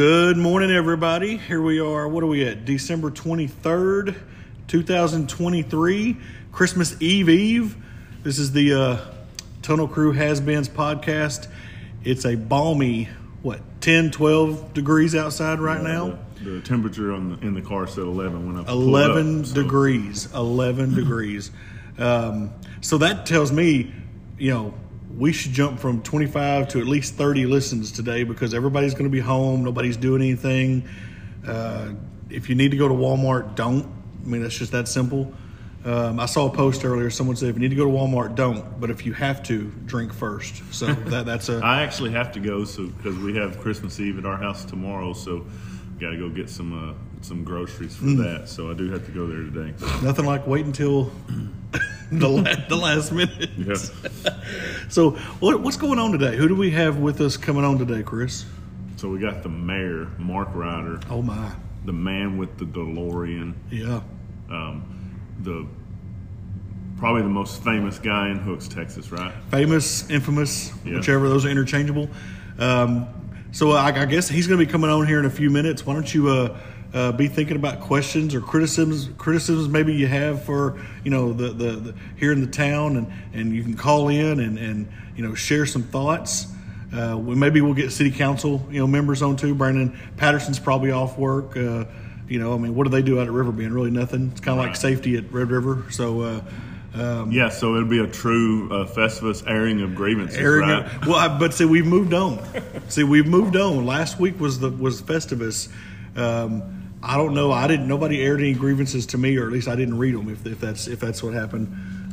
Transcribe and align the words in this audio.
Good 0.00 0.38
morning, 0.38 0.70
everybody. 0.70 1.36
Here 1.36 1.60
we 1.60 1.78
are. 1.78 2.08
What 2.08 2.24
are 2.24 2.26
we 2.26 2.42
at? 2.48 2.64
December 2.64 3.10
23rd, 3.10 4.16
2023, 4.66 6.16
Christmas 6.52 6.96
Eve 7.02 7.28
Eve. 7.28 7.76
This 8.22 8.38
is 8.38 8.50
the 8.52 8.72
uh, 8.72 8.98
Tunnel 9.60 9.86
Crew 9.86 10.12
Has 10.12 10.40
Beens 10.40 10.70
podcast. 10.70 11.48
It's 12.02 12.24
a 12.24 12.34
balmy, 12.34 13.10
what, 13.42 13.60
10, 13.82 14.10
12 14.10 14.72
degrees 14.72 15.14
outside 15.14 15.60
right 15.60 15.82
now? 15.82 16.18
The, 16.42 16.48
the 16.48 16.60
temperature 16.62 17.12
on 17.12 17.38
the, 17.38 17.46
in 17.46 17.52
the 17.52 17.60
car 17.60 17.86
said 17.86 18.04
11 18.04 18.46
when 18.46 18.56
I 18.56 18.64
pulled 18.64 18.82
11 18.82 19.40
up, 19.40 19.46
so- 19.48 19.54
degrees 19.62 20.32
11 20.32 20.94
degrees 20.94 21.50
um, 21.98 22.54
so 22.80 22.96
that 22.96 23.26
tells 23.26 23.52
me 23.52 23.92
you 24.38 24.50
know 24.50 24.74
we 25.16 25.32
should 25.32 25.52
jump 25.52 25.80
from 25.80 26.02
25 26.02 26.68
to 26.68 26.80
at 26.80 26.86
least 26.86 27.14
30 27.14 27.46
listens 27.46 27.92
today 27.92 28.24
because 28.24 28.54
everybody's 28.54 28.94
going 28.94 29.04
to 29.04 29.10
be 29.10 29.20
home 29.20 29.64
nobody's 29.64 29.96
doing 29.96 30.22
anything. 30.22 30.88
Uh, 31.46 31.92
if 32.28 32.48
you 32.48 32.54
need 32.54 32.70
to 32.70 32.76
go 32.76 32.88
to 32.88 32.94
walmart 32.94 33.54
don't. 33.54 33.86
I 34.22 34.26
mean 34.26 34.44
it's 34.44 34.56
just 34.56 34.72
that 34.72 34.88
simple. 34.88 35.32
Um, 35.82 36.20
i 36.20 36.26
saw 36.26 36.46
a 36.46 36.50
post 36.50 36.84
earlier 36.84 37.08
someone 37.08 37.36
said 37.36 37.48
if 37.48 37.54
you 37.54 37.60
need 37.60 37.70
to 37.70 37.76
go 37.76 37.86
to 37.86 37.90
walmart 37.90 38.34
don't 38.34 38.78
but 38.78 38.90
if 38.90 39.06
you 39.06 39.14
have 39.14 39.42
to 39.44 39.72
drink 39.86 40.12
first. 40.12 40.62
So 40.72 40.86
that, 40.86 41.26
that's 41.26 41.48
a 41.48 41.60
I 41.64 41.82
actually 41.82 42.10
have 42.12 42.32
to 42.32 42.40
go 42.40 42.64
so 42.64 42.86
because 42.86 43.18
we 43.18 43.36
have 43.36 43.58
Christmas 43.60 43.98
Eve 43.98 44.18
at 44.18 44.26
our 44.26 44.36
house 44.36 44.64
tomorrow, 44.64 45.12
so 45.12 45.46
got 45.98 46.10
to 46.10 46.16
go 46.16 46.28
get 46.28 46.48
some 46.48 46.90
uh, 46.90 46.94
some 47.22 47.44
groceries 47.44 47.96
for 47.96 48.04
Mm. 48.06 48.18
that. 48.18 48.48
So 48.48 48.70
I 48.70 48.74
do 48.74 48.90
have 48.90 49.04
to 49.06 49.12
go 49.12 49.26
there 49.26 49.38
today. 49.42 49.74
nothing 50.02 50.24
like 50.24 50.46
waiting 50.46 50.68
until 50.68 51.12
the, 52.12 52.28
la- 52.28 52.66
the 52.68 52.76
last 52.76 53.12
minute 53.12 53.50
Yeah. 53.56 53.74
So, 54.88 55.12
what, 55.38 55.60
what's 55.60 55.76
going 55.76 55.98
on 56.00 56.10
today? 56.10 56.36
Who 56.36 56.48
do 56.48 56.56
we 56.56 56.72
have 56.72 56.98
with 56.98 57.20
us 57.20 57.36
coming 57.36 57.64
on 57.64 57.78
today, 57.78 58.02
Chris? 58.02 58.44
So 58.96 59.08
we 59.08 59.20
got 59.20 59.42
the 59.44 59.48
mayor, 59.48 60.08
Marc 60.18 60.48
Reiter, 60.54 60.98
Oh 61.08 61.22
my, 61.22 61.52
the 61.84 61.92
man 61.92 62.36
with 62.36 62.58
the 62.58 62.64
DeLorean, 62.64 63.54
yeah, 63.70 64.00
um, 64.50 65.14
the 65.42 65.64
probably 66.98 67.22
the 67.22 67.28
most 67.28 67.62
famous 67.62 67.98
guy 68.00 68.30
in 68.30 68.38
Hooks, 68.38 68.66
Texas, 68.66 69.12
right? 69.12 69.32
famous, 69.50 70.08
infamous, 70.10 70.72
Yeah. 70.84 70.96
whichever. 70.96 71.28
Those 71.28 71.46
are 71.46 71.50
interchangeable. 71.50 72.10
Um, 72.58 73.06
so, 73.52 73.70
I, 73.72 73.86
I 74.02 74.04
guess 74.06 74.28
he's 74.28 74.46
going 74.48 74.58
to 74.58 74.66
be 74.66 74.70
coming 74.70 74.90
on 74.90 75.06
here 75.06 75.18
in 75.20 75.24
a 75.26 75.30
few 75.30 75.50
minutes. 75.50 75.86
Why 75.86 75.94
don't 75.94 76.12
you 76.12 76.28
uh, 76.28 76.58
uh, 76.92 77.12
be 77.12 77.28
thinking 77.28 77.56
about 77.56 77.80
questions 77.80 78.34
or 78.34 78.40
criticisms, 78.40 79.08
criticisms 79.16 79.68
maybe 79.68 79.94
you 79.94 80.06
have 80.06 80.42
for 80.42 80.80
you 81.04 81.10
know 81.10 81.32
the, 81.32 81.48
the, 81.50 81.70
the 81.72 81.94
here 82.16 82.32
in 82.32 82.40
the 82.40 82.50
town, 82.50 82.96
and, 82.96 83.12
and 83.32 83.54
you 83.54 83.62
can 83.62 83.74
call 83.74 84.08
in 84.08 84.40
and, 84.40 84.58
and 84.58 84.88
you 85.16 85.26
know 85.26 85.34
share 85.34 85.66
some 85.66 85.82
thoughts. 85.82 86.46
Uh, 86.92 87.16
we, 87.16 87.36
maybe 87.36 87.60
we'll 87.60 87.74
get 87.74 87.92
city 87.92 88.10
council 88.10 88.66
you 88.70 88.80
know 88.80 88.86
members 88.86 89.22
on 89.22 89.36
too. 89.36 89.54
Brandon 89.54 89.96
Patterson's 90.16 90.58
probably 90.58 90.90
off 90.90 91.16
work. 91.16 91.56
Uh, 91.56 91.84
you 92.28 92.38
know, 92.38 92.54
I 92.54 92.58
mean, 92.58 92.74
what 92.74 92.84
do 92.84 92.90
they 92.90 93.02
do 93.02 93.20
out 93.20 93.26
at 93.26 93.32
River 93.32 93.52
Bend? 93.52 93.74
Really 93.74 93.90
nothing. 93.90 94.30
It's 94.32 94.40
kind 94.40 94.58
of 94.58 94.64
like 94.64 94.76
safety 94.76 95.16
at 95.16 95.32
Red 95.32 95.50
River. 95.50 95.84
So. 95.90 96.20
Uh, 96.20 96.40
um, 96.92 97.30
Yeah, 97.30 97.50
so 97.50 97.76
it'll 97.76 97.88
be 97.88 98.00
a 98.00 98.06
true 98.08 98.68
uh, 98.72 98.84
Festivus 98.84 99.48
airing 99.48 99.80
of 99.80 99.94
grievances, 99.94 100.36
airing 100.36 100.68
right? 100.68 100.86
it. 100.86 100.92
Well, 101.06 101.14
I, 101.14 101.38
but 101.38 101.54
see, 101.54 101.64
we've 101.64 101.86
moved 101.86 102.12
on. 102.12 102.44
see, 102.88 103.04
we've 103.04 103.28
moved 103.28 103.54
on. 103.54 103.86
Last 103.86 104.18
week 104.18 104.40
was 104.40 104.58
the 104.58 104.70
was 104.70 105.00
Festivus. 105.00 105.68
Um, 106.16 106.79
I 107.02 107.16
don't 107.16 107.34
know. 107.34 107.50
I 107.52 107.66
didn't. 107.66 107.88
Nobody 107.88 108.22
aired 108.22 108.40
any 108.40 108.52
grievances 108.52 109.06
to 109.06 109.18
me, 109.18 109.36
or 109.36 109.46
at 109.46 109.52
least 109.52 109.68
I 109.68 109.76
didn't 109.76 109.98
read 109.98 110.14
them. 110.14 110.28
If, 110.28 110.46
if 110.46 110.60
that's 110.60 110.86
if 110.86 111.00
that's 111.00 111.22
what 111.22 111.32
happened. 111.34 111.68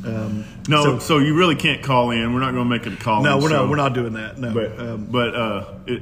Um, 0.05 0.45
No, 0.69 0.83
so- 0.83 0.99
so, 0.99 1.17
you 1.17 1.35
really 1.35 1.55
can't 1.55 1.83
call 1.83 2.11
in. 2.11 2.33
We're 2.33 2.39
not 2.39 2.53
going 2.53 2.63
to 2.63 2.69
make 2.69 2.85
it 2.87 2.93
a 2.93 3.03
call. 3.03 3.23
no, 3.23 3.37
we're 3.37 3.49
show. 3.49 3.63
not. 3.63 3.69
We're 3.69 3.75
not 3.75 3.93
doing 3.93 4.13
that. 4.13 4.37
No. 4.37 4.53
But 4.53 4.79
um, 4.79 5.05
but 5.07 5.35
uh, 5.35 5.73
it, 5.87 6.01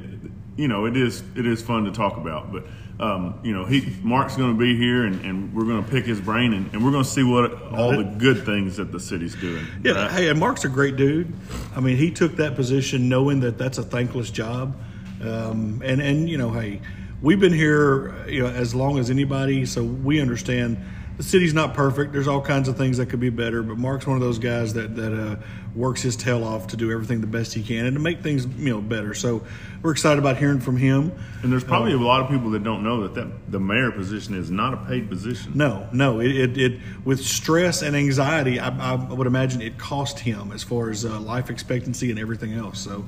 you 0.56 0.68
know, 0.68 0.86
it 0.86 0.96
is 0.96 1.22
it 1.34 1.46
is 1.46 1.62
fun 1.62 1.84
to 1.84 1.92
talk 1.92 2.16
about. 2.16 2.52
But 2.52 2.64
um, 3.00 3.40
you 3.42 3.52
know, 3.52 3.64
he 3.64 3.96
Marc's 4.02 4.36
going 4.36 4.52
to 4.52 4.58
be 4.58 4.76
here, 4.76 5.04
and, 5.04 5.24
and 5.24 5.54
we're 5.54 5.64
going 5.64 5.84
to 5.84 5.90
pick 5.90 6.04
his 6.04 6.20
brain, 6.20 6.52
and, 6.52 6.72
and 6.72 6.84
we're 6.84 6.92
going 6.92 7.04
to 7.04 7.10
see 7.10 7.22
what 7.22 7.52
all 7.72 7.96
the 7.96 8.04
good 8.04 8.44
things 8.44 8.76
that 8.76 8.92
the 8.92 9.00
city's 9.00 9.34
doing. 9.34 9.66
Yeah, 9.82 9.92
right? 9.92 10.10
hey, 10.10 10.28
and 10.28 10.38
Marc's 10.38 10.64
a 10.64 10.68
great 10.68 10.96
dude. 10.96 11.32
I 11.74 11.80
mean, 11.80 11.96
he 11.96 12.10
took 12.10 12.36
that 12.36 12.54
position 12.54 13.08
knowing 13.08 13.40
that 13.40 13.58
that's 13.58 13.78
a 13.78 13.82
thankless 13.82 14.30
job, 14.30 14.76
um, 15.22 15.82
and 15.84 16.00
and 16.00 16.28
you 16.28 16.38
know, 16.38 16.50
hey, 16.50 16.80
we've 17.22 17.40
been 17.40 17.52
here, 17.52 18.26
you 18.28 18.42
know, 18.42 18.48
as 18.48 18.74
long 18.74 18.98
as 18.98 19.10
anybody, 19.10 19.66
so 19.66 19.82
we 19.82 20.20
understand 20.20 20.78
the 21.16 21.22
city's 21.22 21.54
not 21.54 21.72
perfect. 21.72 22.12
There's 22.12 22.28
all 22.28 22.42
kinds 22.42 22.68
of 22.68 22.76
things 22.76 22.98
that 22.98 23.06
could 23.06 23.20
be 23.20 23.30
better, 23.30 23.62
but 23.62 23.78
Marc's 23.78 24.06
one 24.06 24.16
of 24.16 24.22
those 24.22 24.38
guys 24.38 24.74
that 24.74 24.96
that 24.96 25.14
uh, 25.14 25.36
works 25.74 26.02
his 26.02 26.14
tail 26.14 26.44
off 26.44 26.66
to 26.68 26.76
do 26.76 26.92
everything 26.92 27.20
the 27.22 27.26
best 27.26 27.54
he 27.54 27.62
can 27.62 27.86
and 27.86 27.96
to 27.96 28.00
make 28.00 28.22
things 28.22 28.46
you 28.46 28.68
know 28.68 28.82
better. 28.82 29.14
So 29.14 29.42
we're 29.82 29.92
excited 29.92 30.18
about 30.18 30.36
hearing 30.36 30.60
from 30.60 30.76
him. 30.76 31.12
And 31.42 31.50
there's 31.50 31.64
probably 31.64 31.92
a 31.92 31.98
lot 31.98 32.20
of 32.20 32.28
people 32.28 32.50
that 32.50 32.62
don't 32.62 32.82
know 32.82 33.02
that, 33.02 33.14
that 33.14 33.50
the 33.50 33.60
mayor 33.60 33.92
position 33.92 34.34
is 34.34 34.50
not 34.50 34.74
a 34.74 34.76
paid 34.76 35.08
position. 35.08 35.52
No, 35.54 35.88
no. 35.92 36.20
It, 36.20 36.36
it, 36.36 36.58
it 36.58 36.80
with 37.04 37.24
stress 37.24 37.80
and 37.80 37.96
anxiety, 37.96 38.60
I, 38.60 38.68
I 38.68 38.94
would 38.94 39.26
imagine 39.26 39.62
it 39.62 39.78
cost 39.78 40.18
him 40.18 40.52
as 40.52 40.62
far 40.62 40.90
as 40.90 41.06
uh, 41.06 41.18
life 41.20 41.48
expectancy 41.48 42.10
and 42.10 42.18
everything 42.18 42.52
else. 42.52 42.78
So, 42.78 43.06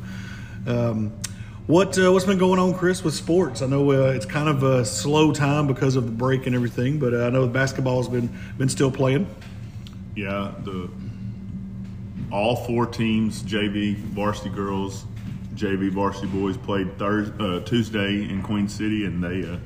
um, 0.66 1.12
what 1.68 1.98
uh, 1.98 2.10
what's 2.10 2.24
been 2.24 2.38
going 2.38 2.58
on, 2.58 2.74
Chris, 2.74 3.04
with 3.04 3.14
sports? 3.14 3.60
I 3.60 3.66
know 3.66 3.92
uh, 3.92 4.12
it's 4.12 4.24
kind 4.24 4.48
of 4.48 4.62
a 4.62 4.84
slow 4.86 5.32
time 5.32 5.66
because 5.66 5.96
of 5.96 6.06
the 6.06 6.10
break 6.10 6.46
and 6.46 6.56
everything, 6.56 6.98
but 6.98 7.12
uh, 7.12 7.26
I 7.26 7.30
know 7.30 7.46
basketball's 7.46 8.08
been 8.08 8.34
been 8.56 8.70
still 8.70 8.90
playing. 8.90 9.28
Yeah, 10.16 10.52
the 10.64 10.88
all 12.32 12.56
four 12.56 12.86
teams, 12.86 13.42
JV, 13.42 13.96
varsity 13.96 14.48
girls, 14.48 15.04
JV, 15.54 15.90
varsity 15.90 16.28
boys, 16.28 16.56
played 16.56 16.98
Thursday, 16.98 17.34
uh, 17.38 17.60
Tuesday 17.60 18.22
in 18.22 18.42
Queen 18.42 18.66
City, 18.66 19.04
and 19.04 19.22
they 19.22 19.46
uh, 19.46 19.58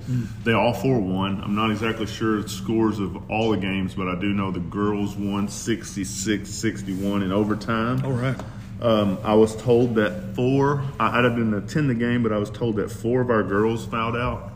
they 0.42 0.54
all 0.54 0.74
four 0.74 0.98
won. 0.98 1.40
I'm 1.40 1.54
not 1.54 1.70
exactly 1.70 2.06
sure 2.06 2.42
the 2.42 2.48
scores 2.48 2.98
of 2.98 3.30
all 3.30 3.52
the 3.52 3.58
games, 3.58 3.94
but 3.94 4.08
I 4.08 4.18
do 4.18 4.32
know 4.32 4.50
the 4.50 4.58
girls 4.58 5.14
won 5.14 5.46
66-61 5.46 7.22
in 7.22 7.30
overtime. 7.30 8.04
All 8.04 8.10
right. 8.10 8.36
Um, 8.80 9.18
I 9.22 9.34
was 9.34 9.54
told 9.54 9.94
that 9.96 10.34
four. 10.34 10.82
I, 10.98 11.18
I 11.18 11.22
didn't 11.22 11.54
attend 11.54 11.88
the 11.90 11.94
game, 11.94 12.22
but 12.22 12.32
I 12.32 12.38
was 12.38 12.50
told 12.50 12.76
that 12.76 12.90
four 12.90 13.20
of 13.20 13.30
our 13.30 13.42
girls 13.42 13.86
fouled 13.86 14.16
out, 14.16 14.52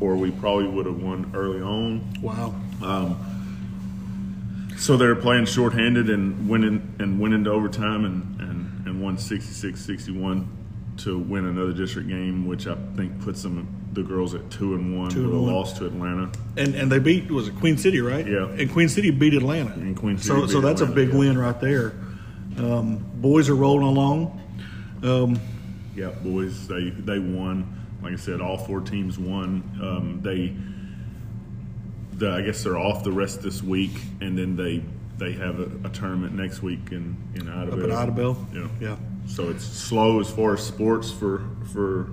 or 0.00 0.16
we 0.16 0.30
probably 0.30 0.66
would 0.68 0.86
have 0.86 1.02
won 1.02 1.30
early 1.34 1.60
on. 1.60 2.08
Wow. 2.22 2.54
So 4.78 4.96
they're 4.96 5.16
playing 5.16 5.46
shorthanded 5.46 6.08
and 6.08 6.48
winning 6.48 6.94
and 7.00 7.18
went 7.18 7.34
into 7.34 7.50
overtime 7.50 8.04
and, 8.04 8.40
and, 8.40 8.86
and 8.86 9.02
won 9.02 9.16
66-61 9.16 10.46
to 10.98 11.18
win 11.18 11.46
another 11.46 11.72
district 11.72 12.08
game, 12.08 12.46
which 12.46 12.66
I 12.68 12.76
think 12.96 13.20
puts 13.20 13.42
them 13.42 13.66
the 13.92 14.02
girls 14.02 14.34
at 14.34 14.50
two 14.50 14.74
and 14.74 14.96
one 14.98 15.10
Two 15.10 15.22
with 15.24 15.30
and 15.30 15.38
a 15.38 15.42
one. 15.42 15.52
loss 15.52 15.72
to 15.78 15.86
Atlanta. 15.86 16.30
And 16.56 16.74
and 16.74 16.92
they 16.92 16.98
beat 16.98 17.30
was 17.30 17.48
it 17.48 17.56
Queen 17.56 17.76
City, 17.76 18.00
right? 18.00 18.26
Yeah. 18.26 18.48
And 18.48 18.70
Queen 18.70 18.88
City 18.88 19.10
beat 19.10 19.34
Atlanta. 19.34 19.72
And 19.72 19.96
Queen 19.96 20.18
City 20.18 20.40
so 20.40 20.46
so 20.46 20.60
that's 20.60 20.80
a 20.80 20.86
big 20.86 21.08
yeah. 21.10 21.18
win 21.18 21.38
right 21.38 21.60
there. 21.60 21.94
Um, 22.58 23.04
boys 23.16 23.48
are 23.48 23.54
rolling 23.54 23.86
along. 23.86 24.40
Um, 25.02 25.40
Yeah, 25.94 26.10
boys, 26.10 26.66
they 26.68 26.90
they 26.90 27.18
won. 27.18 27.74
Like 28.02 28.12
I 28.12 28.16
said, 28.16 28.40
all 28.40 28.58
four 28.58 28.80
teams 28.80 29.18
won. 29.18 29.62
Um, 29.82 30.20
they, 30.22 30.54
the, 32.16 32.30
I 32.30 32.42
guess 32.42 32.62
they're 32.62 32.78
off 32.78 33.02
the 33.02 33.12
rest 33.12 33.42
this 33.42 33.62
week, 33.62 33.92
and 34.20 34.38
then 34.38 34.56
they 34.56 34.82
they 35.18 35.32
have 35.32 35.58
a, 35.58 35.70
a 35.84 35.90
tournament 35.90 36.34
next 36.34 36.62
week 36.62 36.92
in 36.92 37.16
in 37.34 37.42
Idabel. 37.46 37.72
Up 37.72 37.90
at 37.90 38.08
Idabel? 38.08 38.54
Yeah, 38.54 38.68
Yeah. 38.80 38.96
So 39.26 39.50
it's 39.50 39.64
slow 39.64 40.20
as 40.20 40.30
far 40.30 40.54
as 40.54 40.64
sports 40.64 41.10
for 41.10 41.44
for 41.72 42.10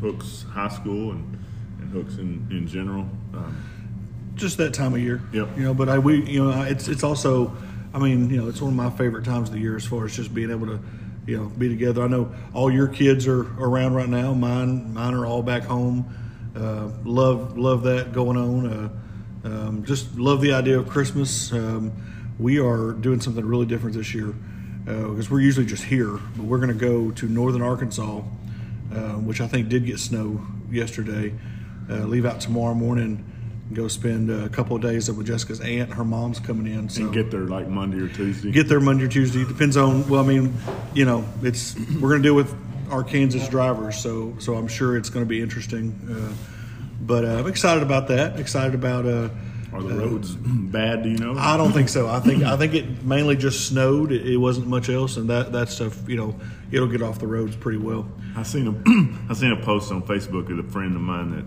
Hooks 0.00 0.44
High 0.52 0.68
School 0.68 1.12
and 1.12 1.38
and 1.80 1.90
Hooks 1.90 2.16
in 2.16 2.46
in 2.50 2.66
general. 2.66 3.08
Um, 3.32 3.56
just 4.34 4.58
that 4.58 4.74
time 4.74 4.92
of 4.94 5.00
year. 5.00 5.22
Yep. 5.32 5.56
You 5.56 5.62
know, 5.64 5.74
but 5.74 5.88
I 5.88 5.98
we 5.98 6.22
you 6.30 6.44
know 6.44 6.62
it's 6.62 6.88
it's 6.88 7.02
also, 7.04 7.56
I 7.96 7.98
mean 7.98 8.28
you 8.28 8.36
know 8.36 8.48
it's 8.48 8.60
one 8.60 8.72
of 8.72 8.76
my 8.76 8.90
favorite 8.90 9.24
times 9.24 9.48
of 9.48 9.54
the 9.54 9.60
year 9.60 9.74
as 9.74 9.86
far 9.86 10.04
as 10.04 10.14
just 10.14 10.34
being 10.34 10.50
able 10.50 10.66
to, 10.66 10.78
you 11.26 11.38
know, 11.38 11.46
be 11.46 11.70
together. 11.70 12.02
I 12.02 12.08
know 12.08 12.30
all 12.52 12.70
your 12.70 12.88
kids 12.88 13.26
are 13.26 13.40
around 13.58 13.94
right 13.94 14.08
now. 14.08 14.34
Mine 14.34 14.92
mine 14.92 15.14
are 15.14 15.24
all 15.24 15.42
back 15.42 15.62
home. 15.62 16.04
Uh, 16.54 16.90
love 17.04 17.56
love 17.56 17.84
that 17.84 18.12
going 18.12 18.36
on. 18.36 18.66
Uh, 18.66 18.88
um, 19.44 19.84
just 19.86 20.14
love 20.18 20.42
the 20.42 20.52
idea 20.52 20.78
of 20.78 20.90
Christmas. 20.90 21.50
Um, 21.52 21.90
we 22.38 22.60
are 22.60 22.92
doing 22.92 23.18
something 23.22 23.44
really 23.44 23.64
different 23.64 23.96
this 23.96 24.12
year 24.12 24.34
because 24.84 25.30
we're 25.30 25.40
usually 25.40 25.64
just 25.64 25.84
here, 25.84 26.20
but 26.36 26.44
we're 26.44 26.58
going 26.58 26.68
to 26.68 26.74
go 26.74 27.10
to 27.12 27.26
northern 27.26 27.62
Arkansas, 27.62 28.20
uh, 28.92 29.14
which 29.14 29.40
I 29.40 29.46
think 29.46 29.70
did 29.70 29.86
get 29.86 29.98
snow 30.00 30.46
yesterday. 30.70 31.32
Uh, 31.88 32.04
leave 32.04 32.26
out 32.26 32.42
tomorrow 32.42 32.74
morning 32.74 33.24
go 33.72 33.88
spend 33.88 34.30
a 34.30 34.48
couple 34.48 34.76
of 34.76 34.82
days 34.82 35.08
up 35.08 35.16
with 35.16 35.26
Jessica's 35.26 35.60
aunt. 35.60 35.92
Her 35.92 36.04
mom's 36.04 36.38
coming 36.38 36.72
in, 36.72 36.88
so 36.88 37.02
and 37.02 37.12
get 37.12 37.30
there 37.30 37.40
like 37.40 37.68
Monday 37.68 37.98
or 37.98 38.08
Tuesday. 38.08 38.50
get 38.50 38.68
there 38.68 38.80
Monday 38.80 39.04
or 39.04 39.08
Tuesday. 39.08 39.44
Depends 39.44 39.76
on. 39.76 40.08
Well, 40.08 40.22
I 40.22 40.26
mean, 40.26 40.54
you 40.94 41.04
know, 41.04 41.24
it's 41.42 41.74
we're 42.00 42.08
going 42.08 42.22
to 42.22 42.28
deal 42.28 42.34
with 42.34 42.54
Arkansas 42.90 43.48
drivers, 43.48 43.98
so 43.98 44.34
so 44.38 44.54
I'm 44.54 44.68
sure 44.68 44.96
it's 44.96 45.10
going 45.10 45.24
to 45.24 45.28
be 45.28 45.40
interesting. 45.40 45.92
Uh, 46.10 46.32
but 47.00 47.24
uh, 47.24 47.38
I'm 47.38 47.46
excited 47.46 47.82
about 47.82 48.08
that. 48.08 48.38
Excited 48.38 48.74
about 48.74 49.06
uh, 49.06 49.28
Are 49.72 49.82
the 49.82 49.94
roads 49.94 50.34
bad? 50.36 51.02
Do 51.02 51.10
you 51.10 51.18
know? 51.18 51.34
I 51.36 51.56
don't 51.56 51.72
think 51.72 51.88
so. 51.88 52.08
I 52.08 52.20
think 52.20 52.44
I 52.44 52.56
think 52.58 52.74
it 52.74 53.04
mainly 53.04 53.36
just 53.36 53.66
snowed. 53.66 54.12
It, 54.12 54.26
it 54.26 54.36
wasn't 54.36 54.68
much 54.68 54.88
else, 54.88 55.16
and 55.16 55.28
that 55.30 55.52
that 55.52 55.68
stuff, 55.68 56.08
you 56.08 56.16
know, 56.16 56.38
it'll 56.70 56.88
get 56.88 57.02
off 57.02 57.18
the 57.18 57.26
roads 57.26 57.56
pretty 57.56 57.78
well. 57.78 58.08
I 58.36 58.42
seen 58.42 58.66
a 58.68 59.30
I 59.30 59.34
seen 59.34 59.52
a 59.52 59.62
post 59.62 59.90
on 59.90 60.02
Facebook 60.02 60.50
of 60.50 60.64
a 60.64 60.70
friend 60.70 60.94
of 60.94 61.02
mine 61.02 61.30
that 61.32 61.44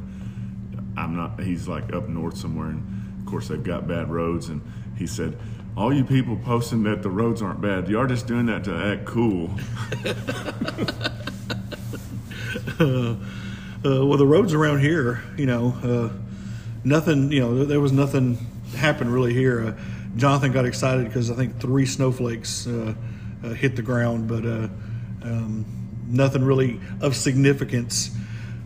I'm 1.00 1.16
not. 1.16 1.40
He's 1.40 1.68
like 1.68 1.94
up 1.94 2.10
north 2.10 2.38
somewhere, 2.38 2.70
and 2.70 3.20
of 3.20 3.26
course 3.26 3.48
they've 3.48 3.64
got 3.64 3.88
bad 3.88 4.12
roads. 4.12 4.50
And 4.50 4.62
he 4.98 5.08
said, 5.08 5.38
"All 5.78 5.94
you 5.94 6.04
people 6.04 6.38
posting 6.38 6.84
that 6.84 7.02
the 7.04 7.10
roads 7.10 7.42
aren't 7.42 7.62
bad, 7.62 7.88
you 7.88 7.98
are 8.00 8.08
just 8.08 8.28
doing 8.28 8.46
that 8.48 8.64
to 8.66 8.74
act 8.76 9.06
cool." 9.06 9.50
uh, 12.80 13.16
well, 13.84 14.18
the 14.18 14.28
roads 14.28 14.54
around 14.54 14.80
here, 14.80 15.24
you 15.38 15.46
know, 15.46 15.74
uh, 15.84 16.10
nothing, 16.84 17.32
you 17.32 17.40
know, 17.40 17.64
there 17.66 17.80
was 17.80 17.92
nothing 17.92 18.38
happened 18.76 19.14
really 19.14 19.34
here. 19.34 19.68
Uh, 19.68 19.74
Jonathan 20.16 20.52
got 20.52 20.66
excited 20.66 21.06
because 21.06 21.32
I 21.32 21.36
think 21.36 21.60
three 21.60 21.86
snowflakes 21.86 22.68
uh, 22.68 22.94
uh, 23.44 23.50
hit 23.50 23.76
the 23.76 23.82
ground, 23.82 24.28
but 24.28 24.46
uh, 24.46 24.68
um, 25.24 25.66
nothing 26.08 26.44
really 26.44 26.80
of 27.02 27.16
significance. 27.16 28.12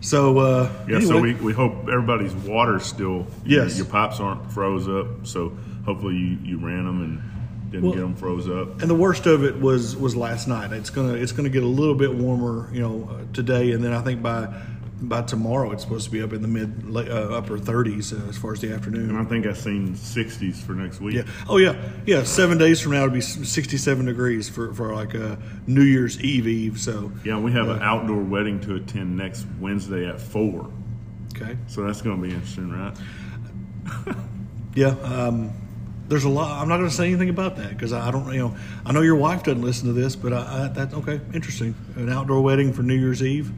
So 0.04 0.38
uh, 0.38 0.70
yeah, 0.88 0.96
anyway, 0.96 1.00
so 1.14 1.20
we, 1.20 1.34
we 1.34 1.52
hope 1.52 1.88
everybody's 1.88 2.34
water's 2.34 2.84
still 2.84 3.26
Yes. 3.44 3.76
Your 3.78 3.86
pipes 3.86 4.20
aren't 4.20 4.52
froze 4.52 4.86
up, 4.88 5.26
so 5.26 5.50
hopefully 5.86 6.14
you, 6.14 6.38
you 6.42 6.58
ran 6.58 6.84
them 6.84 7.00
and 7.02 7.70
didn't 7.70 7.84
Well- 7.86 7.94
get 7.94 8.00
them 8.02 8.14
froze 8.14 8.48
up. 8.48 8.80
and 8.82 8.90
the 8.90 8.94
worst 8.94 9.26
of 9.26 9.42
it 9.44 9.58
was 9.58 9.96
was 9.96 10.14
last 10.14 10.46
night. 10.46 10.72
It's 10.72 10.90
gonna 10.90 11.14
it's 11.14 11.32
gonna 11.32 11.48
get 11.48 11.62
a 11.62 11.66
little 11.66 11.94
bit 11.94 12.14
warmer, 12.14 12.68
you 12.72 12.80
know, 12.82 13.08
uh, 13.10 13.32
today, 13.32 13.72
and 13.72 13.82
then 13.82 13.92
I 13.94 14.02
think 14.02 14.22
by 14.22 14.48
by 15.02 15.22
tomorrow 15.22 15.72
it's 15.72 15.82
supposed 15.82 16.04
to 16.06 16.10
be 16.10 16.22
up 16.22 16.32
in 16.32 16.40
the 16.40 16.48
mid 16.48 16.84
uh, 16.96 17.36
upper 17.36 17.58
30s 17.58 18.12
uh, 18.12 18.28
as 18.28 18.36
far 18.38 18.52
as 18.52 18.60
the 18.60 18.72
afternoon. 18.72 19.10
And 19.10 19.18
I 19.18 19.24
think 19.24 19.46
I've 19.46 19.58
seen 19.58 19.94
60s 19.94 20.56
for 20.56 20.72
next 20.72 21.00
week. 21.00 21.16
Yeah. 21.16 21.22
Oh 21.48 21.58
yeah. 21.58 21.76
Yeah. 22.06 22.22
Seven 22.22 22.58
days 22.58 22.80
from 22.80 22.92
now 22.92 23.04
it'll 23.04 23.14
be 23.14 23.20
67 23.20 24.06
degrees 24.06 24.48
for 24.48 24.72
for 24.72 24.94
like 24.94 25.14
a 25.14 25.38
New 25.66 25.82
Year's 25.82 26.20
Eve 26.22 26.46
Eve. 26.46 26.78
So 26.80 27.12
Yeah, 27.24 27.38
we 27.38 27.52
have 27.52 27.68
an 27.68 27.82
outdoor 27.82 28.22
wedding 28.22 28.60
to 28.60 28.76
attend 28.76 29.16
next 29.16 29.46
Wednesday 29.60 30.06
at 30.08 30.20
four. 30.20 30.70
okay. 31.36 31.56
So 31.66 31.82
that's 31.84 32.00
going 32.00 32.20
to 32.20 32.28
be 32.28 32.32
interesting, 32.32 32.70
right? 32.70 32.96
Yeah. 34.74 34.88
Um, 35.02 35.52
there's 36.08 36.24
a 36.24 36.28
lot. 36.28 36.60
I'm 36.60 36.68
not 36.68 36.78
going 36.78 36.88
to 36.88 36.94
say 36.94 37.06
anything 37.06 37.28
about 37.30 37.56
that 37.56 37.70
because 37.70 37.92
I, 37.92 38.08
I 38.08 38.10
don't. 38.10 38.30
You 38.32 38.38
know, 38.40 38.56
I 38.84 38.92
know 38.92 39.00
your 39.02 39.14
wife 39.16 39.42
doesn't 39.44 39.62
listen 39.62 39.86
to 39.86 39.92
this, 39.92 40.16
but 40.16 40.32
I, 40.32 40.64
I 40.64 40.68
that 40.68 40.92
okay. 40.94 41.20
Interesting. 41.32 41.74
An 41.96 42.10
outdoor 42.10 42.42
wedding 42.42 42.72
for 42.72 42.82
New 42.82 42.94
Year's 42.96 43.22
Eve, 43.22 43.52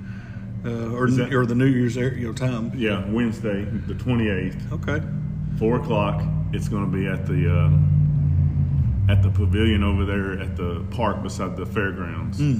uh, 0.66 0.90
or 0.94 1.08
that- 1.10 1.32
or 1.32 1.46
the 1.46 1.54
New 1.54 1.66
Year's 1.66 1.96
air- 1.96 2.14
you 2.16 2.26
know 2.26 2.32
time. 2.32 2.72
Yeah, 2.76 3.04
Wednesday, 3.10 3.64
the 3.86 3.94
28th, 3.94 4.56
Okay. 4.72 5.00
four 5.58 5.76
o'clock. 5.76 6.22
It's 6.52 6.68
going 6.68 6.90
to 6.90 6.96
be 6.96 7.06
at 7.06 7.26
the 7.26 7.52
uh, 7.52 9.12
at 9.12 9.22
the 9.22 9.30
pavilion 9.30 9.82
over 9.84 10.04
there 10.04 10.38
at 10.40 10.56
the 10.56 10.82
park 10.90 11.22
beside 11.22 11.56
the 11.56 11.66
fairgrounds. 11.66 12.38
Hmm. 12.38 12.58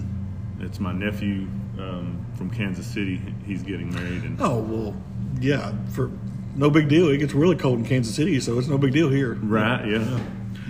It's 0.60 0.78
my 0.80 0.92
nephew 0.92 1.46
um, 1.78 2.24
from 2.36 2.50
Kansas 2.50 2.86
City. 2.86 3.20
He's 3.46 3.62
getting 3.62 3.92
married, 3.92 4.22
and 4.22 4.36
Oh 4.40 4.58
well, 4.60 4.94
yeah. 5.40 5.72
For 5.92 6.10
no 6.54 6.70
big 6.70 6.88
deal. 6.88 7.08
It 7.08 7.18
gets 7.18 7.34
really 7.34 7.56
cold 7.56 7.78
in 7.80 7.84
Kansas 7.84 8.14
City, 8.14 8.40
so 8.40 8.58
it's 8.58 8.68
no 8.68 8.78
big 8.78 8.92
deal 8.92 9.10
here. 9.10 9.34
right, 9.42 9.86
yeah. 9.86 10.20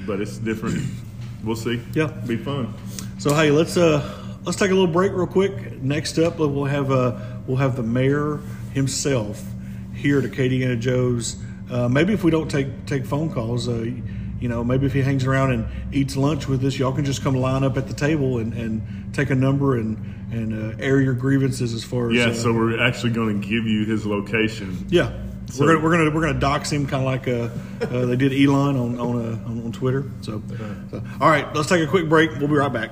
But 0.06 0.20
it's 0.20 0.38
different. 0.38 0.82
We'll 1.44 1.56
see. 1.56 1.80
Yeah. 1.94 2.06
be 2.26 2.36
fun. 2.36 2.74
So 3.18 3.34
hey, 3.34 3.50
let's 3.50 3.76
uh 3.76 4.00
let's 4.46 4.56
take 4.56 4.70
a 4.70 4.74
little 4.74 4.86
break 4.86 5.12
real 5.12 5.26
quick. 5.26 5.82
Next 5.82 6.18
up, 6.18 6.38
we'll 6.38 6.64
have 6.64 6.90
uh 6.90 7.18
we'll 7.46 7.58
have 7.58 7.76
the 7.76 7.82
mayor 7.82 8.38
himself 8.72 9.42
here 9.94 10.20
to 10.20 10.28
Katie 10.28 10.62
and 10.62 10.80
Joe's. 10.80 11.36
Uh, 11.70 11.88
maybe 11.88 12.12
if 12.12 12.22
we 12.24 12.30
don't 12.30 12.50
take 12.50 12.86
take 12.86 13.04
phone 13.04 13.30
calls, 13.30 13.68
uh, 13.68 13.72
you 14.40 14.48
know, 14.48 14.62
maybe 14.62 14.86
if 14.86 14.92
he 14.92 15.02
hangs 15.02 15.24
around 15.26 15.52
and 15.52 15.66
eats 15.94 16.16
lunch 16.16 16.46
with 16.46 16.64
us, 16.64 16.78
y'all 16.78 16.92
can 16.92 17.04
just 17.04 17.22
come 17.22 17.34
line 17.34 17.64
up 17.64 17.76
at 17.76 17.88
the 17.88 17.94
table 17.94 18.38
and, 18.38 18.52
and 18.54 19.14
take 19.14 19.30
a 19.30 19.34
number 19.34 19.76
and 19.76 19.96
and 20.32 20.74
uh, 20.74 20.76
air 20.82 21.00
your 21.00 21.14
grievances 21.14 21.72
as 21.74 21.82
far 21.84 22.10
as 22.10 22.16
Yeah, 22.16 22.26
uh, 22.26 22.34
so 22.34 22.52
we're 22.52 22.80
actually 22.80 23.12
going 23.12 23.40
to 23.40 23.46
give 23.48 23.64
you 23.66 23.84
his 23.84 24.06
location. 24.06 24.86
yeah. 24.88 25.12
So- 25.48 25.64
we're 25.64 25.74
gonna 25.74 25.84
we're 25.84 25.96
gonna 25.96 26.10
we're 26.10 26.26
gonna 26.26 26.40
dox 26.40 26.70
him 26.72 26.86
kind 26.86 27.02
of 27.02 27.06
like 27.06 27.28
uh, 27.28 27.94
uh, 27.96 28.06
they 28.06 28.16
did 28.16 28.32
Elon 28.32 28.76
on 28.76 28.98
on, 28.98 29.16
uh, 29.16 29.48
on 29.48 29.64
on 29.64 29.72
Twitter. 29.72 30.04
So, 30.20 30.42
so 30.90 31.02
all 31.20 31.28
right, 31.30 31.52
let's 31.54 31.68
take 31.68 31.82
a 31.82 31.86
quick 31.86 32.08
break. 32.08 32.30
We'll 32.38 32.48
be 32.48 32.54
right 32.54 32.72
back. 32.72 32.90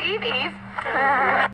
Happy 0.00 0.18
Christmas 0.18 0.24
Eve, 0.24 0.24
Eve. 0.24 1.52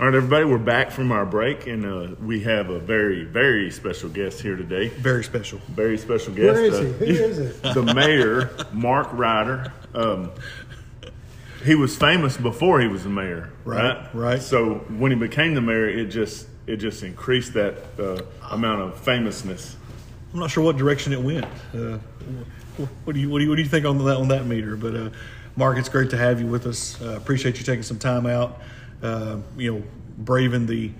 All 0.00 0.06
right, 0.06 0.14
everybody, 0.16 0.44
we're 0.44 0.58
back 0.58 0.90
from 0.90 1.12
our 1.12 1.26
break, 1.26 1.66
and 1.66 1.84
uh, 1.84 2.14
we 2.20 2.40
have 2.42 2.70
a 2.70 2.78
very, 2.78 3.24
very 3.24 3.70
special 3.70 4.08
guest 4.08 4.40
here 4.40 4.56
today. 4.56 4.88
Very 4.88 5.22
special. 5.22 5.58
Very 5.68 5.98
special 5.98 6.32
guest. 6.32 6.54
Where 6.54 6.64
is 6.64 6.74
uh, 6.74 6.82
he? 6.82 6.92
Who 6.92 7.04
is 7.04 7.38
it? 7.38 7.62
The 7.74 7.94
mayor, 7.94 8.50
Marc 8.72 9.12
Reiter. 9.12 9.72
Um, 9.94 10.30
he 11.64 11.74
was 11.74 11.96
famous 11.96 12.36
before 12.36 12.80
he 12.80 12.88
was 12.88 13.04
the 13.04 13.10
mayor, 13.10 13.50
Right, 13.64 13.96
right? 13.96 14.14
right. 14.14 14.42
So 14.42 14.74
when 14.88 15.12
he 15.12 15.18
became 15.18 15.54
the 15.54 15.60
mayor, 15.60 15.88
it 15.88 16.06
just 16.06 16.48
it 16.66 16.76
just 16.76 17.02
increased 17.02 17.54
that 17.54 17.78
uh, 17.98 18.22
amount 18.50 18.82
of 18.82 18.98
famousness. 18.98 19.76
I'm 20.32 20.40
not 20.40 20.50
sure 20.50 20.64
what 20.64 20.76
direction 20.76 21.12
it 21.12 21.20
went. 21.20 21.44
Uh, 21.74 21.98
what 23.04 23.12
do 23.14 23.20
you 23.20 23.28
what 23.30 23.38
do 23.38 23.44
you 23.44 23.50
what 23.50 23.56
do 23.56 23.62
you 23.62 23.68
think 23.68 23.86
on 23.86 23.98
that 23.98 24.16
on 24.16 24.28
that 24.28 24.46
meter? 24.46 24.76
But 24.76 24.96
uh, 24.96 25.10
Marc, 25.56 25.78
it's 25.78 25.88
great 25.88 26.10
to 26.10 26.16
have 26.16 26.40
you 26.40 26.46
with 26.46 26.66
us. 26.66 27.00
Uh, 27.00 27.16
appreciate 27.16 27.58
you 27.58 27.64
taking 27.64 27.82
some 27.82 27.98
time 27.98 28.26
out. 28.26 28.60
Uh, 29.02 29.38
you 29.56 29.72
know, 29.72 29.82
braving 30.18 30.66
the 30.66 30.90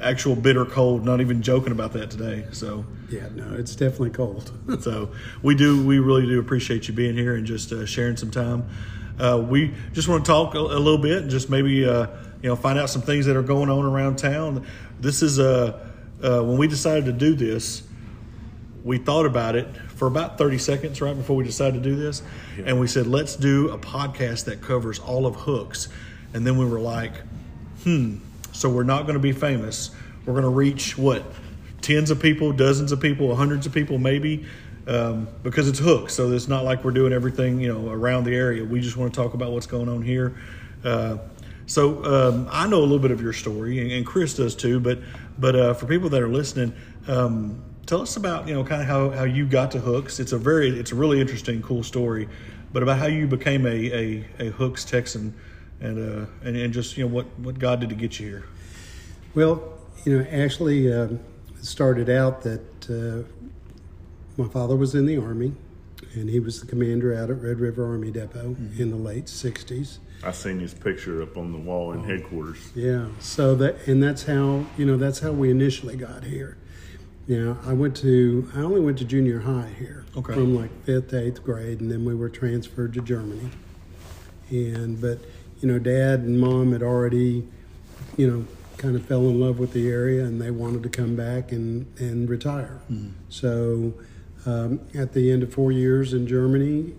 actual 0.00 0.34
bitter 0.34 0.64
cold. 0.64 1.04
Not 1.04 1.20
even 1.20 1.42
joking 1.42 1.72
about 1.72 1.92
that 1.92 2.10
today. 2.10 2.46
So. 2.52 2.84
Yeah, 3.10 3.28
no, 3.34 3.54
it's 3.54 3.74
definitely 3.74 4.10
cold. 4.10 4.52
so 4.82 5.10
we 5.42 5.56
do 5.56 5.84
we 5.84 5.98
really 5.98 6.26
do 6.26 6.38
appreciate 6.38 6.86
you 6.86 6.94
being 6.94 7.16
here 7.16 7.34
and 7.34 7.44
just 7.44 7.72
uh, 7.72 7.84
sharing 7.84 8.16
some 8.16 8.30
time 8.30 8.68
uh, 9.20 9.38
we 9.38 9.74
just 9.92 10.08
want 10.08 10.24
to 10.24 10.30
talk 10.30 10.54
a, 10.54 10.58
a 10.58 10.80
little 10.80 10.98
bit 10.98 11.22
and 11.22 11.30
just 11.30 11.50
maybe 11.50 11.84
uh, 11.84 12.06
you 12.42 12.48
know 12.48 12.56
find 12.56 12.78
out 12.78 12.88
some 12.88 13.02
things 13.02 13.26
that 13.26 13.36
are 13.36 13.42
going 13.42 13.68
on 13.68 13.84
around 13.84 14.16
town 14.16 14.66
this 14.98 15.22
is 15.22 15.38
uh, 15.38 15.78
uh, 16.22 16.42
when 16.42 16.56
we 16.56 16.66
decided 16.66 17.04
to 17.04 17.12
do 17.12 17.34
this 17.34 17.82
we 18.82 18.96
thought 18.96 19.26
about 19.26 19.56
it 19.56 19.68
for 20.00 20.06
about 20.06 20.38
30 20.38 20.56
seconds 20.56 21.02
right 21.02 21.14
before 21.14 21.36
we 21.36 21.44
decided 21.44 21.82
to 21.82 21.90
do 21.90 21.94
this. 21.94 22.22
And 22.64 22.80
we 22.80 22.86
said 22.86 23.06
let's 23.06 23.36
do 23.36 23.68
a 23.68 23.76
podcast 23.76 24.46
that 24.46 24.62
covers 24.62 24.98
all 24.98 25.26
of 25.26 25.36
hooks. 25.36 25.90
And 26.32 26.46
then 26.46 26.56
we 26.56 26.64
were 26.64 26.80
like 26.80 27.12
hmm 27.84 28.16
so 28.52 28.70
we're 28.70 28.82
not 28.82 29.02
going 29.02 29.12
to 29.14 29.20
be 29.20 29.32
famous. 29.32 29.90
We're 30.24 30.32
going 30.32 30.44
to 30.44 30.48
reach 30.48 30.96
what 30.96 31.22
tens 31.82 32.10
of 32.10 32.18
people 32.18 32.50
dozens 32.50 32.92
of 32.92 33.00
people 33.00 33.36
hundreds 33.36 33.66
of 33.66 33.74
people 33.74 33.98
maybe 33.98 34.46
um, 34.86 35.28
because 35.42 35.68
it's 35.68 35.78
hooks. 35.78 36.14
So 36.14 36.32
it's 36.32 36.48
not 36.48 36.64
like 36.64 36.82
we're 36.82 36.92
doing 36.92 37.12
everything 37.12 37.60
you 37.60 37.68
know 37.68 37.90
around 37.90 38.24
the 38.24 38.34
area. 38.34 38.64
We 38.64 38.80
just 38.80 38.96
want 38.96 39.12
to 39.12 39.20
talk 39.20 39.34
about 39.34 39.52
what's 39.52 39.66
going 39.66 39.90
on 39.90 40.00
here. 40.00 40.34
Uh, 40.82 41.18
so 41.66 42.02
um, 42.06 42.48
I 42.50 42.66
know 42.66 42.78
a 42.78 42.88
little 42.88 42.98
bit 42.98 43.10
of 43.10 43.20
your 43.20 43.34
story, 43.34 43.80
and, 43.80 43.92
and 43.92 44.06
Chris 44.06 44.34
does 44.34 44.56
too. 44.56 44.80
But 44.80 45.00
but 45.38 45.54
uh, 45.54 45.74
for 45.74 45.84
people 45.84 46.08
that 46.08 46.22
are 46.22 46.28
listening, 46.28 46.72
um, 47.06 47.62
tell 47.90 48.00
us 48.00 48.16
about 48.16 48.46
you 48.46 48.54
know 48.54 48.62
kind 48.62 48.80
of 48.80 48.86
how, 48.86 49.10
how 49.10 49.24
you 49.24 49.44
got 49.44 49.72
to 49.72 49.80
hooks. 49.80 50.20
It's 50.20 50.30
a 50.30 50.38
very 50.38 50.78
it's 50.78 50.92
a 50.92 50.94
really 50.94 51.20
interesting, 51.20 51.60
cool 51.60 51.82
story, 51.82 52.28
but 52.72 52.84
about 52.84 52.98
how 52.98 53.06
you 53.06 53.26
became 53.26 53.66
a 53.66 53.68
a, 53.68 54.24
a 54.38 54.50
hooks 54.50 54.84
Texan, 54.84 55.34
and 55.80 55.98
uh, 55.98 56.26
and 56.44 56.56
and 56.56 56.72
just 56.72 56.96
you 56.96 57.04
know 57.04 57.12
what 57.12 57.26
what 57.40 57.58
God 57.58 57.80
did 57.80 57.88
to 57.88 57.96
get 57.96 58.20
you 58.20 58.28
here. 58.28 58.44
Well, 59.34 59.76
you 60.04 60.16
know, 60.16 60.26
actually, 60.30 60.92
um, 60.92 61.18
it 61.58 61.64
started 61.64 62.08
out 62.08 62.42
that 62.42 62.88
uh, 62.88 63.28
my 64.40 64.48
father 64.48 64.76
was 64.76 64.94
in 64.94 65.06
the 65.06 65.16
Army, 65.18 65.52
and 66.14 66.30
he 66.30 66.38
was 66.38 66.60
the 66.60 66.66
commander 66.68 67.12
out 67.12 67.28
at 67.28 67.42
Red 67.42 67.58
River 67.58 67.84
Army 67.84 68.12
Depot 68.12 68.56
in 68.78 68.90
the 68.90 68.96
late 68.96 69.26
60s. 69.26 69.98
I 70.22 70.32
seen 70.32 70.60
his 70.60 70.74
picture 70.74 71.22
up 71.22 71.36
on 71.36 71.52
the 71.52 71.58
wall 71.58 71.88
Oh. 71.88 71.92
in 71.92 72.04
headquarters. 72.04 72.70
Yeah, 72.74 73.06
so 73.20 73.54
that, 73.56 73.86
and 73.86 74.02
that's 74.02 74.24
how, 74.24 74.66
you 74.76 74.84
know, 74.84 74.96
that's 74.98 75.20
how 75.20 75.32
we 75.32 75.50
initially 75.50 75.96
got 75.96 76.24
here. 76.24 76.58
Now, 77.30 77.58
I 77.64 77.74
went 77.74 77.96
to, 77.98 78.50
I 78.56 78.58
only 78.58 78.80
went 78.80 78.98
to 78.98 79.04
junior 79.04 79.38
high 79.38 79.72
here 79.78 80.04
Okay. 80.16 80.34
from 80.34 80.56
like 80.56 80.70
fifth 80.84 81.10
to 81.10 81.22
eighth 81.22 81.44
grade, 81.44 81.80
and 81.80 81.88
then 81.88 82.04
we 82.04 82.12
were 82.12 82.28
transferred 82.28 82.92
to 82.94 83.00
Germany. 83.00 83.50
And, 84.50 85.00
but, 85.00 85.20
you 85.60 85.68
know, 85.68 85.78
dad 85.78 86.20
and 86.20 86.40
mom 86.40 86.72
had 86.72 86.82
already, 86.82 87.46
you 88.16 88.28
know, 88.28 88.44
kind 88.78 88.96
of 88.96 89.06
fell 89.06 89.28
in 89.28 89.38
love 89.38 89.60
with 89.60 89.72
the 89.72 89.88
area 89.88 90.24
and 90.24 90.42
they 90.42 90.50
wanted 90.50 90.82
to 90.82 90.88
come 90.88 91.14
back 91.14 91.52
and, 91.52 91.86
and 92.00 92.28
retire. 92.28 92.80
So 93.28 93.94
um, 94.44 94.80
at 94.92 95.12
the 95.12 95.30
end 95.30 95.44
of 95.44 95.54
four 95.54 95.70
years 95.70 96.12
in 96.12 96.26
Germany, 96.26 96.94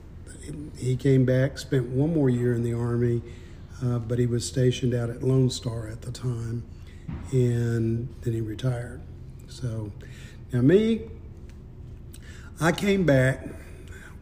he 0.77 0.95
came 0.95 1.25
back, 1.25 1.57
spent 1.57 1.89
one 1.89 2.13
more 2.13 2.29
year 2.29 2.53
in 2.53 2.63
the 2.63 2.73
Army, 2.73 3.21
uh, 3.83 3.99
but 3.99 4.17
he 4.17 4.27
was 4.27 4.47
stationed 4.47 4.93
out 4.93 5.09
at 5.09 5.23
Lone 5.23 5.49
Star 5.49 5.89
at 5.89 6.03
the 6.03 6.11
time, 6.11 6.63
and 7.33 8.07
then 8.21 8.33
he 8.33 8.39
retired. 8.39 9.01
So 9.51 9.91
now, 10.53 10.61
me, 10.61 11.01
I 12.59 12.71
came 12.71 13.05
back, 13.05 13.45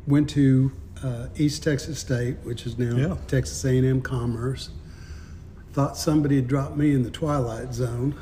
went 0.07 0.29
to 0.31 0.71
uh, 1.03 1.27
East 1.37 1.63
Texas 1.63 1.99
State, 1.99 2.37
which 2.43 2.65
is 2.65 2.77
now 2.77 2.95
Yeah. 2.95 3.17
Texas 3.27 3.63
A&M 3.63 4.01
Commerce, 4.01 4.71
thought 5.73 5.97
somebody 5.97 6.37
had 6.37 6.47
dropped 6.47 6.75
me 6.77 6.93
in 6.93 7.03
the 7.03 7.11
twilight 7.11 7.73
zone, 7.73 8.15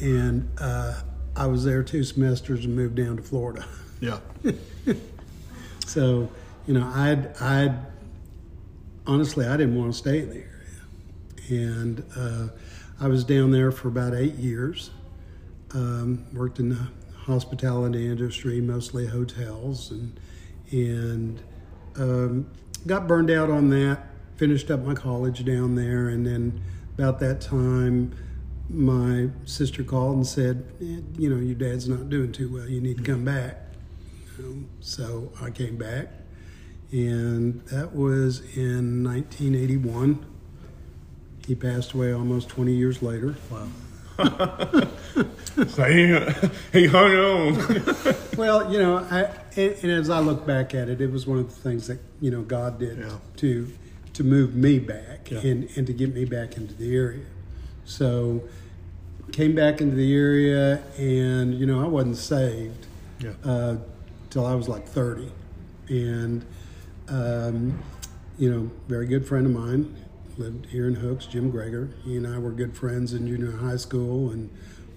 and 0.00 0.50
uh, 0.58 1.00
I 1.36 1.46
was 1.46 1.64
there 1.64 1.82
two 1.82 2.02
semesters 2.02 2.64
and 2.64 2.74
moved 2.74 2.96
down 2.96 3.16
to 3.16 3.22
Florida. 3.22 3.64
Yeah. 4.00 4.18
So, 5.86 6.30
you 6.66 6.72
know, 6.74 6.90
I'd, 6.94 7.36
I'd 7.42 7.76
honestly, 9.06 9.46
I 9.46 9.56
didn't 9.58 9.76
want 9.76 9.92
to 9.92 9.98
stay 9.98 10.20
in 10.20 10.30
the 10.30 10.36
area. 10.36 10.48
And 11.50 12.04
uh, 12.16 12.48
I 12.98 13.06
was 13.08 13.22
down 13.22 13.50
there 13.50 13.70
for 13.70 13.88
about 13.88 14.14
eight 14.14 14.34
years. 14.36 14.90
Um, 15.74 16.24
worked 16.32 16.60
in 16.60 16.68
the 16.68 16.88
hospitality 17.16 18.06
industry, 18.06 18.60
mostly 18.60 19.06
hotels, 19.06 19.90
and, 19.90 20.20
and 20.70 21.42
um, 21.96 22.50
got 22.86 23.08
burned 23.08 23.30
out 23.30 23.50
on 23.50 23.70
that. 23.70 24.06
Finished 24.36 24.70
up 24.70 24.80
my 24.84 24.94
college 24.94 25.44
down 25.44 25.74
there, 25.74 26.08
and 26.08 26.26
then 26.26 26.62
about 26.94 27.18
that 27.20 27.40
time, 27.40 28.14
my 28.68 29.28
sister 29.44 29.82
called 29.82 30.16
and 30.16 30.26
said, 30.26 30.64
eh, 30.80 31.00
"You 31.18 31.30
know, 31.30 31.40
your 31.40 31.54
dad's 31.54 31.88
not 31.88 32.08
doing 32.08 32.32
too 32.32 32.52
well. 32.52 32.68
You 32.68 32.80
need 32.80 32.98
to 32.98 33.04
come 33.04 33.24
back." 33.24 33.60
Um, 34.38 34.68
so 34.80 35.32
I 35.40 35.50
came 35.50 35.76
back, 35.76 36.08
and 36.92 37.64
that 37.66 37.94
was 37.94 38.40
in 38.56 39.02
1981. 39.04 40.24
He 41.46 41.54
passed 41.54 41.92
away 41.92 42.12
almost 42.12 42.48
20 42.48 42.74
years 42.74 43.02
later. 43.02 43.36
Wow. 43.50 43.68
So 45.68 45.84
he, 45.84 46.06
he 46.80 46.86
hung 46.88 47.12
on. 47.14 47.84
Well, 48.36 48.72
you 48.72 48.78
know, 48.80 48.98
I, 49.08 49.22
and, 49.56 49.72
and 49.82 49.92
as 49.92 50.10
I 50.10 50.18
look 50.18 50.44
back 50.46 50.74
at 50.74 50.88
it, 50.88 51.00
it 51.00 51.12
was 51.12 51.26
one 51.28 51.38
of 51.38 51.48
the 51.48 51.54
things 51.60 51.86
that 51.86 52.00
you 52.20 52.30
know 52.32 52.42
God 52.42 52.78
did 52.80 52.98
Yeah. 52.98 53.18
to 53.36 53.72
to 54.14 54.24
move 54.24 54.54
me 54.56 54.78
back 54.80 55.30
Yeah. 55.30 55.38
and 55.40 55.70
and 55.76 55.86
to 55.86 55.92
get 55.92 56.12
me 56.12 56.24
back 56.24 56.56
into 56.56 56.74
the 56.74 56.94
area. 56.96 57.24
So 57.84 58.42
came 59.30 59.54
back 59.54 59.80
into 59.80 59.94
the 59.94 60.12
area, 60.14 60.82
and 60.98 61.54
you 61.54 61.66
know, 61.66 61.80
I 61.82 61.86
wasn't 61.86 62.16
saved 62.16 62.86
Yeah. 63.20 63.32
uh, 63.44 63.76
till 64.30 64.44
I 64.46 64.54
was 64.54 64.68
like 64.68 64.88
30, 64.88 65.30
and 65.88 66.44
um, 67.08 67.78
you 68.38 68.50
know, 68.50 68.70
very 68.88 69.06
good 69.06 69.24
friend 69.26 69.46
of 69.46 69.52
mine 69.52 69.94
lived 70.36 70.66
here 70.66 70.88
in 70.88 70.96
Hooks, 70.96 71.26
Jim 71.26 71.52
Greger. 71.52 71.92
He 72.02 72.16
and 72.16 72.26
I 72.26 72.38
were 72.38 72.50
good 72.50 72.76
friends 72.76 73.12
in 73.12 73.26
junior 73.26 73.52
high 73.52 73.76
school, 73.76 74.30
and 74.30 74.50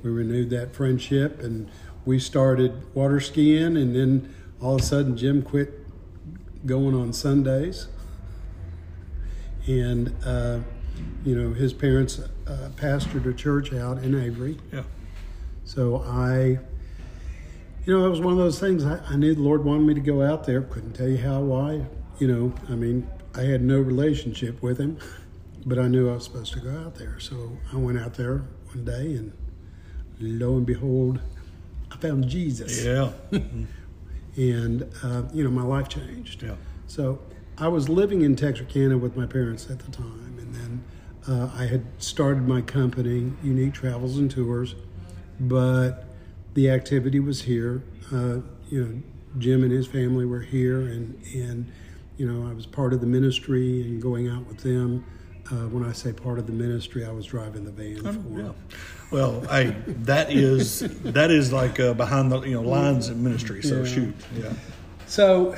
we 0.03 0.09
renewed 0.09 0.49
that 0.51 0.75
friendship, 0.75 1.39
and 1.41 1.69
we 2.05 2.19
started 2.19 2.93
water 2.95 3.19
skiing, 3.19 3.77
and 3.77 3.95
then 3.95 4.33
all 4.61 4.75
of 4.75 4.81
a 4.81 4.83
sudden 4.83 5.17
Jim 5.17 5.41
quit 5.43 5.73
going 6.65 6.95
on 6.95 7.13
Sundays, 7.13 7.87
and 9.67 10.13
uh, 10.25 10.59
you 11.23 11.35
know 11.35 11.53
his 11.53 11.73
parents 11.73 12.19
uh, 12.19 12.69
pastored 12.75 13.25
a 13.29 13.33
church 13.33 13.73
out 13.73 13.99
in 13.99 14.19
Avery. 14.19 14.57
Yeah. 14.71 14.83
So 15.65 16.01
I, 16.07 16.59
you 17.85 17.97
know, 17.97 18.05
it 18.05 18.09
was 18.09 18.21
one 18.21 18.31
of 18.33 18.39
those 18.39 18.59
things. 18.59 18.85
I, 18.85 18.99
I 19.09 19.15
knew 19.17 19.35
the 19.35 19.41
Lord 19.41 19.65
wanted 19.65 19.85
me 19.85 19.93
to 19.93 19.99
go 19.99 20.21
out 20.21 20.45
there. 20.45 20.61
Couldn't 20.61 20.93
tell 20.93 21.09
you 21.09 21.17
how, 21.17 21.41
why. 21.41 21.85
You 22.19 22.27
know, 22.27 22.53
I 22.69 22.75
mean, 22.75 23.07
I 23.35 23.41
had 23.41 23.61
no 23.61 23.79
relationship 23.79 24.61
with 24.61 24.79
him, 24.79 24.97
but 25.67 25.77
I 25.77 25.89
knew 25.89 26.09
I 26.09 26.13
was 26.13 26.23
supposed 26.23 26.53
to 26.53 26.61
go 26.61 26.71
out 26.71 26.95
there. 26.95 27.19
So 27.19 27.57
I 27.73 27.75
went 27.75 27.99
out 27.99 28.13
there 28.13 28.45
one 28.73 28.85
day, 28.85 29.15
and 29.15 29.33
lo 30.17 30.55
and 30.55 30.65
behold, 30.65 31.19
I 31.91 31.97
found 31.97 32.27
Jesus. 32.27 32.83
Yeah. 32.83 33.11
And 34.37 34.83
uh, 35.03 35.23
you 35.33 35.43
know, 35.43 35.49
my 35.49 35.63
life 35.63 35.89
changed. 35.89 36.43
Yeah. 36.43 36.57
So 36.85 37.19
I 37.57 37.69
was 37.69 37.89
living 37.89 38.21
in 38.21 38.35
Texarkana 38.35 38.95
with 38.95 39.17
my 39.17 39.25
parents 39.25 39.67
at 39.67 39.79
the 39.79 39.89
time, 39.89 40.37
and 40.37 40.53
then 40.53 40.83
uh, 41.27 41.49
I 41.55 41.65
had 41.65 41.83
started 41.97 42.47
my 42.47 42.61
company, 42.61 43.33
Unique 43.41 43.73
Travels 43.73 44.19
and 44.19 44.29
Tours, 44.29 44.75
but 45.39 46.05
the 46.53 46.69
activity 46.69 47.19
was 47.19 47.41
here. 47.41 47.81
Uh, 48.13 48.41
you 48.69 48.85
know, 48.85 49.01
Jim 49.39 49.63
and 49.63 49.71
his 49.71 49.87
family 49.87 50.27
were 50.27 50.41
here, 50.41 50.81
and 50.81 51.19
and 51.33 51.71
you 52.17 52.31
know, 52.31 52.47
I 52.47 52.53
was 52.53 52.67
part 52.67 52.93
of 52.93 53.01
the 53.01 53.07
ministry 53.07 53.81
and 53.81 53.99
going 53.99 54.27
out 54.27 54.45
with 54.45 54.59
them. 54.59 55.03
Uh, 55.49 55.55
when 55.69 55.83
I 55.87 55.93
say 55.93 56.11
part 56.11 56.39
of 56.39 56.45
the 56.45 56.51
ministry, 56.51 57.05
I 57.05 57.11
was 57.11 57.25
driving 57.25 57.63
the 57.63 57.71
van 57.71 58.01
for 58.21 58.39
Yeah. 58.41 58.51
Well, 59.11 59.41
hey, 59.49 59.75
that 60.03 60.31
is 60.31 60.79
that 61.03 61.31
is 61.31 61.53
like 61.53 61.79
uh, 61.79 61.93
behind 61.93 62.31
the 62.31 62.41
you 62.41 62.55
know 62.55 62.61
lines 62.67 63.07
in 63.09 63.23
ministry. 63.23 63.61
So 63.63 63.77
Yeah. 63.79 63.85
shoot. 63.85 64.15
Yeah. 64.35 64.53
So, 65.05 65.55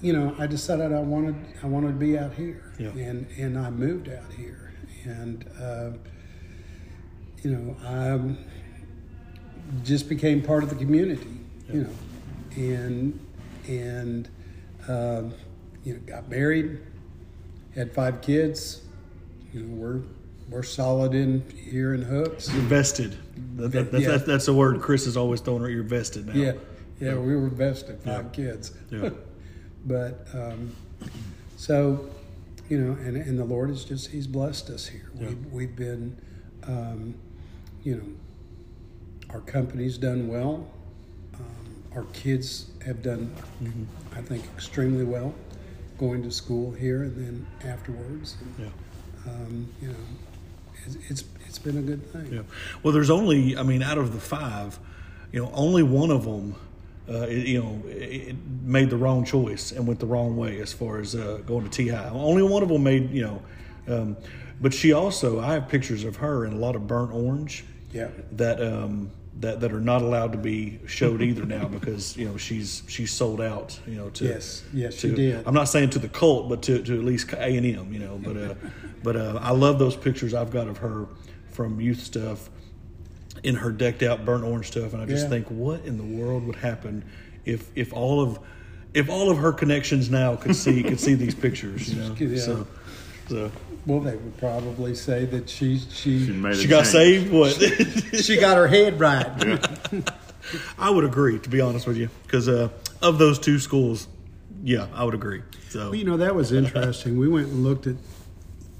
you 0.00 0.12
know, 0.12 0.36
I 0.38 0.46
decided 0.46 0.92
I 0.92 1.00
wanted 1.00 1.34
I 1.62 1.66
wanted 1.66 1.88
to 1.88 1.92
be 1.94 2.16
out 2.16 2.32
here, 2.34 2.72
Yeah. 2.78 2.90
and 2.90 3.26
and 3.36 3.58
I 3.58 3.70
moved 3.70 4.08
out 4.08 4.32
here, 4.36 4.72
and 5.04 5.44
uh, 5.60 5.90
you 7.42 7.50
know, 7.50 7.76
I 7.84 8.20
just 9.82 10.08
became 10.08 10.42
part 10.42 10.62
of 10.62 10.68
the 10.70 10.76
community, 10.76 11.40
you 11.72 11.82
know, 11.82 11.94
and 12.56 13.18
and 13.68 14.28
uh, 14.88 15.22
you 15.82 15.94
know, 15.94 16.00
got 16.06 16.28
married, 16.28 16.78
had 17.74 17.92
five 17.94 18.20
kids. 18.20 18.82
You 19.52 19.62
know, 19.62 19.74
we're 19.74 20.00
we're 20.48 20.62
solid 20.64 21.14
in 21.14 21.44
here 21.50 21.94
in 21.94 22.02
Hooks. 22.02 22.52
You're 22.52 22.62
vested. 22.62 23.16
That, 23.56 23.70
that, 23.72 23.92
that's, 23.92 24.04
Yeah. 24.04 24.10
that's, 24.10 24.24
that's 24.24 24.46
the 24.46 24.54
word 24.54 24.80
Chris 24.80 25.06
is 25.06 25.16
always 25.16 25.40
throwing. 25.40 25.70
You're 25.72 25.84
vested 25.84 26.26
now. 26.26 26.32
Yeah, 26.34 26.52
yeah, 27.00 27.14
we 27.14 27.36
were 27.36 27.48
vested, 27.48 28.02
five 28.02 28.32
kids. 28.32 28.72
Yeah. 28.90 29.10
But 29.86 30.26
um, 30.34 30.76
so, 31.56 32.10
you 32.68 32.76
know, 32.78 32.92
and, 33.00 33.16
and 33.16 33.38
the 33.38 33.44
Lord 33.46 33.70
is 33.70 33.82
just, 33.82 34.10
He's 34.10 34.26
blessed 34.26 34.68
us 34.68 34.86
here. 34.86 35.10
Yeah. 35.14 35.28
We've, 35.28 35.46
we've 35.52 35.76
been, 35.76 36.20
um, 36.64 37.14
you 37.82 37.94
know, 37.96 39.32
our 39.32 39.40
company's 39.40 39.96
done 39.96 40.28
well. 40.28 40.68
Um, 41.32 41.82
our 41.94 42.04
kids 42.12 42.72
have 42.84 43.02
done, 43.02 43.34
Mm-hmm. 43.62 43.84
I 44.18 44.20
think, 44.20 44.44
extremely 44.54 45.04
well 45.04 45.32
going 46.00 46.22
to 46.22 46.30
school 46.30 46.72
here 46.72 47.02
and 47.02 47.14
then 47.16 47.70
afterwards. 47.70 48.36
Yeah. 48.58 48.66
Um, 49.26 49.68
you 49.82 49.88
know, 49.88 49.94
it's, 50.86 50.96
it's, 51.10 51.24
it's 51.46 51.58
been 51.58 51.76
a 51.76 51.82
good 51.82 52.10
thing. 52.10 52.32
Yeah. 52.32 52.42
Well, 52.82 52.94
there's 52.94 53.10
only, 53.10 53.54
I 53.56 53.62
mean, 53.62 53.82
out 53.82 53.98
of 53.98 54.14
the 54.14 54.18
five, 54.18 54.78
you 55.30 55.42
know, 55.42 55.50
only 55.52 55.82
one 55.82 56.10
of 56.10 56.24
them, 56.24 56.54
uh, 57.06 57.26
it, 57.28 57.46
you 57.46 57.62
know, 57.62 57.82
it 57.86 58.34
made 58.62 58.88
the 58.88 58.96
wrong 58.96 59.24
choice 59.26 59.72
and 59.72 59.86
went 59.86 60.00
the 60.00 60.06
wrong 60.06 60.38
way 60.38 60.58
as 60.60 60.72
far 60.72 60.98
as 61.00 61.14
uh, 61.14 61.42
going 61.46 61.64
to 61.64 61.70
T 61.70 61.88
High. 61.88 62.08
Only 62.08 62.42
one 62.42 62.62
of 62.62 62.70
them 62.70 62.82
made, 62.82 63.10
you 63.10 63.22
know, 63.22 63.42
um, 63.86 64.16
but 64.60 64.72
she 64.72 64.92
also, 64.92 65.38
I 65.38 65.52
have 65.52 65.68
pictures 65.68 66.04
of 66.04 66.16
her 66.16 66.46
in 66.46 66.54
a 66.54 66.56
lot 66.56 66.76
of 66.76 66.86
burnt 66.86 67.12
orange 67.12 67.64
Yeah. 67.92 68.08
that 68.32 68.62
um, 68.62 69.10
that 69.40 69.60
that 69.60 69.72
are 69.72 69.80
not 69.80 70.02
allowed 70.02 70.32
to 70.32 70.38
be 70.38 70.78
showed 70.86 71.22
either 71.22 71.44
now 71.44 71.66
because 71.66 72.16
you 72.16 72.28
know 72.28 72.36
she's 72.36 72.82
she's 72.86 73.10
sold 73.10 73.40
out. 73.40 73.78
You 73.86 73.96
know, 73.96 74.10
to 74.10 74.24
Yes. 74.26 74.62
Yes, 74.72 74.94
she 74.94 75.14
did. 75.14 75.46
I'm 75.46 75.54
not 75.54 75.64
saying 75.68 75.90
to 75.90 75.98
the 75.98 76.08
cult, 76.08 76.48
but 76.48 76.62
to, 76.62 76.82
to 76.82 76.98
at 76.98 77.04
least 77.04 77.32
A 77.32 77.56
and 77.56 77.66
M. 77.66 77.92
You 77.92 77.98
know, 77.98 78.20
but 78.22 78.36
uh, 78.36 78.54
but 79.02 79.16
uh, 79.16 79.38
I 79.42 79.50
love 79.52 79.78
those 79.78 79.96
pictures 79.96 80.34
I've 80.34 80.50
got 80.50 80.68
of 80.68 80.78
her 80.78 81.06
from 81.48 81.80
youth 81.80 82.00
stuff 82.00 82.50
in 83.42 83.56
her 83.56 83.72
decked 83.72 84.02
out 84.02 84.24
burnt 84.24 84.44
orange 84.44 84.66
stuff, 84.68 84.92
and 84.92 85.02
I 85.02 85.06
just 85.06 85.24
Yeah. 85.24 85.30
think, 85.30 85.46
what 85.48 85.84
in 85.84 85.96
the 85.96 86.04
world 86.04 86.44
would 86.46 86.56
happen 86.56 87.04
if 87.44 87.70
if 87.74 87.92
all 87.94 88.20
of 88.20 88.38
if 88.92 89.08
all 89.08 89.30
of 89.30 89.38
her 89.38 89.52
connections 89.52 90.10
now 90.10 90.36
could 90.36 90.54
see 90.54 90.82
could 90.82 91.00
see 91.00 91.14
these 91.14 91.34
pictures? 91.34 91.88
You 91.94 92.02
know, 92.02 92.14
Yeah. 92.18 92.38
so 92.42 92.66
so 93.30 93.50
Well, 93.86 94.00
they 94.00 94.16
would 94.16 94.36
probably 94.38 94.94
say 94.94 95.24
that 95.26 95.48
she 95.48 95.78
she 95.78 96.26
She 96.26 96.32
made 96.32 96.56
she 96.56 96.66
got 96.66 96.86
saved. 96.86 97.32
What? 97.32 97.52
she 98.22 98.38
got 98.38 98.56
her 98.56 98.66
head 98.66 98.98
right. 98.98 99.26
I 100.78 100.90
would 100.90 101.04
agree, 101.04 101.38
to 101.38 101.48
be 101.48 101.60
honest 101.60 101.86
with 101.86 101.96
you, 101.96 102.10
because 102.24 102.48
uh, 102.48 102.70
of 103.00 103.18
those 103.18 103.38
two 103.38 103.58
schools, 103.58 104.08
yeah, 104.64 104.88
I 104.94 105.04
would 105.04 105.14
agree. 105.14 105.42
So 105.68 105.90
Well, 105.90 105.94
you 105.94 106.04
know 106.04 106.16
that 106.16 106.34
was 106.34 106.50
interesting. 106.52 107.18
We 107.18 107.28
went 107.28 107.48
and 107.48 107.62
looked 107.62 107.86
at 107.86 107.96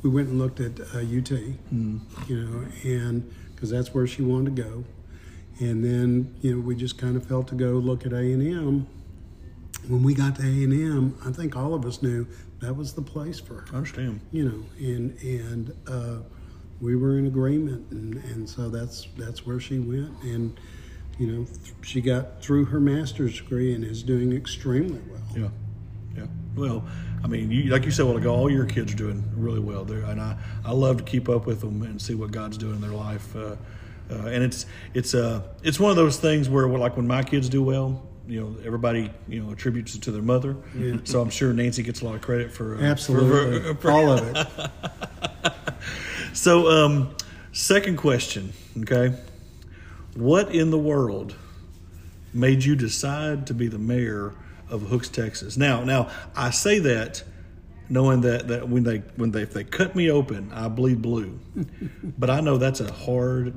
we 0.03 0.11
went 0.11 0.29
and 0.29 0.39
looked 0.39 0.61
at 0.61 0.81
uh, 0.81 0.99
UT, 0.99 1.31
you 1.31 2.01
know, 2.29 2.67
and 2.85 3.33
because 3.55 3.71
that's 3.71 3.95
where 3.95 4.07
she 4.07 4.23
wanted 4.23 4.57
to 4.57 4.63
go, 4.63 4.85
and 5.61 5.85
then 5.85 6.35
you 6.41 6.55
know 6.57 6.61
we 6.61 6.75
just 6.75 6.99
kind 6.99 7.17
of 7.17 7.25
felt 7.27 7.47
to 7.49 7.55
go 7.55 7.73
look 7.73 8.05
at 8.05 8.13
A 8.13 8.17
and 8.17 8.43
M. 8.43 8.87
When 9.87 10.03
we 10.03 10.15
got 10.15 10.37
to 10.37 10.43
A 10.43 10.65
and 10.65 10.73
M, 10.73 11.19
I 11.25 11.31
think 11.31 11.57
all 11.57 11.75
of 11.75 11.87
us 11.87 12.03
knew 12.03 12.27
that 12.61 12.77
was 12.77 12.93
the 12.93 13.03
place 13.03 13.41
for 13.41 13.55
her. 13.55 13.65
I 13.73 13.77
understand. 13.77 14.21
you 14.33 14.45
know, 14.49 14.65
and 14.79 15.19
and 15.23 15.75
uh, 15.89 16.19
we 16.81 16.97
were 16.97 17.19
in 17.19 17.27
agreement, 17.27 17.91
and, 17.91 18.15
and 18.17 18.49
so 18.49 18.69
that's 18.69 19.09
that's 19.17 19.47
where 19.47 19.61
she 19.61 19.79
went, 19.79 20.11
and 20.23 20.59
you 21.19 21.27
know, 21.27 21.45
th- 21.45 21.75
she 21.83 22.01
got 22.01 22.43
through 22.43 22.67
her 22.67 22.81
master's 22.81 23.39
degree 23.39 23.75
and 23.75 23.85
is 23.85 24.03
doing 24.03 24.33
extremely 24.33 25.01
well. 25.11 25.21
Yeah, 25.37 25.49
yeah. 26.17 26.27
Well, 26.55 26.85
I 27.23 27.27
mean, 27.27 27.51
you, 27.51 27.65
like 27.71 27.85
you 27.85 27.91
said 27.91 28.03
a 28.03 28.07
while 28.07 28.17
ago, 28.17 28.35
all 28.35 28.51
your 28.51 28.65
kids 28.65 28.93
are 28.95 28.97
doing 28.97 29.23
really 29.37 29.61
well 29.61 29.85
there, 29.85 30.03
and 30.05 30.21
I, 30.21 30.37
I 30.65 30.73
love 30.73 30.99
to 30.99 31.05
keep 31.05 31.29
up 31.29 31.47
with 31.47 31.61
them 31.61 31.83
and 31.83 32.01
see 32.01 32.15
what 32.15 32.31
God's 32.31 32.57
doing 32.57 32.77
in 32.77 32.81
their 32.81 32.91
life. 32.91 33.35
Uh, 33.37 33.57
uh, 34.11 34.27
and 34.27 34.43
it's 34.43 34.67
it's 34.93 35.15
uh 35.15 35.41
it's 35.63 35.79
one 35.79 35.91
of 35.91 35.97
those 35.97 36.17
things 36.17 36.49
where 36.49 36.67
like 36.69 36.97
when 36.97 37.07
my 37.07 37.23
kids 37.23 37.49
do 37.49 37.63
well, 37.63 38.09
you 38.31 38.41
know, 38.41 38.57
everybody 38.65 39.11
you 39.29 39.43
know 39.43 39.51
attributes 39.53 39.95
it 39.95 40.03
to 40.03 40.13
their 40.13 40.23
mother. 40.23 40.57
So 41.05 41.21
I'm 41.21 41.31
sure 41.31 41.53
Nancy 41.53 41.83
gets 41.83 42.01
a 42.01 42.05
lot 42.05 42.15
of 42.15 42.23
credit 42.23 42.53
for 42.53 42.77
uh, 42.77 42.81
Absolutely, 42.81 43.61
for- 43.61 43.75
for- 43.75 43.91
all 43.91 44.11
of 44.13 44.37
it. 44.37 44.71
So, 46.33 46.69
um, 46.69 47.17
second 47.53 47.97
question, 47.97 48.53
okay? 48.83 49.17
What 50.15 50.55
in 50.55 50.71
the 50.71 50.79
world 50.79 51.35
made 52.33 52.65
you 52.65 52.77
decide 52.77 53.49
to 53.49 53.55
be 53.55 53.67
the 53.67 53.79
mayor 53.79 54.33
of 54.69 54.83
Hooks, 54.83 55.09
Texas? 55.09 55.57
Now, 55.57 55.83
now 55.83 56.09
I 56.37 56.51
say 56.51 56.79
that 56.79 57.25
knowing 57.89 58.21
that, 58.21 58.47
that 58.49 58.69
when 58.69 58.85
they 58.85 58.99
when 59.17 59.33
they 59.33 59.43
if 59.43 59.53
they 59.53 59.65
cut 59.65 59.97
me 59.97 60.11
open, 60.11 60.53
I 60.55 60.69
bleed 60.69 61.03
blue. 61.03 61.39
but 62.19 62.31
I 62.31 62.41
know 62.41 62.57
that's 62.59 62.81
a 62.81 62.93
hard 62.93 63.53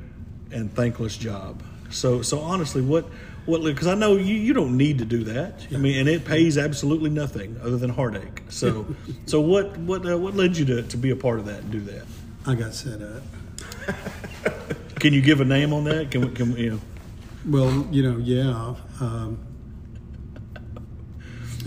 and 0.52 0.74
thankless 0.74 1.16
job. 1.16 1.62
So 1.92 2.24
so 2.24 2.40
honestly, 2.40 2.82
what 2.82 3.06
what 3.46 3.64
because 3.64 3.88
I 3.88 3.96
know 3.96 4.16
you, 4.16 4.36
you 4.36 4.54
don't 4.54 4.78
need 4.78 5.00
to 5.00 5.06
do 5.06 5.24
that. 5.26 5.68
I 5.74 5.78
mean, 5.78 6.00
and 6.00 6.10
it 6.10 6.26
pays 6.26 6.58
absolutely 6.58 7.10
nothing 7.10 7.60
other 7.62 7.78
than 7.78 7.90
heartache. 7.90 8.44
So 8.50 8.86
so 9.26 9.42
what 9.42 9.78
what 9.78 10.10
uh, 10.10 10.18
what 10.18 10.36
led 10.36 10.58
you 10.58 10.66
to, 10.66 10.84
to 10.84 10.98
be 10.98 11.10
a 11.12 11.16
part 11.16 11.40
of 11.40 11.46
that 11.46 11.60
and 11.60 11.72
do 11.72 11.82
that? 11.82 12.06
I 12.46 12.56
got 12.56 12.74
set 12.74 13.02
up. 13.02 13.24
Can 15.00 15.14
you 15.14 15.22
give 15.22 15.42
a 15.42 15.46
name 15.46 15.74
on 15.74 15.84
that? 15.86 16.12
Can 16.12 16.22
we, 16.22 16.30
can 16.30 16.54
we, 16.54 16.62
you 16.62 16.70
know? 16.72 16.80
Well, 17.46 17.88
you 17.92 18.04
know, 18.04 18.18
yeah. 18.20 18.76
Um, 19.02 19.40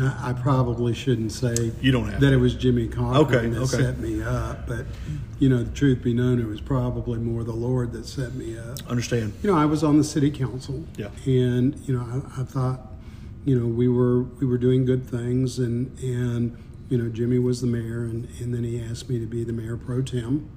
I, 0.00 0.33
probably 0.33 0.93
shouldn't 0.95 1.33
say 1.33 1.73
You 1.81 1.93
don't 1.93 2.09
have 2.11 2.21
that 2.21 2.31
to. 2.31 2.35
it 2.37 2.41
was 2.41 2.55
Jimmy 2.55 2.88
Cochran 2.88 3.17
Okay, 3.17 3.47
that 3.49 3.59
okay. 3.62 3.76
set 3.85 3.99
me 3.99 4.23
up, 4.23 4.67
but 4.67 4.85
you 5.38 5.49
know, 5.49 5.62
the 5.62 5.71
truth 5.75 6.03
be 6.03 6.12
known, 6.15 6.41
it 6.41 6.47
was 6.47 6.61
probably 6.61 7.19
more 7.19 7.45
the 7.45 7.53
Lord 7.55 7.93
that 7.93 8.07
set 8.07 8.35
me 8.35 8.59
up. 8.59 8.79
Understand? 8.88 9.33
You 9.43 9.50
know, 9.50 9.57
I 9.59 9.65
was 9.67 9.83
on 9.85 9.99
the 9.99 10.05
city 10.05 10.31
council, 10.31 10.85
Yeah. 10.97 11.09
and 11.25 11.76
you 11.87 11.95
know, 11.97 12.23
I, 12.37 12.41
I 12.41 12.45
thought, 12.45 12.81
you 13.45 13.59
know, 13.59 13.67
we 13.67 13.88
were 13.88 14.23
we 14.23 14.47
were 14.47 14.59
doing 14.59 14.85
good 14.85 15.09
things, 15.09 15.59
and 15.59 15.97
and 16.00 16.57
you 16.88 16.99
know, 16.99 17.09
Jimmy 17.09 17.38
was 17.38 17.61
the 17.61 17.67
mayor, 17.67 18.05
and 18.05 18.29
and 18.41 18.53
then 18.55 18.65
he 18.65 18.81
asked 18.83 19.09
me 19.09 19.19
to 19.19 19.26
be 19.26 19.45
the 19.45 19.53
mayor 19.53 19.76
pro 19.76 20.03
tem, 20.03 20.49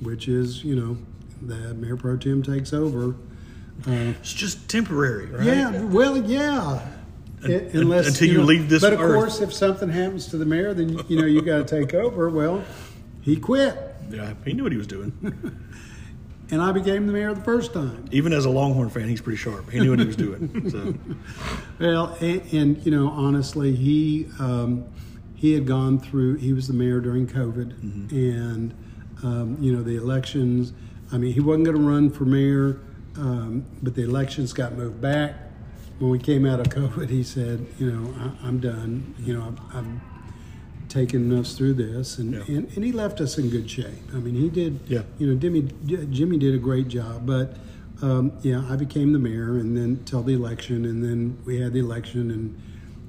which 0.00 0.28
is 0.28 0.64
you 0.64 0.74
know, 0.76 0.96
the 1.42 1.74
mayor 1.74 1.96
pro 1.96 2.16
tem 2.16 2.42
takes 2.42 2.72
over. 2.72 3.14
Uh, 3.86 4.14
It's 4.20 4.32
just 4.32 4.68
temporary, 4.68 5.26
right? 5.26 5.44
yeah, 5.46 5.82
well, 5.82 6.16
yeah. 6.16 6.80
Un- 7.44 7.70
Unless 7.74 8.08
until 8.08 8.28
you 8.28 8.38
know, 8.38 8.44
leave 8.44 8.68
this 8.68 8.80
But 8.82 8.92
of 8.94 9.00
earth. 9.00 9.14
course, 9.14 9.40
if 9.40 9.52
something 9.52 9.88
happens 9.88 10.26
to 10.28 10.36
the 10.38 10.44
mayor, 10.46 10.74
then 10.74 10.98
you 11.08 11.18
know 11.20 11.26
you 11.26 11.42
got 11.42 11.66
to 11.68 11.80
take 11.80 11.94
over. 11.94 12.28
Well, 12.30 12.64
he 13.22 13.36
quit, 13.36 13.76
Yeah, 14.10 14.34
he 14.44 14.52
knew 14.52 14.62
what 14.62 14.72
he 14.72 14.78
was 14.78 14.86
doing. 14.86 15.12
and 16.50 16.60
I 16.62 16.72
became 16.72 17.06
the 17.06 17.12
mayor 17.12 17.34
the 17.34 17.40
first 17.42 17.72
time. 17.72 18.04
Even 18.12 18.32
as 18.32 18.44
a 18.44 18.50
Longhorn 18.50 18.90
fan, 18.90 19.08
he's 19.08 19.20
pretty 19.20 19.36
sharp. 19.38 19.70
He 19.70 19.80
knew 19.80 19.90
what 19.90 19.98
he 20.00 20.06
was 20.06 20.16
doing. 20.16 20.70
So, 20.70 20.94
Well, 21.78 22.16
and, 22.20 22.42
and 22.52 22.84
you 22.86 22.90
know, 22.92 23.08
honestly, 23.08 23.74
he 23.74 24.28
um, 24.38 24.84
he 25.34 25.52
had 25.52 25.66
gone 25.66 25.98
through. 25.98 26.36
He 26.36 26.52
was 26.52 26.68
the 26.68 26.74
mayor 26.74 27.00
during 27.00 27.26
COVID, 27.26 28.10
and 28.12 28.74
um, 29.22 29.56
you 29.60 29.72
know 29.74 29.82
the 29.82 29.96
elections. 29.96 30.72
I 31.12 31.18
mean, 31.18 31.32
he 31.32 31.40
wasn't 31.40 31.66
going 31.66 31.76
to 31.76 31.82
run 31.82 32.10
for 32.10 32.24
mayor, 32.24 32.78
um, 33.16 33.64
but 33.82 33.94
the 33.94 34.02
elections 34.02 34.52
got 34.52 34.72
moved 34.74 35.00
back. 35.00 35.34
When 35.98 36.10
we 36.10 36.18
came 36.18 36.44
out 36.44 36.60
of 36.60 36.66
COVID, 36.68 37.08
he 37.08 37.22
said, 37.22 37.66
"You 37.78 37.90
know, 37.92 38.14
I, 38.18 38.46
I'm 38.48 38.58
done. 38.60 39.14
You 39.18 39.34
know, 39.34 39.54
I've, 39.72 39.76
I've 39.76 40.88
taken 40.88 41.32
us 41.32 41.54
through 41.54 41.74
this," 41.74 42.18
and, 42.18 42.32
Yeah. 42.34 42.42
and 42.48 42.68
and 42.74 42.84
he 42.84 42.92
left 42.92 43.20
us 43.20 43.38
in 43.38 43.48
good 43.50 43.70
shape. 43.70 43.94
I 44.12 44.16
mean, 44.18 44.34
he 44.34 44.48
did. 44.50 44.80
Yeah. 44.86 45.02
You 45.18 45.28
know, 45.28 45.34
Jimmy 45.38 45.62
Jimmy 46.10 46.36
did 46.38 46.54
a 46.54 46.58
great 46.58 46.88
job, 46.88 47.26
but 47.26 47.56
um, 48.02 48.32
yeah, 48.42 48.64
I 48.68 48.76
became 48.76 49.12
the 49.12 49.18
mayor, 49.20 49.56
and 49.56 49.76
then 49.76 50.02
till 50.04 50.22
the 50.22 50.34
election, 50.34 50.84
and 50.84 51.02
then 51.04 51.38
we 51.44 51.60
had 51.60 51.72
the 51.72 51.78
election, 51.80 52.30
and 52.30 52.60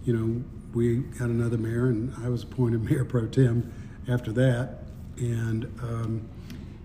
you 0.06 0.16
know, 0.16 0.44
we 0.74 0.98
got 0.98 1.30
another 1.30 1.58
mayor, 1.58 1.88
and 1.88 2.14
I 2.24 2.30
was 2.30 2.44
appointed 2.44 2.84
mayor 2.90 3.04
pro 3.04 3.26
tem 3.26 3.74
after 4.08 4.32
that, 4.34 4.84
and 5.18 5.66
um, 5.82 6.30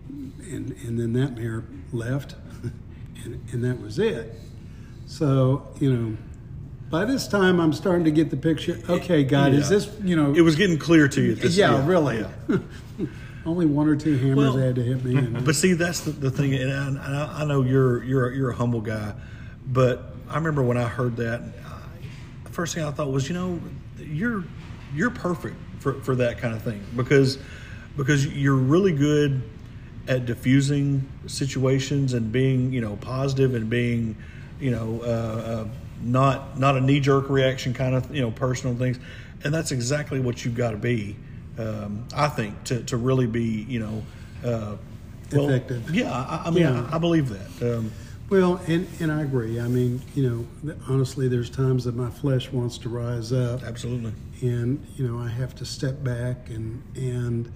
and 0.08 0.72
and 0.84 0.98
then 0.98 1.12
that 1.12 1.36
mayor 1.36 1.64
left, 1.92 2.36
and, 3.24 3.40
and 3.52 3.62
that 3.64 3.80
was 3.80 3.98
it. 3.98 4.34
So 5.11 5.66
you 5.81 5.92
know. 5.92 6.16
By 6.88 7.05
this 7.05 7.29
time, 7.29 7.61
I'm 7.61 7.73
starting 7.73 8.05
to 8.05 8.11
get 8.11 8.31
the 8.31 8.37
picture. 8.37 8.81
Okay, 8.88 9.23
God, 9.23 9.53
is 9.53 9.68
this 9.68 9.90
you 10.03 10.16
know? 10.16 10.33
it 10.35 10.40
was 10.40 10.57
getting 10.57 10.79
clear 10.79 11.07
to 11.09 11.20
you. 11.23 11.33
at 11.33 11.38
This, 11.38 11.57
yeah, 11.57 11.87
really. 11.87 12.25
yeah. 12.49 12.59
Only 13.46 13.66
one 13.66 13.88
or 13.88 13.96
two 13.96 14.16
hammers 14.16 14.37
Well, 14.37 14.57
had 14.57 14.75
to 14.75 14.83
hit 14.83 15.05
me. 15.05 15.16
And, 15.16 15.44
But 15.44 15.55
see, 15.55 15.73
that's 15.73 16.01
the, 16.01 16.11
the 16.11 16.31
thing, 16.31 16.55
and 16.55 16.99
I, 16.99 17.40
I 17.40 17.44
know 17.44 17.62
you're 17.62 18.03
you're 18.05 18.29
a, 18.29 18.37
you're 18.37 18.51
a 18.51 18.55
humble 18.55 18.81
guy, 18.81 19.14
but 19.66 20.14
I 20.29 20.35
remember 20.37 20.62
when 20.62 20.77
I 20.77 20.88
heard 20.88 21.16
that, 21.16 21.40
I, 21.40 21.81
the 22.44 22.51
first 22.51 22.75
thing 22.75 22.85
I 22.85 22.90
thought 22.90 23.11
was, 23.11 23.29
you 23.29 23.35
know, 23.35 23.61
you're 23.99 24.44
you're 24.94 25.11
perfect 25.11 25.57
for, 25.79 25.94
for 26.03 26.16
that 26.16 26.38
kind 26.38 26.55
of 26.55 26.62
thing 26.62 26.85
because 26.96 27.38
because 27.96 28.27
you're 28.27 28.57
really 28.57 28.92
good 28.92 29.42
at 30.09 30.27
diffusing 30.27 31.09
situations 31.27 32.14
and 32.14 32.33
being 32.33 32.73
you 32.73 32.81
know 32.81 32.96
positive 32.96 33.55
and 33.55 33.70
being 33.70 34.16
you 34.61 34.70
know 34.70 35.01
uh, 35.03 35.07
uh, 35.07 35.68
not 36.03 36.59
not 36.59 36.77
a 36.77 36.81
knee 36.81 37.01
jerk 37.01 37.29
reaction 37.29 37.75
kind 37.75 37.94
of 37.94 38.14
you 38.14 38.23
know 38.23 38.31
personal 38.31 38.77
things, 38.77 38.99
and 39.44 39.53
that's 39.53 39.73
exactly 39.73 40.20
what 40.20 40.44
you've 40.44 40.57
got 40.57 40.70
to 40.73 40.77
be. 40.77 41.16
Um, 41.59 42.07
I 42.14 42.29
think 42.29 42.62
to, 42.64 42.83
to 42.85 42.96
really 42.96 43.27
be 43.27 43.66
you 43.68 43.81
know 43.81 44.03
uh, 44.44 44.77
well, 45.33 45.49
Effective. 45.49 45.94
Yeah, 45.94 46.12
I, 46.12 46.42
I 46.46 46.51
mean 46.51 46.62
Yeah. 46.62 46.88
I, 46.90 46.96
I 46.96 46.99
believe 46.99 47.29
that. 47.29 47.77
Um, 47.77 47.92
well, 48.29 48.61
and, 48.68 48.87
and 49.01 49.11
I 49.11 49.23
agree. 49.23 49.59
I 49.59 49.66
mean, 49.66 50.01
you 50.14 50.46
know, 50.64 50.75
honestly, 50.88 51.27
there's 51.27 51.51
times 51.51 51.85
that 51.85 51.96
my 51.96 52.11
flesh 52.11 52.53
wants 52.53 52.79
to 52.79 52.88
rise 52.88 53.33
up, 53.33 53.64
absolutely. 53.64 54.12
and 54.40 54.85
you 54.96 55.07
know, 55.07 55.18
I 55.18 55.29
have 55.29 55.55
to 55.57 55.64
step 55.64 56.03
back 56.05 56.49
and 56.49 56.83
and 56.94 57.53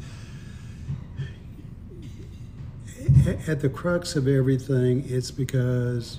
at 3.47 3.61
the 3.61 3.69
crux 3.69 4.17
of 4.17 4.29
everything, 4.29 5.05
it's 5.07 5.31
because 5.31 6.19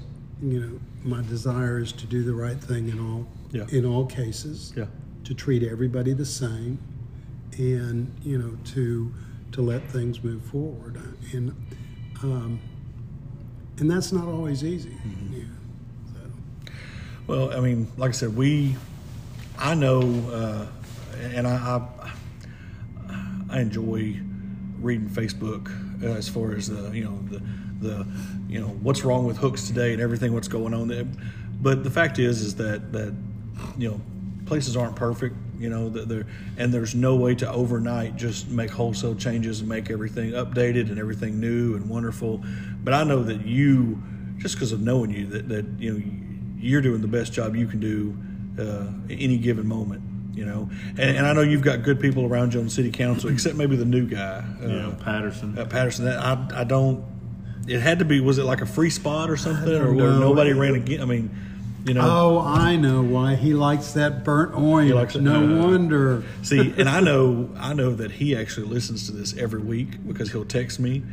you 0.52 0.60
know 0.60 0.80
my 1.04 1.22
desire 1.28 1.80
is 1.80 1.92
to 1.94 2.06
do 2.06 2.24
the 2.24 2.34
right 2.34 2.60
thing 2.62 2.90
in 2.90 3.00
all 3.00 3.26
Yeah. 3.52 3.66
in 3.78 3.86
all 3.86 4.06
cases. 4.06 4.74
Yeah. 4.76 4.86
to 5.24 5.34
treat 5.34 5.64
everybody 5.64 6.14
the 6.14 6.26
same 6.26 6.78
and 7.58 8.12
you 8.24 8.38
know 8.38 8.58
to 8.74 9.12
to 9.54 9.62
let 9.62 9.82
things 9.90 10.24
move 10.24 10.44
forward 10.46 11.00
and 11.34 11.50
um, 12.24 12.60
and 13.80 13.90
that's 13.90 14.12
not 14.12 14.28
always 14.28 14.64
easy 14.64 14.96
yeah. 15.34 15.44
so, 16.14 16.72
Well, 17.28 17.54
I 17.58 17.60
mean, 17.60 17.88
like 17.98 18.10
I 18.10 18.12
said, 18.14 18.36
we, 18.36 18.76
I 19.58 19.74
know, 19.76 20.02
uh, 20.32 20.66
and 21.36 21.48
I, 21.48 21.56
I, 22.00 22.12
I 23.50 23.60
enjoy 23.62 24.20
reading 24.80 25.10
Facebook 25.10 25.70
as 26.04 26.28
far 26.30 26.54
as 26.54 26.68
the, 26.68 26.92
you 26.92 27.04
know, 27.04 27.20
the, 27.30 27.42
the, 27.80 28.08
you 28.48 28.60
know, 28.60 28.68
what's 28.68 29.04
wrong 29.04 29.26
with 29.26 29.38
hooks 29.38 29.68
today 29.68 29.94
and 29.94 30.02
everything, 30.02 30.34
what's 30.34 30.48
going 30.48 30.74
on 30.74 30.88
there. 30.88 31.06
But 31.62 31.84
the 31.84 31.90
fact 31.90 32.20
is, 32.20 32.42
is 32.42 32.56
that 32.56 32.92
that, 32.92 33.14
you 33.78 33.90
know, 33.90 34.02
places 34.46 34.76
aren't 34.76 34.96
perfect. 34.96 35.36
You 35.58 35.70
know, 35.70 35.90
that 35.90 36.10
there, 36.10 36.26
and 36.58 36.74
there's 36.74 36.96
no 36.96 37.16
way 37.16 37.34
to 37.36 37.50
overnight 37.50 38.18
just 38.18 38.50
make 38.50 38.70
wholesale 38.70 39.16
changes 39.16 39.62
and 39.62 39.70
make 39.70 39.90
everything 39.90 40.32
updated 40.32 40.90
and 40.90 41.00
everything 41.00 41.40
new 41.40 41.76
and 41.76 41.90
wonderful. 41.90 42.44
But 42.84 42.94
I 42.94 43.06
know 43.06 43.24
that 43.24 43.46
you, 43.46 44.02
just 44.38 44.56
because 44.56 44.74
of 44.74 44.82
knowing 44.82 45.12
you, 45.12 45.28
that 45.28 45.48
that 45.48 45.66
you 45.80 45.94
know 45.94 46.04
you're 46.58 46.82
doing 46.82 47.02
the 47.02 47.08
best 47.08 47.32
job 47.32 47.56
you 47.56 47.68
can 47.68 47.80
do 47.80 48.18
uh, 48.60 48.88
any 49.10 49.38
given 49.38 49.66
moment. 49.66 50.02
You 50.36 50.46
know, 50.46 50.70
and, 50.98 51.18
and 51.18 51.26
I 51.26 51.32
know 51.34 51.42
you've 51.42 51.62
got 51.62 51.82
good 51.84 52.00
people 52.00 52.26
around 52.26 52.54
you 52.54 52.60
on 52.60 52.66
the 52.66 52.72
city 52.72 52.92
council, 52.92 53.30
except 53.30 53.56
maybe 53.56 53.76
the 53.78 53.86
new 53.86 54.06
guy, 54.06 54.44
uh, 54.62 54.68
Yeah, 54.68 54.94
Patterson. 55.02 55.58
uh, 55.58 55.66
Patterson. 55.66 56.06
That 56.06 56.20
I, 56.20 56.62
I 56.62 56.64
don't. 56.66 57.04
It 57.68 57.80
had 57.80 58.00
to 58.00 58.06
be. 58.06 58.20
Was 58.20 58.38
it 58.38 58.44
like 58.44 58.60
a 58.62 58.66
free 58.66 58.90
spot 58.90 59.30
or 59.30 59.38
something, 59.38 59.74
or, 59.74 59.96
don't 59.96 60.20
nobody 60.20 60.52
ran 60.54 60.76
again? 60.76 61.02
I 61.02 61.06
mean, 61.06 61.30
you 61.86 61.94
know. 61.94 62.02
oh 62.04 62.40
i 62.42 62.76
know 62.76 63.02
why 63.04 63.36
he 63.36 63.54
likes 63.54 63.94
that 63.94 64.24
burnt 64.24 64.54
orange 64.56 64.92
likes 64.92 65.16
it? 65.16 65.22
no 65.22 65.44
Uh, 65.44 65.68
wonder 65.68 66.24
See, 66.42 66.74
and 66.78 66.90
I 66.90 67.00
know 67.10 67.50
I 67.58 67.74
know 67.74 67.92
that 67.96 68.12
he 68.12 68.36
actually 68.36 68.68
listens 68.68 69.06
to 69.08 69.12
this 69.14 69.38
every 69.38 69.62
week 69.62 70.06
because 70.08 70.32
he'll 70.32 70.46
text 70.46 70.80
me, 70.80 71.04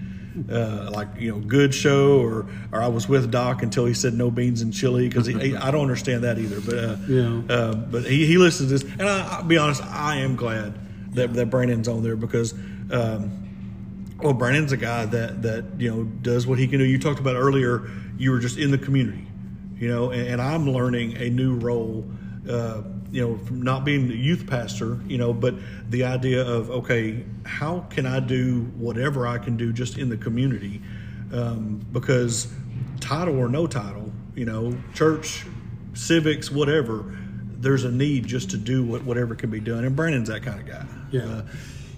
uh, 0.51 0.90
like 0.92 1.09
you 1.18 1.31
know, 1.33 1.38
good 1.40 1.75
show, 1.75 2.21
or 2.21 2.47
or 2.73 2.81
I 2.83 2.88
was 2.88 3.09
with 3.09 3.31
Doc 3.31 3.62
until 3.62 3.85
he 3.87 3.95
said 3.95 4.14
no 4.14 4.31
beans 4.31 4.62
and 4.62 4.73
chili 4.73 5.09
because 5.09 5.29
I 5.29 5.71
don't 5.71 5.83
understand 5.83 6.25
that 6.25 6.38
either. 6.38 6.61
But 6.61 6.79
uh, 6.79 6.97
Yeah. 7.09 7.42
uh, 7.55 7.75
but 7.75 8.05
he, 8.05 8.27
he 8.27 8.38
listens 8.38 8.71
to 8.71 8.79
this, 8.79 8.92
and 8.99 9.09
I, 9.09 9.37
I'll 9.38 9.45
be 9.45 9.59
honest, 9.59 9.83
I 9.83 10.16
am 10.16 10.37
glad 10.37 10.75
that 11.14 11.35
that 11.35 11.47
Brandon's 11.51 11.88
on 11.88 12.03
there 12.03 12.16
because. 12.16 12.55
Um, 12.90 13.38
well, 14.23 14.35
Brandon's 14.35 14.71
a 14.71 14.77
guy 14.77 15.05
that 15.07 15.42
that 15.42 15.64
you 15.79 15.90
know 15.90 16.05
does 16.05 16.47
what 16.47 16.59
he 16.59 16.68
can 16.68 16.79
do. 16.79 16.85
You 16.85 16.99
talked 16.99 17.18
about 17.18 17.35
earlier. 17.35 17.90
You 18.18 18.31
were 18.31 18.38
just 18.38 18.57
in 18.57 18.71
the 18.71 18.79
community, 18.79 19.27
you 19.79 19.88
know, 19.88 20.11
and, 20.11 20.29
and 20.29 20.40
I'm 20.40 20.68
learning 20.71 21.16
a 21.16 21.29
new 21.29 21.57
role. 21.57 22.07
Uh, 22.49 22.83
you 23.12 23.20
know, 23.20 23.38
from 23.44 23.62
not 23.62 23.85
being 23.85 24.09
the 24.09 24.16
youth 24.16 24.46
pastor, 24.46 24.98
you 25.07 25.18
know, 25.18 25.33
but 25.33 25.55
the 25.90 26.05
idea 26.05 26.44
of 26.44 26.70
okay, 26.70 27.25
how 27.44 27.81
can 27.90 28.07
I 28.07 28.18
do 28.18 28.62
whatever 28.77 29.27
I 29.27 29.38
can 29.38 29.57
do 29.57 29.72
just 29.72 29.98
in 29.98 30.09
the 30.09 30.16
community? 30.16 30.83
Um, 31.33 31.87
because 31.92 32.53
title 33.01 33.38
or 33.38 33.48
no 33.48 33.66
title, 33.66 34.11
you 34.35 34.44
know, 34.44 34.77
church, 34.94 35.46
civics, 35.94 36.51
whatever, 36.51 37.16
there's 37.61 37.85
a 37.85 37.90
need 37.90 38.27
just 38.27 38.51
to 38.51 38.57
do 38.57 38.85
what, 38.85 39.05
whatever 39.05 39.35
can 39.35 39.51
be 39.51 39.61
done. 39.61 39.85
And 39.85 39.94
Brandon's 39.94 40.29
that 40.29 40.42
kind 40.42 40.61
of 40.61 40.66
guy. 40.66 40.87
yeah 41.11 41.20
Uh, 41.22 41.42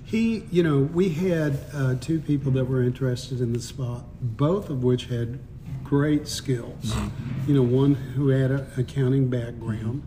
He, 0.04 0.44
you 0.50 0.62
know, 0.62 0.78
we 0.78 1.08
had 1.08 1.58
uh, 1.72 1.94
two 2.00 2.20
people 2.20 2.52
that 2.52 2.66
were 2.66 2.82
interested 2.82 3.40
in 3.40 3.52
the 3.52 3.60
spot, 3.60 4.04
both 4.20 4.68
of 4.68 4.84
which 4.84 5.06
had 5.06 5.40
great 5.82 6.28
skills. 6.28 6.92
Mm-hmm. 6.92 7.50
You 7.50 7.54
know, 7.56 7.62
one 7.62 7.94
who 7.94 8.28
had 8.28 8.50
an 8.50 8.66
accounting 8.76 9.28
background, 9.28 10.02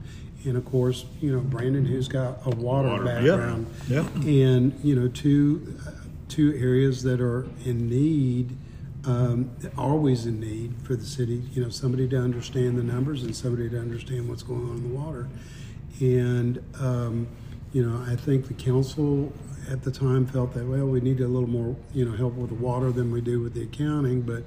and 0.47 0.57
of 0.57 0.65
course, 0.65 1.05
you 1.21 1.31
know, 1.31 1.41
Brandon 1.41 1.85
who's 1.85 2.07
got 2.07 2.39
a 2.45 2.49
water, 2.55 2.89
Water 2.89 3.03
background. 3.03 3.67
Yeah. 3.87 4.07
And 4.25 4.79
you 4.83 4.95
know, 4.95 5.07
two 5.07 5.77
uh, 5.85 5.91
two 6.27 6.57
areas 6.57 7.03
that 7.03 7.21
are 7.21 7.47
in 7.65 7.89
need. 7.89 8.57
Um, 9.05 9.51
always 9.77 10.25
in 10.25 10.41
need 10.41 10.73
for 10.83 10.97
the 10.97 11.05
city, 11.05 11.41
you 11.53 11.63
know, 11.63 11.69
somebody 11.69 12.09
to 12.09 12.17
understand 12.17 12.77
the 12.77 12.83
numbers 12.83 13.23
and 13.23 13.33
somebody 13.33 13.69
to 13.69 13.79
understand 13.79 14.27
what's 14.27 14.43
going 14.43 14.69
on 14.69 14.77
in 14.77 14.83
the 14.89 14.95
water. 14.99 15.29
And, 16.01 16.61
um, 16.77 17.27
you 17.71 17.87
know, 17.87 18.03
I 18.05 18.17
think 18.17 18.49
the 18.49 18.53
council 18.53 19.31
at 19.71 19.83
the 19.83 19.91
time 19.91 20.25
felt 20.25 20.53
that, 20.55 20.65
well, 20.65 20.87
we 20.87 20.99
need 20.99 21.21
a 21.21 21.27
little 21.27 21.47
more, 21.47 21.77
you 21.93 22.03
know, 22.03 22.17
help 22.17 22.33
with 22.33 22.49
the 22.49 22.55
water 22.55 22.91
than 22.91 23.09
we 23.09 23.21
do 23.21 23.39
with 23.39 23.53
the 23.53 23.63
accounting. 23.63 24.23
But, 24.23 24.43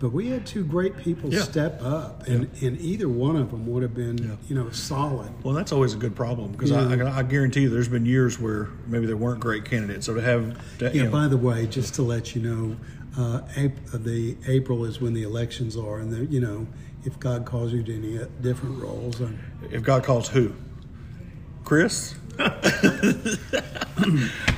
but 0.00 0.12
we 0.12 0.28
had 0.30 0.44
two 0.46 0.64
great 0.64 0.96
people 0.96 1.32
Yeah. 1.32 1.42
step 1.42 1.80
up, 1.82 2.26
and, 2.26 2.48
and 2.62 2.80
either 2.80 3.06
one 3.08 3.36
of 3.36 3.50
them 3.50 3.66
would 3.66 3.82
have 3.82 3.94
been, 3.94 4.16
Yeah. 4.18 4.36
you 4.48 4.54
know, 4.56 4.70
solid. 4.70 5.28
Well, 5.44 5.54
that's 5.54 5.72
always 5.72 5.92
a 5.94 5.98
good 5.98 6.16
problem 6.16 6.52
because 6.52 6.70
Yeah. 6.70 6.88
I, 6.88 6.96
I, 6.96 7.18
I 7.18 7.22
guarantee 7.22 7.60
you 7.62 7.68
there's 7.68 7.88
been 7.88 8.06
years 8.06 8.40
where 8.40 8.68
maybe 8.86 9.04
there 9.06 9.16
weren't 9.18 9.40
great 9.40 9.66
candidates. 9.66 10.06
So 10.06 10.14
to 10.14 10.22
have, 10.22 10.56
that, 10.78 10.94
Yeah, 10.94 11.02
you 11.02 11.04
know, 11.04 11.12
by 11.12 11.28
the 11.28 11.36
way, 11.36 11.66
just 11.66 11.94
to 11.96 12.02
let 12.02 12.34
you 12.34 12.40
know, 12.42 12.76
uh, 13.18 13.42
April, 13.56 13.98
the 14.02 14.36
April 14.48 14.84
is 14.86 15.00
when 15.02 15.12
the 15.12 15.22
elections 15.22 15.76
are, 15.76 15.98
and 15.98 16.10
the, 16.10 16.24
you 16.26 16.40
know, 16.40 16.66
if 17.04 17.18
God 17.20 17.44
calls 17.44 17.72
you 17.72 17.82
to 17.82 17.94
any 17.94 18.18
uh, 18.18 18.24
different 18.40 18.80
roles, 18.82 19.20
um, 19.20 19.38
if 19.70 19.82
God 19.82 20.02
calls 20.02 20.28
who? 20.28 20.52
Chris? 21.64 22.14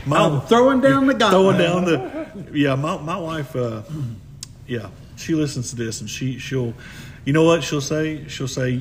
my, 0.07 0.19
I'm 0.19 0.41
throwing 0.43 0.81
down 0.81 1.07
the 1.07 1.15
guy. 1.15 1.31
throwing 1.31 1.59
down 1.59 1.85
the 1.85 2.49
yeah 2.53 2.75
my, 2.77 2.97
my 2.99 3.17
wife 3.17 3.57
uh, 3.57 3.83
yeah 4.67 4.89
she 5.17 5.35
listens 5.35 5.71
to 5.71 5.77
this 5.77 6.01
and 6.01 6.09
she 6.09 6.39
she'll 6.39 6.75
you 7.25 7.33
know 7.33 7.45
what 7.45 7.63
she'll 7.63 7.81
say? 7.81 8.27
She'll 8.29 8.49
say 8.49 8.81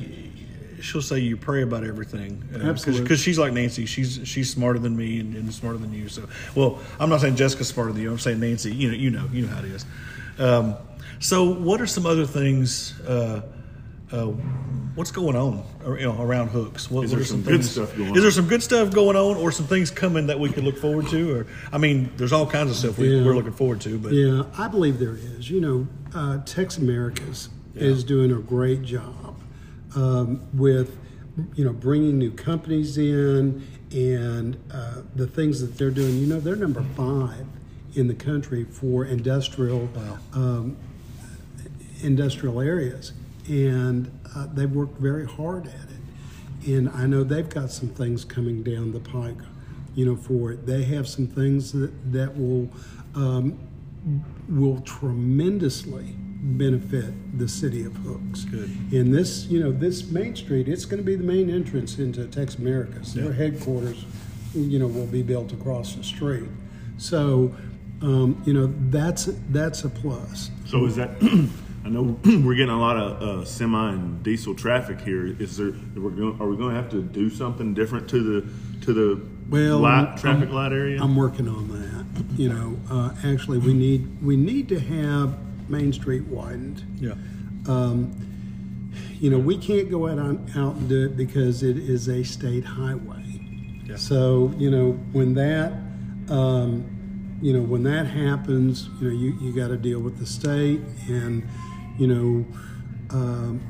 she'll 0.80 1.02
say 1.02 1.20
you 1.20 1.36
pray 1.36 1.62
about 1.62 1.84
everything. 1.84 2.42
Absolutely. 2.52 3.04
because 3.04 3.20
she's 3.20 3.38
like 3.38 3.52
Nancy. 3.52 3.86
She's 3.86 4.20
she's 4.24 4.50
smarter 4.50 4.80
than 4.80 4.96
me 4.96 5.20
and, 5.20 5.36
and 5.36 5.54
smarter 5.54 5.78
than 5.78 5.92
you. 5.92 6.08
So 6.08 6.28
well 6.54 6.80
I'm 6.98 7.08
not 7.08 7.20
saying 7.20 7.36
Jessica's 7.36 7.68
smarter 7.68 7.92
than 7.92 8.02
you. 8.02 8.10
I'm 8.10 8.18
saying 8.18 8.40
Nancy. 8.40 8.74
You 8.74 8.88
know 8.88 8.94
you 8.96 9.10
know 9.10 9.28
you 9.32 9.42
know 9.46 9.54
how 9.54 9.60
it 9.60 9.66
is. 9.66 9.86
Um, 10.38 10.76
so 11.20 11.52
what 11.52 11.80
are 11.80 11.86
some 11.86 12.04
other 12.04 12.26
things 12.26 12.98
uh, 13.02 13.42
uh, 14.12 14.26
what's 14.94 15.10
going 15.10 15.34
on 15.36 15.64
or, 15.86 15.98
you 15.98 16.04
know, 16.04 16.20
around 16.20 16.48
hooks? 16.48 16.90
What, 16.90 17.04
Is 17.04 17.10
what 17.10 17.16
there 17.16 17.22
are 17.22 17.26
some 17.26 17.42
good 17.42 17.50
things- 17.60 17.70
stuff 17.70 17.96
going 17.96 18.14
Is 18.14 18.22
there 18.22 18.30
some 18.30 18.46
good 18.46 18.62
stuff 18.62 18.90
going 18.92 19.16
on, 19.16 19.36
or 19.36 19.50
some 19.50 19.66
things 19.66 19.90
coming 19.90 20.26
that 20.26 20.38
we 20.38 20.50
could 20.50 20.64
look 20.64 20.76
forward 20.78 21.08
to? 21.08 21.34
Or 21.34 21.46
I 21.72 21.78
mean, 21.78 22.10
there's 22.16 22.32
all 22.32 22.46
kinds 22.46 22.70
of 22.70 22.76
stuff 22.76 22.98
we, 22.98 23.08
Yeah. 23.16 23.24
we're 23.24 23.34
looking 23.34 23.52
forward 23.52 23.80
to. 23.82 23.98
But 23.98 24.12
Yeah, 24.12 24.44
I 24.58 24.68
believe 24.68 24.98
there 24.98 25.16
is. 25.16 25.50
You 25.50 25.60
know, 25.60 25.86
uh, 26.14 26.38
Tex 26.44 26.76
Americas 26.78 27.48
is 27.74 28.04
doing 28.04 28.30
a 28.32 28.38
great 28.38 28.82
job 28.82 29.34
um, 29.96 30.40
with, 30.52 30.96
you 31.54 31.64
know, 31.64 31.72
bringing 31.72 32.18
new 32.18 32.30
companies 32.30 32.98
in 32.98 33.66
and 33.92 34.56
uh, 34.70 34.96
the 35.16 35.26
things 35.26 35.60
that 35.62 35.78
they're 35.78 35.90
doing. 35.90 36.18
You 36.18 36.26
know, 36.26 36.40
they're 36.40 36.56
number 36.56 36.82
five 36.96 37.46
in 37.94 38.08
the 38.08 38.14
country 38.14 38.64
for 38.64 39.04
industrial 39.06 39.88
um, 40.34 40.76
industrial 42.02 42.60
areas, 42.60 43.12
and 43.48 44.10
uh, 44.34 44.46
they've 44.52 44.70
worked 44.70 44.98
very 44.98 45.26
hard 45.26 45.66
at 45.66 45.74
it. 45.74 46.68
And 46.70 46.88
I 46.90 47.06
know 47.06 47.24
they've 47.24 47.48
got 47.48 47.70
some 47.70 47.88
things 47.88 48.24
coming 48.24 48.62
down 48.62 48.92
the 48.92 49.00
pike, 49.00 49.36
you 49.94 50.06
know, 50.06 50.16
for 50.16 50.52
it. 50.52 50.64
They 50.66 50.84
have 50.84 51.08
some 51.08 51.26
things 51.26 51.72
that 51.72 51.90
that 52.12 52.36
will 52.38 52.68
um, 53.14 53.58
will 54.48 54.80
tremendously 54.82 56.14
benefit 56.44 57.38
the 57.38 57.48
city 57.48 57.84
of 57.84 57.94
Hooks. 57.98 58.44
Good. 58.44 58.70
And 58.92 59.14
this, 59.14 59.46
you 59.46 59.60
know, 59.60 59.70
this 59.70 60.10
Main 60.10 60.34
Street, 60.34 60.68
it's 60.68 60.84
going 60.84 60.98
to 60.98 61.04
be 61.04 61.14
the 61.14 61.22
main 61.22 61.48
entrance 61.48 61.98
into 61.98 62.26
Tex 62.26 62.56
Americas. 62.56 63.14
Their 63.14 63.26
Yeah. 63.26 63.32
headquarters, 63.32 64.04
you 64.54 64.78
know, 64.80 64.88
will 64.88 65.06
be 65.06 65.22
built 65.22 65.52
across 65.52 65.94
the 65.94 66.02
street. 66.02 66.48
So, 66.98 67.54
um, 68.02 68.40
you 68.44 68.52
know, 68.54 68.72
that's 68.90 69.28
that's 69.50 69.84
a 69.84 69.88
plus. 69.88 70.50
So 70.66 70.84
is 70.84 70.96
that? 70.96 71.10
I 71.84 71.88
know 71.88 72.18
we're 72.24 72.54
getting 72.54 72.70
a 72.74 72.78
lot 72.80 72.96
of 72.96 73.22
uh, 73.22 73.44
semi 73.44 73.92
and 73.92 74.22
diesel 74.22 74.54
traffic 74.54 75.00
here. 75.00 75.26
Is 75.40 75.56
there? 75.56 75.72
We're 75.96 76.10
going, 76.10 76.40
are 76.40 76.46
we 76.48 76.56
going 76.56 76.74
to 76.74 76.80
have 76.80 76.90
to 76.92 77.02
do 77.02 77.28
something 77.30 77.74
different 77.74 78.08
to 78.10 78.22
the 78.22 78.48
to 78.84 78.92
the 78.92 79.26
Well, 79.50 79.78
light, 79.80 80.04
I'm- 80.08 80.18
traffic 80.18 80.50
light 80.50 80.72
area? 80.72 81.02
I'm 81.02 81.16
working 81.16 81.48
on 81.48 81.68
that. 81.68 82.38
You 82.38 82.48
know, 82.50 82.76
uh, 82.90 83.10
actually, 83.24 83.58
we 83.58 83.74
need 83.74 84.22
we 84.22 84.36
need 84.36 84.68
to 84.68 84.78
have 84.78 85.36
Main 85.68 85.92
Street 85.92 86.24
widened. 86.24 86.84
yeah, 87.00 87.14
You 89.18 89.30
know, 89.30 89.38
we 89.38 89.56
can't 89.56 89.90
go 89.90 90.08
out 90.08 90.18
on, 90.18 90.50
out 90.56 90.74
and 90.76 90.88
do 90.88 91.06
it 91.06 91.16
because 91.16 91.62
it 91.62 91.76
is 91.78 92.08
a 92.08 92.22
state 92.22 92.64
highway. 92.64 93.40
Yeah. 93.86 93.96
So 93.96 94.52
you 94.56 94.70
know, 94.70 94.92
when 95.12 95.34
that 95.34 95.72
um, 96.28 96.84
you 97.42 97.52
know 97.52 97.62
when 97.62 97.82
that 97.84 98.06
happens, 98.06 98.88
you 99.00 99.08
know, 99.08 99.14
you 99.14 99.36
you 99.40 99.52
got 99.52 99.68
to 99.68 99.76
deal 99.76 99.98
with 100.00 100.18
the 100.18 100.26
state, 100.26 100.80
and 101.08 101.42
you 101.98 102.06
know, 102.06 102.46
um, 103.10 103.60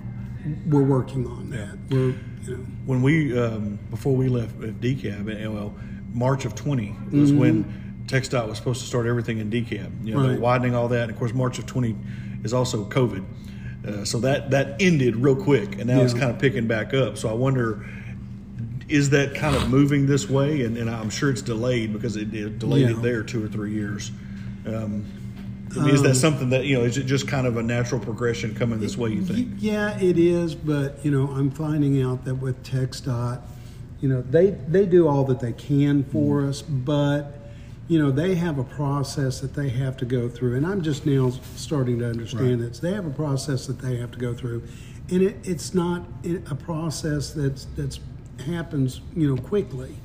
we're 0.66 0.82
working 0.82 1.26
on 1.26 1.50
that. 1.50 1.78
We're 1.90 2.14
you 2.44 2.56
know. 2.56 2.64
when 2.86 3.02
we 3.02 3.38
um, 3.38 3.78
before 3.90 4.14
we 4.16 4.28
left 4.28 4.62
at 4.62 4.80
DeKalb, 4.80 5.28
and, 5.34 5.54
well, 5.54 5.74
March 6.12 6.44
of 6.44 6.54
20 6.54 6.96
was 7.12 7.32
when 7.32 8.04
TxDOT 8.06 8.48
was 8.48 8.58
supposed 8.58 8.80
to 8.80 8.86
start 8.86 9.06
everything 9.06 9.38
in 9.38 9.50
DeKalb. 9.50 10.04
You 10.04 10.14
know, 10.14 10.22
they're 10.22 10.32
Right. 10.32 10.40
widening 10.40 10.74
all 10.74 10.88
that, 10.88 11.02
and 11.02 11.10
of 11.12 11.18
course, 11.18 11.32
March 11.32 11.58
of 11.58 11.66
20 11.66 11.96
is 12.44 12.52
also 12.52 12.84
COVID. 12.84 13.24
Uh, 13.86 14.04
so 14.04 14.20
that 14.20 14.50
that 14.50 14.76
ended 14.80 15.16
real 15.16 15.34
quick, 15.36 15.76
and 15.78 15.86
now 15.86 16.00
it's 16.02 16.12
kind 16.14 16.30
of 16.30 16.38
picking 16.38 16.66
back 16.68 16.94
up. 16.94 17.16
So 17.18 17.28
I 17.28 17.32
wonder, 17.32 17.84
is 18.88 19.10
that 19.10 19.34
kind 19.34 19.56
of 19.56 19.68
moving 19.70 20.06
this 20.06 20.28
way? 20.28 20.62
And, 20.62 20.76
and 20.76 20.88
I'm 20.90 21.10
sure 21.10 21.30
it's 21.30 21.42
delayed 21.42 21.92
because 21.92 22.16
it, 22.16 22.32
it 22.34 22.58
delayed 22.58 22.88
Yeah. 22.88 22.96
it 22.96 23.02
there 23.02 23.22
two 23.24 23.44
or 23.44 23.48
three 23.48 23.72
years. 23.72 24.12
Um, 24.66 25.04
I 25.76 25.84
mean, 25.84 25.94
is 25.94 26.02
that 26.02 26.14
something 26.16 26.50
that 26.50 26.66
you 26.66 26.78
know? 26.78 26.84
Is 26.84 26.98
it 26.98 27.04
just 27.04 27.26
kind 27.28 27.46
of 27.46 27.56
a 27.56 27.62
natural 27.62 28.00
progression 28.00 28.54
coming 28.54 28.80
this 28.80 28.96
way? 28.96 29.10
You 29.10 29.22
think? 29.22 29.48
Yeah, 29.58 29.98
it 29.98 30.18
is, 30.18 30.54
but 30.54 31.04
you 31.04 31.10
know, 31.10 31.28
I'm 31.32 31.50
finding 31.50 32.02
out 32.02 32.24
that 32.24 32.34
with 32.34 32.62
TxDOT, 32.62 33.40
you 34.00 34.08
know, 34.08 34.22
they 34.22 34.50
they 34.50 34.86
do 34.86 35.08
all 35.08 35.24
that 35.24 35.40
they 35.40 35.52
can 35.52 36.04
for 36.04 36.44
us, 36.44 36.62
but 36.62 37.38
you 37.88 37.98
know, 37.98 38.10
they 38.10 38.34
have 38.34 38.58
a 38.58 38.64
process 38.64 39.40
that 39.40 39.54
they 39.54 39.68
have 39.70 39.96
to 39.98 40.04
go 40.04 40.28
through, 40.28 40.56
and 40.56 40.66
I'm 40.66 40.82
just 40.82 41.06
now 41.06 41.30
starting 41.56 41.98
to 42.00 42.08
understand 42.08 42.60
Right. 42.60 42.68
this. 42.70 42.78
They 42.78 42.92
have 42.92 43.06
a 43.06 43.10
process 43.10 43.66
that 43.66 43.80
they 43.80 43.96
have 43.96 44.10
to 44.12 44.18
go 44.18 44.34
through, 44.34 44.62
and 45.10 45.22
it, 45.22 45.36
it's 45.44 45.74
not 45.74 46.02
a 46.50 46.54
process 46.54 47.32
that's 47.32 47.66
that's 47.76 48.00
happens 48.46 49.00
you 49.16 49.34
know 49.34 49.40
quickly. 49.40 49.96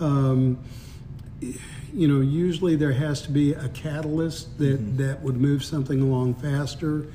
Um, 0.00 0.58
you 1.94 2.08
know, 2.08 2.20
usually 2.20 2.74
there 2.76 2.92
has 2.92 3.22
to 3.22 3.30
be 3.30 3.52
a 3.52 3.68
catalyst 3.68 4.58
that, 4.58 4.80
Mm-hmm. 4.80 4.96
that 4.96 5.22
would 5.22 5.36
move 5.40 5.62
something 5.64 6.00
along 6.00 6.34
faster, 6.34 7.06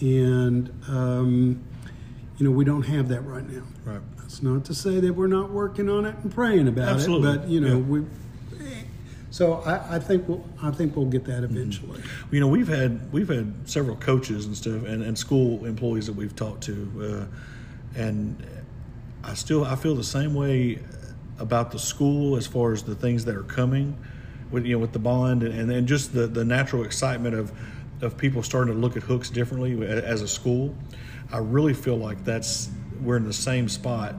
and 0.00 0.70
um, 0.88 1.62
you 2.38 2.44
know 2.44 2.50
we 2.50 2.64
don't 2.64 2.82
have 2.82 3.08
that 3.08 3.22
right 3.22 3.48
now. 3.50 3.62
Right. 3.84 4.00
That's 4.18 4.42
not 4.42 4.64
to 4.66 4.74
say 4.74 5.00
that 5.00 5.14
we're 5.14 5.26
not 5.26 5.50
working 5.50 5.88
on 5.88 6.04
it 6.04 6.14
and 6.22 6.32
praying 6.32 6.68
about 6.68 6.88
Absolutely. 6.90 7.30
it, 7.30 7.36
but 7.38 7.48
you 7.48 7.60
know 7.60 7.76
Yeah. 7.78 7.82
we. 7.82 8.04
So 9.30 9.54
I, 9.62 9.96
I 9.96 9.98
think 9.98 10.28
we'll 10.28 10.44
I 10.62 10.70
think 10.70 10.96
we'll 10.96 11.06
get 11.06 11.24
that 11.26 11.42
Mm-hmm. 11.42 11.56
eventually. 11.56 12.02
You 12.30 12.40
know, 12.40 12.48
we've 12.48 12.68
had 12.68 13.10
we've 13.12 13.28
had 13.28 13.54
several 13.68 13.96
coaches 13.96 14.44
and 14.46 14.56
stuff, 14.56 14.84
and, 14.84 15.02
and 15.02 15.16
school 15.18 15.64
employees 15.64 16.06
that 16.06 16.14
we've 16.14 16.34
talked 16.36 16.62
to, 16.64 17.28
uh, 17.96 17.98
and 18.00 18.42
I 19.24 19.34
still 19.34 19.64
I 19.64 19.76
feel 19.76 19.94
the 19.94 20.04
same 20.04 20.34
way 20.34 20.78
about 21.38 21.70
the 21.70 21.78
school 21.78 22.36
as 22.36 22.46
far 22.46 22.72
as 22.72 22.82
the 22.82 22.94
things 22.94 23.24
that 23.26 23.34
are 23.36 23.42
coming, 23.42 23.96
with 24.50 24.64
you 24.66 24.74
know 24.76 24.80
with 24.80 24.92
the 24.92 24.98
bond 24.98 25.42
and 25.42 25.54
and, 25.54 25.70
and 25.70 25.86
just 25.88 26.12
the 26.12 26.26
the 26.26 26.44
natural 26.44 26.84
excitement 26.84 27.34
of 27.34 27.52
of 28.02 28.16
people 28.18 28.42
starting 28.42 28.74
to 28.74 28.80
look 28.80 28.96
at 28.96 29.02
hooks 29.02 29.30
differently 29.30 29.86
as 29.86 30.22
a 30.22 30.28
school. 30.28 30.74
I 31.32 31.38
really 31.38 31.74
feel 31.74 31.96
like 31.96 32.24
that's 32.24 32.70
we're 33.02 33.16
in 33.16 33.24
the 33.24 33.32
same 33.32 33.68
spot 33.68 34.14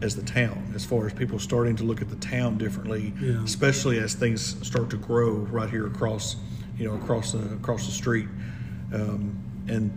as 0.00 0.14
the 0.16 0.22
town 0.22 0.72
as 0.74 0.84
far 0.84 1.06
as 1.06 1.12
people 1.12 1.38
starting 1.38 1.74
to 1.76 1.84
look 1.84 2.00
at 2.00 2.08
the 2.08 2.16
town 2.16 2.56
differently, 2.58 3.12
Yeah. 3.20 3.42
especially 3.44 3.98
as 3.98 4.14
things 4.14 4.56
start 4.66 4.90
to 4.90 4.96
grow 4.96 5.30
right 5.50 5.68
here 5.68 5.86
across 5.86 6.36
you 6.76 6.86
know 6.88 6.94
across 6.94 7.32
the 7.32 7.38
across 7.54 7.86
the 7.86 7.92
street 7.92 8.28
um, 8.94 9.36
and 9.68 9.90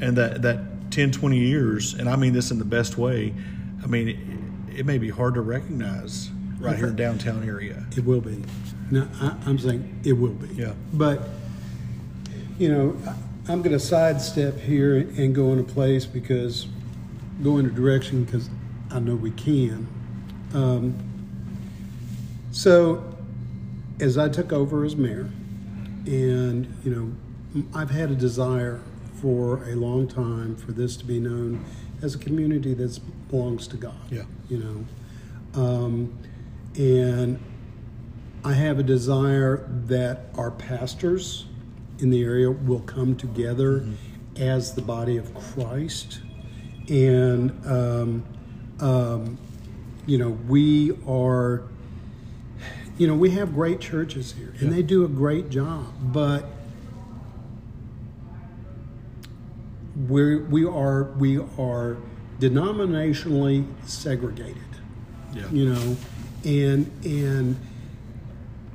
and 0.00 0.16
that 0.16 0.42
that 0.42 0.60
10 0.90 1.10
20 1.10 1.36
years 1.36 1.94
and 1.94 2.08
i 2.08 2.14
mean 2.16 2.32
this 2.32 2.50
in 2.52 2.58
the 2.58 2.64
best 2.64 2.96
way 2.96 3.34
i 3.82 3.86
mean 3.86 4.08
it, 4.08 4.78
it 4.80 4.86
may 4.86 4.96
be 4.96 5.10
hard 5.10 5.34
to 5.34 5.40
recognize 5.40 6.30
right 6.60 6.76
here 6.76 6.86
in 6.86 6.96
downtown 6.96 7.42
area 7.44 7.84
It 7.96 8.04
will 8.04 8.20
be. 8.20 8.42
No, 8.90 9.06
I, 9.20 9.36
I'm 9.46 9.58
saying 9.58 10.00
it 10.04 10.12
will 10.12 10.32
be. 10.32 10.54
Yeah. 10.54 10.72
But, 10.92 11.28
you 12.58 12.68
know, 12.70 12.96
I- 13.06 13.14
I'm 13.50 13.62
going 13.62 13.72
to 13.72 13.80
sidestep 13.80 14.58
here 14.60 14.98
and 14.98 15.34
go 15.34 15.54
in 15.54 15.58
a 15.58 15.62
place 15.64 16.04
because, 16.04 16.66
go 17.42 17.56
in 17.56 17.64
a 17.64 17.70
direction 17.70 18.24
because 18.24 18.50
I 18.90 18.98
know 18.98 19.14
we 19.14 19.30
can. 19.30 19.86
Um, 20.52 20.94
so, 22.50 23.02
as 24.00 24.18
I 24.18 24.28
took 24.28 24.52
over 24.52 24.84
as 24.84 24.96
mayor, 24.96 25.30
and 26.06 26.74
you 26.84 26.90
know, 27.54 27.64
I've 27.74 27.90
had 27.90 28.10
a 28.10 28.14
desire 28.14 28.80
for 29.20 29.64
a 29.64 29.74
long 29.74 30.08
time 30.08 30.54
for 30.56 30.72
this 30.72 30.96
to 30.98 31.04
be 31.06 31.18
known 31.18 31.64
as 32.02 32.14
a 32.14 32.18
community 32.18 32.74
that 32.74 32.98
belongs 33.30 33.66
to 33.68 33.76
God. 33.78 33.94
Yeah. 34.10 34.24
You 34.48 34.86
know, 35.54 35.60
um, 35.62 36.18
and 36.76 37.38
I 38.48 38.54
have 38.54 38.78
a 38.78 38.82
desire 38.82 39.68
that 39.88 40.20
our 40.38 40.50
pastors 40.50 41.44
in 41.98 42.08
the 42.08 42.22
area 42.22 42.50
will 42.50 42.80
come 42.80 43.14
together 43.14 43.84
as 44.36 44.74
the 44.74 44.80
body 44.80 45.18
of 45.18 45.34
Christ, 45.34 46.20
and 46.88 47.50
um, 47.66 48.24
um, 48.80 49.36
you 50.06 50.16
know, 50.16 50.30
we 50.30 50.92
are. 51.06 51.64
You 52.96 53.06
know, 53.06 53.14
we 53.14 53.30
have 53.30 53.52
great 53.54 53.80
churches 53.80 54.32
here, 54.32 54.52
and 54.58 54.70
Yeah. 54.70 54.76
they 54.76 54.82
do 54.82 55.04
a 55.04 55.08
great 55.08 55.50
job, 55.50 55.84
but 56.02 56.46
we're, 60.08 60.42
we 60.44 60.64
are 60.64 61.04
we 61.18 61.36
are 61.58 61.96
denominationally 62.40 63.66
segregated 63.84 64.56
Yeah. 65.34 65.48
you 65.50 65.72
know 65.72 65.96
and 66.44 66.90
and 67.04 67.56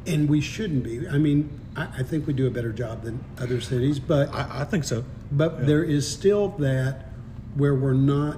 and 0.06 0.30
we 0.30 0.42
shouldn't 0.42 0.84
be 0.84 1.08
i 1.08 1.18
mean 1.18 1.50
i, 1.76 1.88
I 2.00 2.04
think 2.04 2.28
we 2.28 2.34
do 2.34 2.48
a 2.48 2.52
better 2.52 2.72
job 2.72 3.04
than 3.04 3.24
other 3.39 3.62
cities 3.62 4.00
but 4.00 4.34
I, 4.34 4.62
I 4.62 4.63
think 4.66 4.84
so. 4.84 5.04
but 5.32 5.60
yeah. 5.60 5.66
there 5.66 5.84
is 5.84 6.12
still 6.12 6.50
that 6.60 7.10
where 7.56 7.76
we're 7.76 7.94
not 7.94 8.38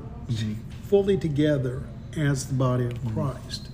fully 0.83 1.17
together 1.17 1.83
as 2.17 2.47
the 2.47 2.53
body 2.53 2.85
of 2.85 3.13
Christ. 3.13 3.69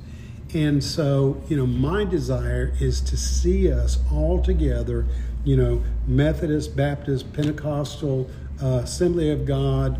And 0.53 0.83
so, 0.83 1.41
you 1.47 1.55
know, 1.55 1.65
my 1.65 2.03
desire 2.03 2.73
is 2.79 3.01
to 3.01 3.17
see 3.17 3.71
us 3.71 3.99
all 4.11 4.41
together, 4.41 5.05
you 5.43 5.55
know, 5.55 5.83
Methodist, 6.07 6.75
Baptist, 6.75 7.31
Pentecostal, 7.33 8.29
uh, 8.61 8.81
Assembly 8.83 9.31
of 9.31 9.45
God, 9.45 9.99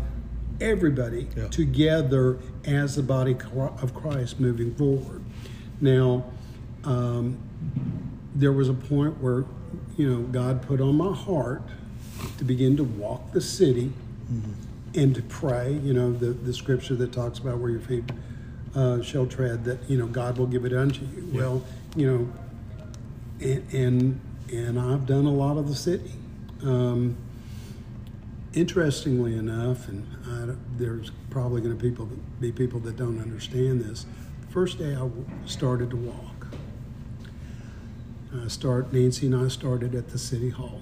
everybody 0.60 1.28
Yeah. 1.36 1.48
together 1.48 2.38
as 2.64 2.96
the 2.96 3.02
body 3.02 3.36
of 3.56 3.94
Christ 3.94 4.38
moving 4.38 4.74
forward. 4.74 5.22
Now, 5.80 6.24
um, 6.84 7.38
there 8.34 8.52
was 8.52 8.68
a 8.68 8.74
point 8.74 9.20
where, 9.20 9.44
you 9.96 10.10
know, 10.10 10.22
God 10.22 10.62
put 10.62 10.80
on 10.80 10.96
my 10.96 11.14
heart 11.14 11.62
to 12.38 12.44
begin 12.44 12.76
to 12.76 12.84
walk 12.84 13.32
the 13.32 13.40
city 13.40 13.92
and 14.94 15.14
to 15.14 15.22
pray. 15.22 15.72
You 15.72 15.94
know, 15.94 16.12
the, 16.12 16.26
the 16.26 16.52
scripture 16.52 16.94
that 16.96 17.12
talks 17.12 17.38
about 17.38 17.58
where 17.58 17.70
your 17.70 17.80
feet 17.80 18.04
uh, 18.74 19.02
shall 19.02 19.26
tread, 19.26 19.64
that, 19.64 19.78
you 19.88 19.98
know, 19.98 20.06
God 20.06 20.38
will 20.38 20.46
give 20.46 20.64
it 20.64 20.72
unto 20.72 21.04
you. 21.04 21.28
Well, 21.32 21.62
you 21.94 22.10
know, 22.10 22.32
and, 23.40 23.72
and, 23.72 24.20
and 24.52 24.80
I've 24.80 25.06
done 25.06 25.26
a 25.26 25.32
lot 25.32 25.58
of 25.58 25.68
the 25.68 25.74
city. 25.74 26.12
Um, 26.62 27.16
interestingly 28.54 29.36
enough, 29.36 29.88
and 29.88 30.06
I, 30.26 30.54
there's 30.76 31.10
probably 31.30 31.60
going 31.60 31.76
to 31.76 31.82
people 31.82 32.08
be 32.40 32.52
people 32.52 32.80
that 32.80 32.96
don't 32.96 33.20
understand 33.20 33.82
this. 33.82 34.06
First 34.50 34.78
day 34.78 34.94
I 34.94 35.08
started 35.46 35.90
to 35.90 35.96
walk, 35.96 36.41
I 38.34 38.48
start 38.48 38.92
Nancy 38.92 39.26
and 39.26 39.36
I 39.36 39.48
started 39.48 39.94
at 39.94 40.08
the 40.08 40.18
city 40.18 40.48
hall. 40.48 40.80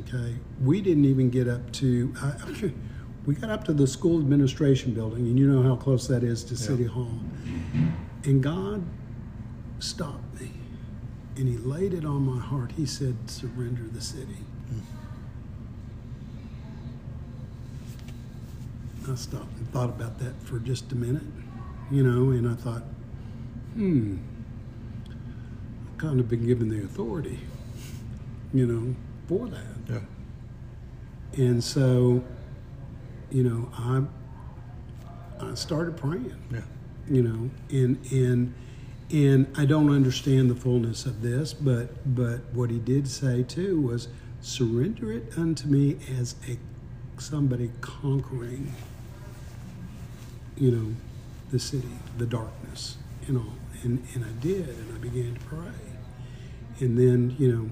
Okay, 0.00 0.36
we 0.62 0.80
didn't 0.80 1.04
even 1.04 1.30
get 1.30 1.48
up 1.48 1.72
to. 1.72 2.12
I, 2.20 2.72
we 3.26 3.34
got 3.34 3.50
up 3.50 3.64
to 3.64 3.72
the 3.72 3.86
school 3.86 4.18
administration 4.18 4.94
building, 4.94 5.26
and 5.26 5.38
you 5.38 5.50
know 5.50 5.62
how 5.62 5.76
close 5.76 6.06
that 6.08 6.22
is 6.22 6.44
to 6.44 6.56
City 6.56 6.84
Hall. 6.84 7.18
And 8.24 8.42
God 8.42 8.82
stopped 9.78 10.40
me, 10.40 10.52
and 11.36 11.48
He 11.48 11.56
laid 11.56 11.92
it 11.94 12.04
on 12.04 12.22
my 12.22 12.40
heart. 12.40 12.72
He 12.72 12.86
said, 12.86 13.16
"Surrender 13.30 13.82
the 13.92 14.00
city." 14.00 14.38
I 19.10 19.14
stopped 19.16 19.58
and 19.58 19.70
thought 19.70 19.90
about 19.90 20.18
that 20.20 20.40
for 20.42 20.58
just 20.58 20.90
a 20.92 20.94
minute, 20.94 21.22
you 21.90 22.02
know, 22.02 22.30
and 22.30 22.48
I 22.48 22.54
thought, 22.54 22.84
hmm, 23.74 24.16
kind 26.04 26.20
of 26.20 26.28
been 26.28 26.46
given 26.46 26.68
the 26.68 26.84
authority, 26.84 27.40
you 28.52 28.66
know, 28.66 28.94
for 29.26 29.48
that. 29.48 29.64
Yeah. 29.88 30.00
And 31.46 31.64
so, 31.64 32.22
you 33.30 33.42
know, 33.42 33.70
I 33.78 34.02
I 35.40 35.54
started 35.54 35.96
praying, 35.96 36.34
Yeah. 36.52 36.60
you 37.08 37.22
know, 37.22 37.50
and 37.70 37.98
and 38.12 38.52
and 39.10 39.46
I 39.56 39.64
don't 39.64 39.90
understand 39.90 40.50
the 40.50 40.54
fullness 40.54 41.06
of 41.06 41.22
this, 41.22 41.54
but 41.54 42.14
but 42.14 42.40
what 42.52 42.68
he 42.70 42.78
did 42.78 43.08
say 43.08 43.42
too 43.42 43.80
was 43.80 44.08
surrender 44.42 45.10
it 45.10 45.32
unto 45.38 45.66
me 45.68 45.96
as 46.18 46.34
a 46.46 46.58
somebody 47.18 47.70
conquering 47.80 48.74
you 50.56 50.70
know, 50.70 50.94
the 51.50 51.58
city, 51.58 51.88
the 52.18 52.26
darkness, 52.26 52.96
and 53.26 53.36
all. 53.38 53.54
And, 53.82 54.06
and 54.14 54.24
I 54.24 54.28
did, 54.40 54.68
and 54.68 54.94
I 54.94 54.98
began 54.98 55.34
to 55.34 55.40
pray. 55.40 55.83
And 56.80 56.98
then, 56.98 57.36
you 57.38 57.52
know, 57.52 57.70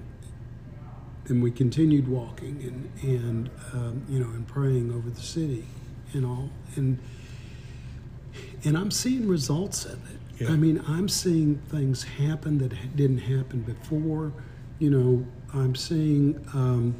then 1.24 1.40
we 1.40 1.50
continued 1.50 2.08
walking 2.08 2.62
and, 2.62 3.02
and 3.02 3.50
um, 3.72 4.06
you 4.08 4.18
know, 4.18 4.30
and 4.30 4.46
praying 4.46 4.92
over 4.92 5.10
the 5.10 5.20
city 5.20 5.64
and 6.12 6.24
all. 6.24 6.50
And, 6.76 6.98
and 8.64 8.76
I'm 8.76 8.90
seeing 8.90 9.28
results 9.28 9.84
of 9.84 9.98
it. 10.10 10.18
Yeah. 10.42 10.48
I 10.52 10.56
mean, 10.56 10.82
I'm 10.88 11.08
seeing 11.08 11.56
things 11.68 12.02
happen 12.02 12.58
that 12.58 12.96
didn't 12.96 13.18
happen 13.18 13.60
before. 13.60 14.32
You 14.78 14.90
know, 14.90 15.26
I'm 15.54 15.74
seeing, 15.74 16.44
um, 16.54 16.96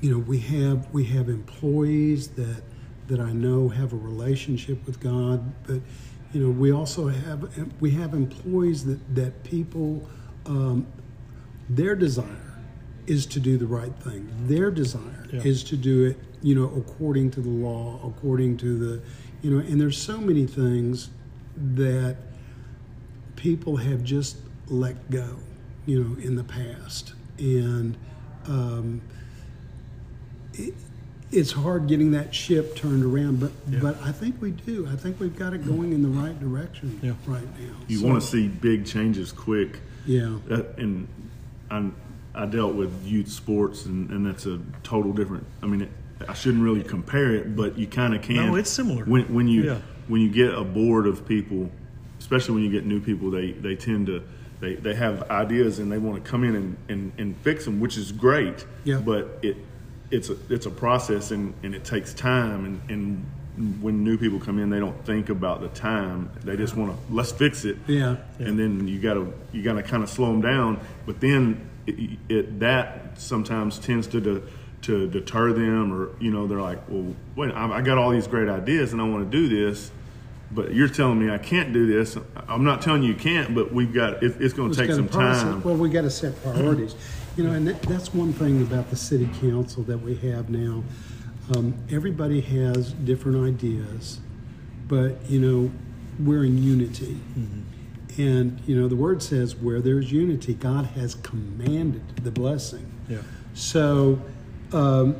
you 0.00 0.10
know, 0.10 0.18
we 0.18 0.38
have 0.38 0.92
we 0.92 1.04
have 1.06 1.28
employees 1.28 2.28
that 2.28 2.62
that 3.08 3.20
I 3.20 3.32
know 3.32 3.68
have 3.68 3.92
a 3.92 3.96
relationship 3.96 4.84
with 4.86 5.00
God, 5.00 5.52
but 5.66 5.80
you 6.32 6.40
know, 6.46 6.50
we 6.50 6.72
also 6.72 7.08
have 7.08 7.48
we 7.80 7.90
have 7.92 8.14
employees 8.14 8.84
that 8.84 9.14
that 9.14 9.42
people 9.44 10.08
um, 10.46 10.86
their 11.68 11.94
desire 11.94 12.26
is 13.06 13.26
to 13.26 13.40
do 13.40 13.56
the 13.58 13.66
right 13.66 13.94
thing. 13.96 14.28
Their 14.46 14.70
desire 14.70 15.26
Yeah. 15.32 15.40
is 15.42 15.64
to 15.64 15.76
do 15.76 16.04
it, 16.04 16.18
you 16.42 16.54
know, 16.54 16.72
according 16.76 17.30
to 17.32 17.40
the 17.40 17.48
law, 17.48 17.98
according 18.04 18.56
to 18.58 18.76
the, 18.78 19.00
you 19.42 19.50
know, 19.50 19.58
and 19.58 19.80
there's 19.80 19.98
so 19.98 20.18
many 20.20 20.46
things 20.46 21.10
that 21.74 22.16
people 23.36 23.76
have 23.76 24.04
just 24.04 24.36
let 24.68 25.10
go, 25.10 25.36
you 25.86 26.02
know, 26.02 26.16
in 26.20 26.36
the 26.36 26.44
past, 26.44 27.12
and 27.38 27.96
um, 28.46 29.00
it, 30.54 30.74
it's 31.32 31.52
hard 31.52 31.86
getting 31.88 32.10
that 32.12 32.34
ship 32.34 32.76
turned 32.76 33.04
around. 33.04 33.40
But 33.40 33.52
Yeah. 33.70 33.78
but 33.80 34.00
I 34.02 34.12
think 34.12 34.40
we 34.40 34.50
do. 34.52 34.86
I 34.86 34.96
think 34.96 35.18
we've 35.18 35.36
got 35.36 35.54
it 35.54 35.66
going 35.66 35.92
in 35.92 36.02
the 36.02 36.08
right 36.08 36.38
direction 36.38 37.00
Yeah. 37.02 37.12
right 37.26 37.42
now. 37.60 37.74
You 37.88 37.98
So, 37.98 38.06
want 38.06 38.22
to 38.22 38.26
see 38.28 38.48
big 38.48 38.84
changes 38.84 39.32
quick. 39.32 39.80
Yeah, 40.06 40.38
Uh, 40.50 40.62
and 40.76 41.08
I'm, 41.70 41.94
I 42.34 42.46
dealt 42.46 42.74
with 42.74 43.04
youth 43.04 43.28
sports, 43.28 43.86
and, 43.86 44.10
and 44.10 44.26
that's 44.26 44.46
a 44.46 44.60
total 44.82 45.12
different. 45.12 45.46
I 45.62 45.66
mean, 45.66 45.82
it, 45.82 45.90
I 46.28 46.34
shouldn't 46.34 46.62
really 46.62 46.82
compare 46.82 47.34
it, 47.34 47.56
but 47.56 47.78
you 47.78 47.86
kind 47.86 48.14
of 48.14 48.22
can. 48.22 48.36
No, 48.36 48.54
it's 48.56 48.70
similar. 48.70 49.04
When 49.04 49.24
when 49.34 49.48
you 49.48 49.64
Yeah. 49.64 49.78
when 50.08 50.20
you 50.22 50.30
get 50.30 50.54
a 50.54 50.64
board 50.64 51.06
of 51.06 51.26
people, 51.26 51.70
especially 52.18 52.54
when 52.54 52.64
you 52.64 52.70
get 52.70 52.86
new 52.86 53.00
people, 53.00 53.30
they 53.30 53.52
they 53.52 53.76
tend 53.76 54.06
to. 54.06 54.22
They, 54.60 54.76
they 54.76 54.94
have 54.94 55.28
ideas 55.28 55.80
and 55.80 55.90
they 55.90 55.98
want 55.98 56.24
to 56.24 56.30
come 56.30 56.44
in 56.44 56.54
and, 56.54 56.76
and, 56.88 57.12
and 57.18 57.36
fix 57.38 57.64
them, 57.64 57.80
which 57.80 57.96
is 57.96 58.12
great. 58.12 58.64
Yeah. 58.84 59.00
But 59.00 59.40
it 59.42 59.56
it's 60.12 60.28
a 60.30 60.36
it's 60.50 60.66
a 60.66 60.70
process 60.70 61.32
and, 61.32 61.52
and 61.64 61.74
it 61.74 61.82
takes 61.84 62.14
time 62.14 62.64
and, 62.64 62.80
and 62.88 63.26
when 63.80 64.02
new 64.02 64.16
people 64.16 64.40
come 64.40 64.58
in, 64.58 64.70
they 64.70 64.78
don't 64.78 65.04
think 65.04 65.28
about 65.28 65.60
the 65.60 65.68
time. 65.68 66.30
They 66.42 66.56
just 66.56 66.74
want 66.76 66.92
to 66.92 67.14
let's 67.14 67.32
fix 67.32 67.64
it 67.64 67.76
yeah. 67.86 68.16
and 68.38 68.58
then 68.58 68.88
you 68.88 68.98
gotta 68.98 69.26
you 69.52 69.62
gotta 69.62 69.82
kind 69.82 70.02
of 70.02 70.08
slow 70.08 70.26
them 70.26 70.40
down. 70.40 70.80
But 71.04 71.20
then 71.20 71.68
it, 71.86 72.18
it 72.28 72.60
that 72.60 73.20
sometimes 73.20 73.78
tends 73.78 74.06
to 74.08 74.20
de, 74.20 74.42
to 74.82 75.08
deter 75.08 75.52
them, 75.52 75.92
or 75.92 76.10
you 76.18 76.30
know 76.30 76.46
they're 76.46 76.62
like, 76.62 76.78
well, 76.88 77.14
wait, 77.36 77.52
I, 77.52 77.78
I 77.78 77.82
got 77.82 77.98
all 77.98 78.10
these 78.10 78.26
great 78.26 78.48
ideas 78.48 78.92
and 78.92 79.02
I 79.02 79.04
want 79.04 79.30
to 79.30 79.36
do 79.36 79.48
this, 79.48 79.90
but 80.50 80.72
you're 80.72 80.88
telling 80.88 81.18
me 81.18 81.32
I 81.32 81.38
can't 81.38 81.72
do 81.72 81.86
this. 81.86 82.16
I'm 82.48 82.64
not 82.64 82.80
telling 82.80 83.02
you 83.02 83.10
you 83.10 83.14
can't, 83.14 83.54
but 83.54 83.72
we've 83.72 83.92
got 83.92 84.22
it, 84.22 84.40
it's 84.40 84.54
going 84.54 84.72
to 84.72 84.76
take 84.76 84.90
some 84.92 85.08
process. 85.08 85.42
time. 85.42 85.62
Well, 85.62 85.76
we 85.76 85.90
got 85.90 86.02
to 86.02 86.10
set 86.10 86.40
priorities, 86.42 86.94
you 87.36 87.44
know, 87.44 87.52
and 87.52 87.66
that, 87.68 87.82
that's 87.82 88.14
one 88.14 88.32
thing 88.32 88.62
about 88.62 88.88
the 88.88 88.96
city 88.96 89.28
council 89.40 89.82
that 89.84 89.98
we 89.98 90.16
have 90.16 90.48
now. 90.48 90.82
Um, 91.54 91.74
everybody 91.90 92.40
has 92.40 92.92
different 92.92 93.44
ideas, 93.46 94.20
but 94.88 95.28
you 95.28 95.40
know, 95.40 95.70
we're 96.20 96.44
in 96.44 96.62
unity. 96.62 97.18
And 98.18 98.60
you 98.66 98.78
know, 98.80 98.88
the 98.88 98.96
word 98.96 99.22
says, 99.22 99.56
"Where 99.56 99.80
there's 99.80 100.12
unity, 100.12 100.54
God 100.54 100.86
has 100.86 101.14
commanded 101.16 102.02
the 102.22 102.30
blessing." 102.30 102.86
Yeah. 103.08 103.18
So, 103.54 104.20
um, 104.72 105.16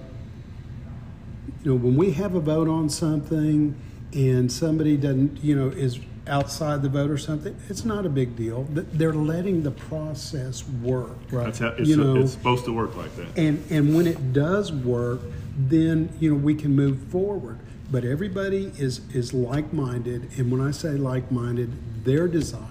you 1.65 1.71
know, 1.73 1.77
when 1.77 1.97
we 1.97 2.13
have 2.13 2.35
a 2.35 2.41
vote 2.41 2.69
on 2.69 2.89
something 2.89 3.75
and 4.13 4.51
somebody 4.53 4.97
doesn't, 4.97 5.43
you 5.43 5.57
know, 5.57 5.69
is 5.69 5.99
outside 6.27 6.83
the 6.83 6.89
vote 6.89 7.11
or 7.11 7.19
something, 7.19 7.57
it's 7.69 7.85
not 7.85 8.07
a 8.07 8.09
big 8.09 8.37
deal. 8.37 8.67
They're 8.71 9.13
letting 9.15 9.63
the 9.63 9.71
process 9.71 10.63
work. 10.83 11.17
Right. 11.31 11.47
That's 11.47 11.59
how 11.59 11.69
it's, 11.69 11.89
You 11.89 11.97
know- 11.97 12.17
it's 12.17 12.33
supposed 12.33 12.65
to 12.67 12.73
work 12.73 12.97
like 12.97 13.15
that. 13.17 13.27
And 13.37 13.63
and 13.71 13.95
when 13.95 14.07
it 14.07 14.33
does 14.33 14.71
work, 14.73 15.21
then 15.57 16.09
you 16.21 16.31
know 16.31 16.37
we 16.37 16.55
can 16.55 16.75
move 16.75 16.99
forward. 17.09 17.59
But 17.91 18.05
everybody 18.05 18.73
is 18.79 19.01
is 19.13 19.35
like-minded, 19.35 20.31
and 20.39 20.51
when 20.51 20.61
I 20.61 20.71
say 20.71 20.91
like-minded, 20.93 22.05
their 22.05 22.27
desire 22.27 22.69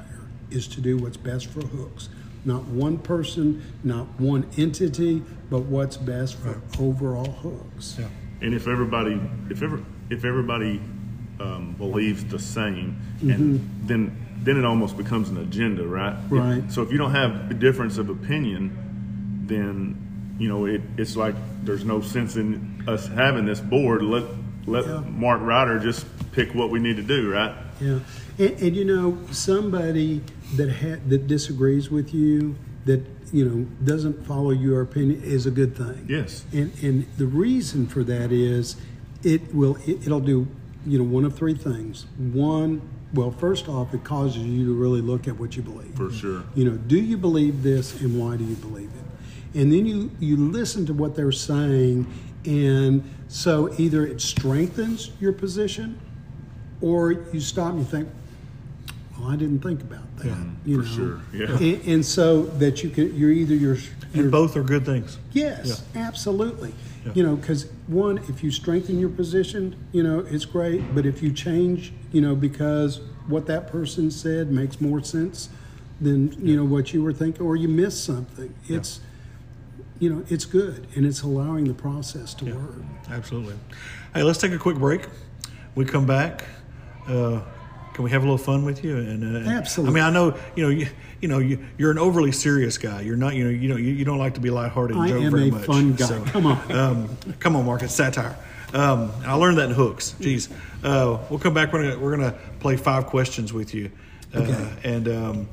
is 0.50 0.68
to 0.70 0.82
do 0.82 0.98
what's 0.98 1.18
best 1.18 1.48
for 1.48 1.62
hooks. 1.62 2.10
Not 2.44 2.64
one 2.66 2.98
person, 2.98 3.62
not 3.84 4.08
one 4.20 4.48
entity, 4.58 5.22
but 5.52 5.60
what's 5.62 5.96
best 5.96 6.38
for 6.40 6.60
overall 6.80 7.32
hooks. 7.32 7.98
Yeah. 8.00 8.08
And 8.42 8.56
if 8.56 8.68
everybody, 8.68 9.22
if 9.52 9.62
ever, 9.62 9.80
if 10.10 10.26
everybody 10.26 10.82
um, 11.40 11.74
believes 11.78 12.26
the 12.26 12.40
same, 12.40 13.00
and 13.22 13.70
then 13.86 14.18
then 14.44 14.58
it 14.58 14.66
almost 14.66 14.98
becomes 14.98 15.30
an 15.30 15.38
agenda, 15.38 15.86
right? 15.86 16.16
If- 16.26 16.32
Right. 16.32 16.72
so 16.72 16.82
if 16.82 16.92
you 16.92 16.98
don't 16.98 17.12
have 17.12 17.52
a 17.52 17.54
difference 17.54 18.00
of 18.00 18.10
opinion, 18.10 18.76
then 19.46 19.96
you 20.42 20.50
know 20.50 20.66
it, 20.66 20.82
it's 20.98 21.16
like 21.16 21.36
there's 21.64 21.86
no 21.86 22.02
sense 22.02 22.36
in 22.36 22.84
us 22.88 23.08
having 23.08 23.46
this 23.46 23.60
board. 23.60 24.02
Let 24.02 24.24
let 24.66 24.86
Yeah. 24.86 25.02
Marc 25.08 25.42
Reiter 25.42 25.80
just 25.80 26.06
pick 26.32 26.54
what 26.56 26.70
we 26.72 26.80
need 26.80 26.96
to 26.98 27.04
do, 27.04 27.32
right? 27.32 27.56
Yeah, 27.80 28.00
and, 28.40 28.52
and 28.60 28.76
you 28.76 28.86
know 28.86 29.18
somebody 29.32 30.22
that 30.56 30.72
ha- 30.72 31.02
that 31.08 31.28
disagrees 31.28 31.92
with 31.92 32.14
you, 32.14 32.56
that 32.86 33.02
you 33.32 33.46
know 33.48 33.66
doesn't 33.84 34.26
follow 34.26 34.50
your 34.52 34.82
opinion, 34.82 35.22
is 35.24 35.46
a 35.46 35.52
good 35.52 35.76
thing. 35.78 36.06
Yes. 36.10 36.44
And 36.52 36.72
and 36.84 37.06
the 37.18 37.28
reason 37.28 37.86
for 37.88 38.04
that 38.04 38.32
is, 38.32 38.78
it 39.24 39.54
will 39.54 39.76
it, 39.86 40.06
it'll 40.08 40.20
do 40.20 40.48
you 40.88 40.98
know 40.98 41.04
one 41.04 41.24
of 41.26 41.36
three 41.36 41.54
things. 41.56 42.08
One, 42.18 42.82
well, 43.14 43.30
first 43.32 43.68
off, 43.70 43.94
it 43.94 44.04
causes 44.04 44.42
you 44.44 44.66
to 44.66 44.74
really 44.74 45.02
look 45.02 45.28
at 45.28 45.40
what 45.40 45.56
you 45.56 45.62
believe. 45.62 45.94
For 45.96 46.12
sure. 46.12 46.44
You 46.56 46.66
know, 46.66 46.78
do 46.78 47.00
you 47.00 47.18
believe 47.18 47.62
this, 47.62 48.02
and 48.02 48.20
why 48.20 48.38
do 48.38 48.44
you 48.44 48.56
believe 48.56 48.90
it? 48.90 49.11
And 49.54 49.72
then 49.72 49.86
you 49.86 50.12
you 50.20 50.38
listen 50.38 50.86
to 50.86 50.94
what 50.94 51.16
they're 51.16 51.32
saying, 51.32 52.08
and 52.46 53.04
so 53.28 53.74
either 53.78 54.06
it 54.06 54.22
strengthens 54.22 55.12
your 55.20 55.34
position, 55.34 56.00
or 56.82 57.12
you 57.12 57.40
stop 57.40 57.72
and 57.72 57.80
you 57.80 57.86
think, 57.86 58.10
well, 59.18 59.30
I 59.30 59.36
didn't 59.36 59.60
think 59.60 59.82
about 59.82 60.18
that. 60.18 60.38
you 60.66 60.82
for 60.84 60.90
know? 60.90 60.96
sure, 60.96 61.22
yeah. 61.34 61.58
And, 61.58 61.86
and 61.88 62.06
so 62.06 62.44
that 62.44 62.82
you 62.84 62.90
can, 62.90 63.16
you're 63.16 63.32
either 63.32 63.54
you're, 63.56 63.76
you're 64.14 64.24
And 64.24 64.32
both 64.32 64.56
are 64.56 64.64
good 64.64 64.86
things. 64.86 65.18
yes, 65.32 65.84
absolutely. 65.96 66.74
Yeah. 67.06 67.12
You 67.16 67.24
know, 67.24 67.36
because 67.36 67.66
one, 67.88 68.20
if 68.30 68.44
you 68.44 68.52
strengthen 68.52 69.00
your 69.00 69.10
position, 69.10 69.76
you 69.92 70.04
know, 70.04 70.20
it's 70.20 70.46
great. 70.46 70.94
But 70.94 71.06
if 71.08 71.24
you 71.24 71.32
change, 71.34 71.94
you 72.12 72.22
know, 72.22 72.36
because 72.36 73.02
what 73.28 73.48
that 73.48 73.72
person 73.72 74.12
said 74.12 74.52
makes 74.52 74.80
more 74.80 75.04
sense 75.04 75.50
than 76.00 76.32
you 76.46 76.56
know 76.56 76.64
what 76.64 76.94
you 76.94 77.04
were 77.04 77.14
thinking, 77.14 77.42
or 77.46 77.56
you 77.56 77.68
miss 77.68 78.00
something, 78.02 78.54
it's, 78.68 79.00
you 80.02 80.10
know, 80.14 80.24
it's 80.30 80.46
good, 80.46 80.88
and 80.96 81.06
it's 81.06 81.22
allowing 81.22 81.66
the 81.66 81.74
process 81.76 82.34
to 82.34 82.46
work. 82.54 82.76
Absolutely. 83.10 83.56
Hey, 84.16 84.24
let's 84.24 84.40
take 84.40 84.52
a 84.52 84.58
quick 84.58 84.78
break. 84.78 85.08
We 85.76 85.86
come 85.86 86.06
back. 86.08 86.44
Uh, 87.08 87.42
can 87.94 88.04
we 88.04 88.10
have 88.10 88.24
a 88.24 88.26
little 88.26 88.38
fun 88.38 88.66
with 88.66 88.84
you? 88.84 88.98
And 88.98 89.48
uh, 89.48 89.50
Absolutely. 89.50 89.92
I 89.92 90.04
mean, 90.04 90.04
I 90.04 90.10
know 90.14 90.38
you 90.56 90.64
know 90.64 90.70
you, 90.70 90.88
you 91.22 91.28
know 91.28 91.38
you, 91.38 91.66
you're 91.78 91.92
an 91.92 92.00
overly 92.00 92.32
serious 92.32 92.80
guy. 92.80 93.02
You're 93.02 93.16
not. 93.16 93.36
You 93.36 93.44
know. 93.46 93.50
You 93.52 93.70
know. 93.70 93.76
You, 93.78 93.94
you 93.94 94.04
don't 94.04 94.18
like 94.18 94.34
to 94.34 94.40
be 94.42 94.50
lighthearted. 94.50 94.98
And 94.98 95.06
I 95.06 95.10
joke 95.10 95.22
am 95.24 95.32
very 95.32 95.50
a 95.50 95.52
much. 95.52 95.66
fun 95.66 95.94
guy. 95.94 96.20
Come 96.32 96.48
on. 96.48 96.72
Um, 96.72 97.18
come 97.40 97.56
on, 97.56 97.66
Marc. 97.66 97.84
It's 97.84 97.94
satire. 97.94 98.36
Um, 98.74 99.12
I 99.24 99.36
learned 99.36 99.60
that 99.60 99.70
in 99.70 99.76
hooks. 99.76 100.16
Jeez. 100.20 100.52
Uh, 100.84 101.20
we'll 101.30 101.38
come 101.40 101.54
back. 101.54 101.72
We're 101.74 101.84
gonna 101.84 102.00
we're 102.00 102.16
gonna 102.18 102.36
play 102.60 102.76
five 102.76 103.06
questions 103.06 103.54
with 103.54 103.76
you. 103.76 103.92
Uh, 104.34 104.40
Okay. 104.40 104.74
And 104.84 105.08
um, 105.10 105.50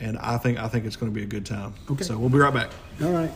and 0.00 0.18
I 0.18 0.38
think 0.38 0.58
I 0.58 0.66
think 0.68 0.86
it's 0.86 0.96
going 0.96 1.12
to 1.12 1.14
be 1.14 1.22
a 1.22 1.28
good 1.28 1.46
time. 1.46 1.74
Okay. 1.88 2.02
So 2.02 2.18
we'll 2.18 2.30
be 2.30 2.38
right 2.38 2.52
back. 2.52 2.70
All 3.00 3.12
right. 3.12 3.30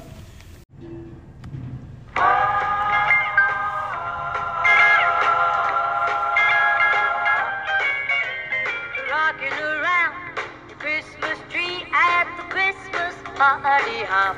Party 13.36 14.02
hop. 14.04 14.34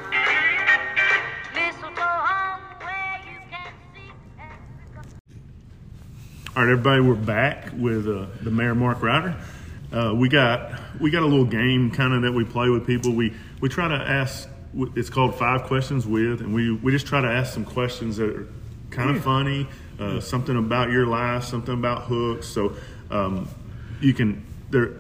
Mistletoe 1.55 2.03
hung 2.03 2.61
where 2.81 3.21
you 3.25 3.39
can 3.49 3.73
see 3.95 4.11
every 4.41 5.11
All 6.57 6.65
right, 6.65 6.73
everybody, 6.73 7.01
we're 7.03 7.15
back 7.15 7.71
with 7.77 8.09
uh, 8.09 8.27
the 8.43 8.51
Mayor 8.51 8.75
Marc 8.75 9.01
Reiter. 9.01 9.37
Uh, 9.93 10.15
we 10.17 10.29
got 10.29 10.81
we 11.01 11.13
got 11.13 11.23
a 11.23 11.27
little 11.27 11.45
game 11.45 11.93
kind 11.93 12.13
of 12.13 12.23
that 12.23 12.33
we 12.33 12.43
play 12.45 12.71
with 12.71 12.89
people. 12.89 13.13
We 13.13 13.37
we 13.61 13.69
try 13.69 13.87
to 13.87 13.95
ask. 13.95 14.49
It's 14.97 15.11
called 15.11 15.37
five 15.37 15.63
questions 15.63 16.05
with, 16.05 16.41
and 16.41 16.53
we 16.53 16.73
we 16.73 16.91
just 16.91 17.07
try 17.07 17.21
to 17.21 17.29
ask 17.29 17.55
some 17.55 17.65
questions 17.65 18.17
that 18.17 18.29
are 18.29 18.49
kind 18.91 19.17
of 19.17 19.23
funny, 19.23 19.69
uh, 20.01 20.19
something 20.19 20.57
about 20.57 20.91
your 20.91 21.07
life, 21.07 21.45
something 21.45 21.75
about 21.75 22.03
hooks. 22.03 22.49
So 22.49 22.75
um, 23.13 23.49
you 24.01 24.13
can 24.13 24.45
there. 24.71 24.95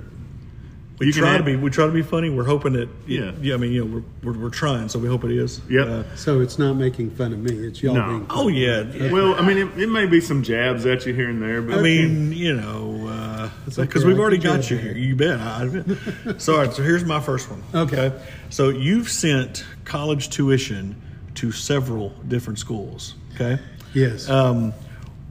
We 0.98 1.06
you 1.06 1.12
can 1.12 1.22
try 1.22 1.37
to 1.38 1.44
be 1.44 1.54
we 1.56 1.70
try 1.70 1.87
to 1.87 1.92
be 1.92 2.02
funny. 2.02 2.28
We're 2.28 2.44
hoping 2.44 2.72
that 2.72 2.88
Yeah. 3.06 3.32
yeah. 3.40 3.54
I 3.54 3.56
mean, 3.56 3.72
you 3.72 3.84
know, 3.84 4.02
we're, 4.22 4.32
we're, 4.32 4.38
we're 4.44 4.50
trying, 4.50 4.88
so 4.88 4.98
we 4.98 5.06
hope 5.08 5.22
it 5.24 5.30
is. 5.30 5.61
Yep. 5.70 5.87
Uh, 5.87 6.16
So 6.16 6.40
it's 6.40 6.58
not 6.58 6.74
making 6.74 7.11
fun 7.12 7.32
of 7.32 7.38
me. 7.38 7.54
It's 7.66 7.82
y'all 7.82 7.94
No. 7.94 8.06
being. 8.08 8.26
oh 8.30 8.48
yeah. 8.48 9.12
Well, 9.12 9.34
I 9.34 9.42
mean, 9.46 9.58
it, 9.58 9.78
it 9.78 9.88
may 9.88 10.06
be 10.06 10.20
some 10.20 10.42
jabs 10.42 10.87
at 10.87 11.06
you 11.06 11.14
here 11.14 11.28
and 11.30 11.40
there, 11.40 11.62
but 11.62 11.78
I 11.78 11.82
mean, 11.82 12.32
you 12.32 12.54
know, 12.56 13.50
because 13.64 13.78
okay, 13.78 14.04
we've 14.08 14.16
I 14.18 14.20
already 14.20 14.38
got 14.38 14.70
you 14.70 14.76
here. 14.76 14.92
You 14.96 15.14
bet. 15.14 15.38
I 15.40 15.68
bet. 15.68 16.40
so, 16.42 16.54
all 16.54 16.58
right, 16.64 16.72
so 16.72 16.82
here's 16.82 17.04
my 17.04 17.20
first 17.20 17.48
one. 17.50 17.62
Okay. 17.74 18.12
So 18.50 18.68
you've 18.70 19.08
sent 19.08 19.64
college 19.84 20.30
tuition 20.30 21.00
to 21.37 21.52
several 21.52 22.11
different 22.26 22.58
schools. 22.58 23.14
Okay. 23.37 23.61
Yes. 23.94 24.28
Um, 24.28 24.72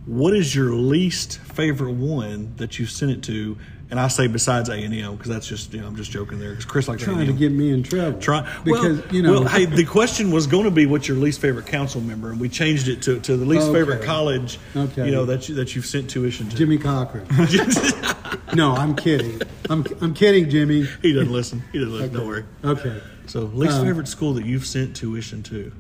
what 0.06 0.34
is 0.34 0.56
your 0.56 0.72
least 0.72 1.40
favorite 1.40 1.92
one 1.96 2.54
that 2.56 2.80
you've 2.80 2.90
sent 2.92 3.12
it 3.12 3.24
to? 3.24 3.58
And 3.90 4.02
I 4.02 4.10
say 4.10 4.28
besides 4.28 4.68
A 4.68 4.74
and 4.74 4.94
M 4.94 5.16
because 5.16 5.30
that's 5.30 5.48
just 5.48 5.74
you 5.74 5.80
know 5.80 5.88
I'm 5.88 5.96
just 5.96 6.12
joking 6.12 6.40
there 6.40 6.50
because 6.50 6.66
Chris 6.66 6.90
likes 6.90 7.04
trying 7.04 7.20
to 7.20 7.24
A&M. 7.24 7.38
get 7.38 7.52
me 7.54 7.72
in 7.72 7.84
trouble. 7.84 8.20
Try 8.20 8.42
because 8.66 9.02
well, 9.02 9.16
you 9.16 9.22
know. 9.22 9.32
Well, 9.32 9.44
hey, 9.48 9.64
the 9.66 9.86
question 9.86 10.30
was 10.30 10.46
going 10.46 10.66
to 10.66 10.72
be 10.72 10.86
what's 10.86 11.08
your 11.08 11.16
least 11.16 11.40
favorite 11.40 11.68
council 11.68 12.02
member, 12.02 12.30
and 12.32 12.40
we 12.40 12.50
changed 12.50 12.90
it 12.90 13.02
to, 13.04 13.20
to 13.22 13.38
the 13.38 13.46
least 13.46 13.68
Okay. 13.68 13.80
favorite 13.80 14.04
college. 14.04 14.60
Okay. 14.76 15.06
You 15.06 15.12
know 15.12 15.24
that 15.26 15.48
you, 15.48 15.56
that 15.56 15.74
you've 15.74 15.86
sent 15.86 16.10
tuition 16.10 16.50
to. 16.50 16.56
Jimmy 16.58 16.78
Cochran. 16.78 17.26
no, 18.56 18.74
I'm 18.76 18.94
kidding. 18.94 19.42
I'm 19.70 19.86
I'm 20.02 20.14
kidding, 20.14 20.50
Jimmy. 20.50 20.86
he 21.02 21.14
doesn't 21.14 21.32
listen. 21.32 21.64
He 21.72 21.80
doesn't 21.80 21.94
listen. 21.94 22.14
Don't 22.14 22.28
worry. 22.28 22.44
Okay. 22.66 23.02
So, 23.28 23.42
least 23.42 23.74
Um, 23.76 23.86
favorite 23.86 24.08
school 24.10 24.34
that 24.34 24.46
you've 24.46 24.66
sent 24.66 24.96
tuition 24.98 25.44
to? 25.44 25.72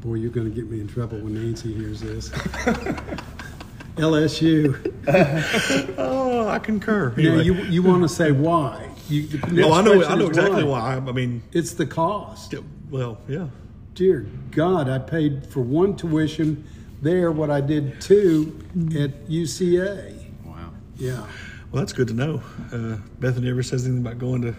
Boy, 0.00 0.14
you're 0.14 0.30
going 0.30 0.48
to 0.48 0.54
get 0.54 0.70
me 0.70 0.80
in 0.80 0.86
trouble 0.86 1.18
when 1.18 1.34
Nancy 1.34 1.72
hears 1.74 2.00
this. 2.00 2.30
LSU. 3.98 4.94
Oh, 5.98 6.48
I 6.48 6.58
concur. 6.58 7.12
Now, 7.16 7.40
you 7.40 7.54
you 7.54 7.82
want 7.82 8.02
to 8.02 8.08
say 8.08 8.30
why? 8.32 8.88
You, 9.08 9.26
the 9.26 9.38
next 9.48 9.66
oh, 9.66 9.72
I 9.72 9.82
know. 9.82 10.04
I 10.04 10.14
know 10.14 10.24
is 10.24 10.28
exactly 10.28 10.64
why. 10.64 10.96
I 10.96 11.00
mean, 11.00 11.42
It's 11.52 11.72
the 11.72 11.86
cost. 11.86 12.52
yeah, 12.52 12.60
well, 12.90 13.18
yeah. 13.28 13.48
Dear 13.94 14.26
God, 14.50 14.88
I 14.88 14.98
paid 14.98 15.46
for 15.46 15.60
one 15.60 15.96
tuition 15.96 16.64
there 17.02 17.32
what 17.32 17.50
I 17.50 17.60
did 17.60 18.00
two 18.00 18.58
at 18.96 19.28
UCA. 19.28 20.14
wow. 20.44 20.70
Yeah. 20.96 21.26
Well, 21.72 21.82
that's 21.82 21.92
good 21.92 22.08
to 22.08 22.14
know. 22.14 22.42
Uh, 22.72 22.96
Bethany 23.20 23.50
ever 23.50 23.62
says 23.62 23.84
anything 23.84 24.02
about 24.06 24.18
going 24.18 24.42
to 24.42 24.54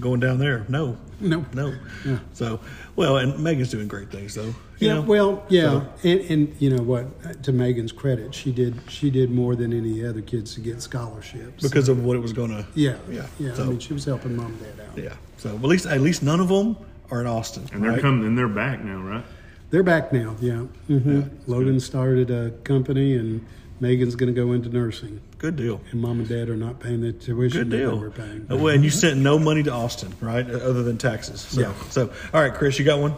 going 0.00 0.20
down 0.20 0.38
there? 0.38 0.64
No, 0.68 0.96
No. 1.20 1.44
no. 1.54 1.74
Yeah. 2.04 2.18
So, 2.32 2.60
well, 2.96 3.16
and 3.18 3.38
Megan's 3.38 3.70
doing 3.70 3.88
great 3.88 4.10
things 4.10 4.34
though. 4.34 4.54
you 4.78 4.88
Yeah, 4.88 4.94
know? 4.94 5.00
well, 5.02 5.44
yeah, 5.48 5.62
So- 5.62 5.86
and, 6.04 6.20
and 6.30 6.56
you 6.58 6.70
know 6.70 6.82
what? 6.82 7.42
To 7.44 7.52
Megan's 7.52 7.92
credit, 7.92 8.34
she 8.34 8.52
did 8.52 8.74
she 8.88 9.10
did 9.10 9.30
more 9.30 9.54
than 9.56 9.72
any 9.72 10.04
other 10.04 10.20
kids 10.22 10.54
to 10.54 10.60
get 10.60 10.82
scholarships. 10.82 11.62
because 11.62 11.88
of 11.88 12.04
what 12.04 12.16
it 12.16 12.20
was 12.20 12.32
going 12.32 12.50
to. 12.50 12.66
yeah, 12.74 12.96
yeah, 13.10 13.26
yeah. 13.38 13.54
So, 13.54 13.64
I 13.64 13.66
mean, 13.66 13.78
she 13.78 13.92
was 13.92 14.04
helping 14.04 14.36
mom 14.36 14.46
and 14.46 14.60
dad 14.60 14.86
out. 14.88 14.98
yeah. 14.98 15.14
So, 15.38 15.50
at 15.54 15.62
least 15.62 15.86
at 15.86 16.00
least 16.00 16.22
none 16.22 16.40
of 16.40 16.48
them 16.48 16.76
are 17.10 17.20
in 17.20 17.26
Austin. 17.26 17.64
And 17.72 17.82
they're 17.84 18.00
coming, 18.00 18.26
and 18.26 18.36
they're 18.36 18.48
back 18.48 18.82
now, 18.84 19.00
right? 19.00 19.24
They're 19.70 19.82
back 19.82 20.12
now. 20.12 20.36
Yeah. 20.40 20.60
hmm 20.88 21.22
Logan 21.46 21.80
started 21.80 22.30
a 22.30 22.50
company, 22.64 23.14
and 23.14 23.44
Megan's 23.80 24.14
going 24.14 24.32
to 24.32 24.40
go 24.40 24.52
into 24.52 24.68
nursing. 24.68 25.20
Good 25.38 25.56
deal. 25.56 25.80
And 25.90 26.00
mom 26.00 26.20
and 26.20 26.28
dad 26.28 26.48
are 26.48 26.56
not 26.56 26.80
paying 26.80 27.00
the 27.00 27.12
tuition 27.12 27.58
Good 27.64 27.70
that 27.70 27.76
they 27.76 27.82
deal. 27.82 27.98
were 27.98 28.10
paying. 28.10 28.46
Uh, 28.50 28.56
well, 28.56 28.68
and 28.74 28.84
you 28.84 28.90
sent 28.90 29.18
no 29.18 29.38
money 29.38 29.62
to 29.64 29.72
Austin, 29.72 30.14
right? 30.20 30.48
Uh, 30.48 30.54
Other 30.58 30.82
than 30.82 30.96
taxes. 30.96 31.40
So, 31.40 31.60
Yeah. 31.60 31.74
So, 31.90 32.12
all 32.32 32.40
right, 32.40 32.54
Chris, 32.54 32.78
you 32.78 32.84
got 32.84 33.00
one? 33.00 33.14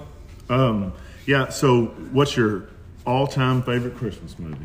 Um, 0.49 0.93
yeah. 1.27 1.49
So, 1.51 1.87
what's 2.13 2.37
your 2.37 2.65
all-time 3.07 3.63
favorite 3.63 3.97
Christmas 3.97 4.39
movie? 4.39 4.57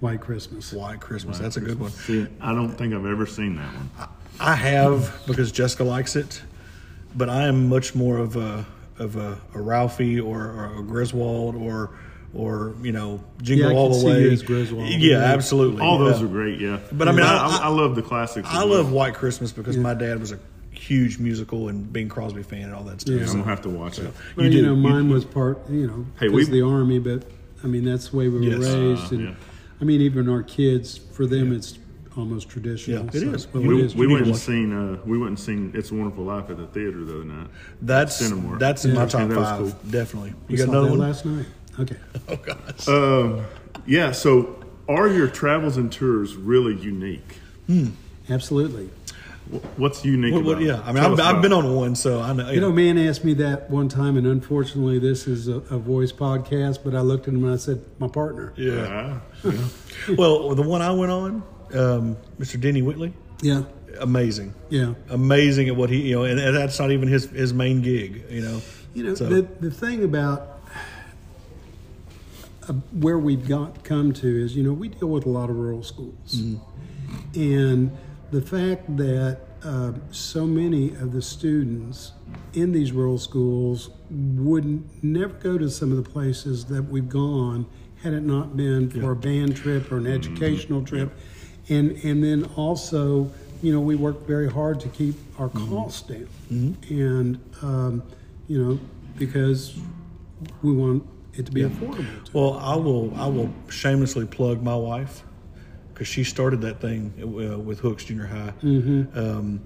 White 0.00 0.20
Christmas. 0.20 0.72
White 0.72 1.00
Christmas. 1.00 1.38
That's 1.38 1.56
a 1.56 1.60
good 1.60 1.78
one. 1.78 1.90
See, 1.92 2.26
I 2.40 2.52
don't 2.52 2.70
think 2.70 2.92
I've 2.92 3.06
ever 3.06 3.24
seen 3.24 3.54
that 3.56 3.72
one. 3.72 3.90
I 4.40 4.56
have 4.56 5.22
because 5.28 5.52
Jessica 5.52 5.84
likes 5.84 6.16
it, 6.16 6.42
but 7.14 7.28
I 7.30 7.46
am 7.46 7.68
much 7.68 7.94
more 7.94 8.18
of 8.18 8.34
a 8.36 8.66
of 8.98 9.14
a, 9.16 9.40
a 9.54 9.60
Ralphie 9.60 10.18
or, 10.20 10.40
or 10.42 10.76
a 10.78 10.82
Griswold 10.82 11.54
or 11.54 11.90
or 12.34 12.74
you 12.82 12.92
know 12.92 13.20
Jingle 13.42 13.70
Yeah, 13.70 13.74
I 13.74 13.78
All 13.78 13.88
could 13.88 13.96
the 13.96 14.00
see 14.00 14.06
Way. 14.06 14.22
you 14.22 14.30
as 14.30 14.42
Griswold. 14.42 14.88
Yeah, 14.88 14.96
Yeah. 14.98 15.16
absolutely. 15.18 15.82
All 15.82 15.98
those 15.98 16.18
Yeah. 16.20 16.26
are 16.26 16.28
great, 16.28 16.60
yeah. 16.60 16.78
But 16.92 17.08
I 17.08 17.12
mean, 17.12 17.22
I, 17.26 17.36
I- 17.46 17.60
I, 17.64 17.68
love 17.68 17.94
the 17.94 18.02
classics. 18.02 18.48
as 18.48 18.54
I 18.54 18.64
well. 18.64 18.78
love 18.78 18.92
White 18.92 19.14
Christmas 19.14 19.52
because 19.52 19.76
my 19.76 19.94
dad 19.94 20.18
was 20.20 20.32
a 20.32 20.38
huge 20.70 21.18
musical 21.18 21.68
and 21.68 21.92
Bing 21.92 22.08
Crosby 22.08 22.42
fan 22.42 22.62
and 22.64 22.74
all 22.74 22.82
that 22.84 23.00
stuff. 23.02 23.14
Yeah. 23.14 23.22
I'm 23.26 23.32
gonna 23.32 23.44
have 23.44 23.60
to 23.62 23.68
watch 23.70 23.98
it. 23.98 24.10
Well, 24.36 24.46
You 24.46 24.52
you, 24.52 24.58
do. 24.62 24.66
know, 24.66 24.74
You- 24.74 24.80
mine 24.80 25.08
was 25.10 25.24
part, 25.24 25.58
you 25.70 25.86
know, 25.86 26.06
Hey, 26.18 26.28
we- 26.28 26.44
the 26.44 26.62
army, 26.62 26.98
but 26.98 27.24
I 27.62 27.66
mean, 27.68 27.84
that's 27.84 28.08
the 28.08 28.16
way 28.16 28.28
we 28.28 28.38
were 28.38 28.56
Yes. 28.56 28.58
raised. 28.74 29.12
Uh, 29.12 29.16
and 29.16 29.20
yeah. 29.28 29.34
I 29.80 29.84
mean, 29.84 30.00
even 30.00 30.28
our 30.28 30.42
kids, 30.42 30.98
for 31.12 31.26
them, 31.26 31.52
it's 31.52 31.78
almost 32.16 32.48
traditional. 32.48 33.00
Yeah, 33.04 33.08
it 33.12 33.12
so- 33.20 33.32
is. 33.32 33.46
well, 33.52 33.62
We, 33.62 33.80
it 33.80 33.84
is 33.84 33.94
we 33.94 34.06
need 34.06 34.12
went 34.14 34.26
and 34.26 34.36
seen 34.36 34.72
uh, 34.72 34.96
we 35.06 35.18
went 35.18 35.28
and 35.28 35.38
seen 35.38 35.70
It's 35.74 35.90
a 35.92 35.94
Wonderful 35.94 36.24
Life 36.24 36.50
at 36.50 36.56
the 36.56 36.66
theater 36.66 37.04
the 37.04 37.14
other 37.16 37.24
night. 37.24 37.46
that's 37.82 38.20
Cinemark. 38.22 38.58
that's 38.58 38.84
in 38.84 38.94
my 38.94 39.02
Yeah. 39.02 39.06
top 39.06 39.20
And 39.22 39.30
that 39.32 39.38
was 39.38 39.48
five. 39.48 39.58
cool. 39.60 39.90
Definitely. 39.90 40.34
We 40.48 40.52
You 40.52 40.58
got 40.58 40.64
saw 40.64 40.70
another 40.72 40.90
one? 40.90 40.98
last 40.98 41.24
night. 41.26 41.46
Okay. 41.80 41.96
Oh 42.28 42.36
gosh. 42.36 42.88
Um, 42.88 43.44
yeah. 43.86 44.12
So, 44.12 44.62
are 44.88 45.08
your 45.08 45.28
travels 45.28 45.76
and 45.76 45.90
tours 45.92 46.36
really 46.36 46.74
unique? 46.80 47.38
Absolutely. 48.28 48.90
What's 49.76 50.04
unique 50.04 50.32
What- 50.34 50.44
what- 50.44 50.60
yeah, 50.62 50.80
I 50.84 50.92
mean, 50.92 51.02
I've, 51.02 51.18
I've 51.20 51.42
been 51.42 51.52
on 51.52 51.74
one, 51.74 51.94
so 51.94 52.20
I 52.20 52.32
know. 52.32 52.50
You 52.50 52.60
know, 52.60 52.68
a 52.70 52.72
man 52.72 52.96
asked 52.96 53.24
me 53.24 53.34
that 53.34 53.68
one 53.70 53.88
time, 53.88 54.16
and 54.16 54.26
unfortunately, 54.26 54.98
this 54.98 55.26
is 55.26 55.48
a, 55.48 55.56
a 55.56 55.78
voice 55.78 56.12
podcast, 56.12 56.78
but 56.84 56.94
I 56.94 57.00
looked 57.00 57.26
at 57.28 57.34
him 57.34 57.44
and 57.44 57.52
I 57.52 57.56
said, 57.56 57.80
my 57.98 58.08
partner. 58.08 58.52
yeah. 58.56 59.20
Ah, 59.44 59.50
yeah. 59.50 59.52
Well, 60.16 60.54
the 60.54 60.62
one 60.62 60.80
I 60.82 60.90
went 60.92 61.12
on, 61.12 61.42
um, 61.74 62.16
Mr. 62.38 62.58
Denny 62.60 62.82
Whitley, 62.82 63.12
Yeah. 63.42 63.64
amazing, 64.00 64.54
Yeah. 64.70 64.94
amazing 65.10 65.68
at 65.68 65.76
what 65.76 65.90
he, 65.90 66.08
you 66.08 66.14
know, 66.16 66.24
and, 66.24 66.38
and 66.40 66.56
that's 66.56 66.78
not 66.78 66.90
even 66.92 67.08
his 67.08 67.26
his 67.26 67.52
main 67.52 67.82
gig, 67.82 68.24
you 68.30 68.42
know. 68.42 68.60
You 68.94 69.04
know, 69.04 69.14
So- 69.14 69.26
the, 69.26 69.42
the 69.60 69.70
thing 69.70 70.04
about 70.04 70.51
uh, 72.68 72.72
where 72.92 73.18
we've 73.18 73.48
got 73.48 73.84
come 73.84 74.12
to 74.12 74.44
is, 74.44 74.54
you 74.56 74.62
know, 74.62 74.72
we 74.72 74.88
deal 74.88 75.08
with 75.08 75.26
a 75.26 75.28
lot 75.28 75.50
of 75.50 75.56
rural 75.56 75.82
schools. 75.82 76.42
And 77.34 77.96
the 78.30 78.40
fact 78.42 78.96
that 78.96 79.40
uh, 79.64 79.92
so 80.10 80.46
many 80.46 80.94
of 80.94 81.12
the 81.12 81.22
students 81.22 82.12
in 82.54 82.72
these 82.72 82.92
rural 82.92 83.18
schools 83.18 83.90
would 84.10 85.04
never 85.04 85.34
go 85.34 85.56
to 85.58 85.70
some 85.70 85.90
of 85.90 86.02
the 86.02 86.08
places 86.10 86.64
that 86.66 86.82
we've 86.82 87.08
gone 87.08 87.66
had 88.02 88.12
it 88.12 88.22
not 88.22 88.56
been 88.56 88.90
for 88.90 89.12
a 89.12 89.16
band 89.16 89.56
trip 89.56 89.92
or 89.92 89.98
an 89.98 90.06
educational 90.08 90.82
trip. 90.84 91.12
And, 91.68 91.92
and 92.04 92.24
then 92.24 92.44
also, 92.56 93.30
you 93.62 93.72
know, 93.72 93.80
we 93.80 93.94
work 93.94 94.26
very 94.26 94.50
hard 94.50 94.80
to 94.80 94.88
keep 94.88 95.14
our 95.38 95.48
costs 95.48 96.02
down. 96.02 96.28
And, 96.90 97.38
um, 97.62 98.02
you 98.48 98.60
know, 98.62 98.80
because 99.18 99.78
we 100.62 100.72
want 100.72 101.04
it 101.34 101.46
to 101.46 101.52
be 101.52 101.62
affordable. 101.62 102.24
To 102.26 102.30
Well, 102.38 102.58
I 102.58 102.76
will 102.76 103.12
I 103.16 103.26
will 103.26 103.52
shamelessly 103.68 104.26
plug 104.26 104.62
my 104.62 104.76
wife 104.76 105.22
because 105.92 106.08
she 106.08 106.24
started 106.24 106.60
that 106.62 106.80
thing 106.80 107.12
uh, 107.22 107.58
with 107.58 107.80
Hooks 107.80 108.04
Junior 108.04 108.26
High, 108.26 108.52
Mm-hmm. 108.62 109.18
um, 109.18 109.60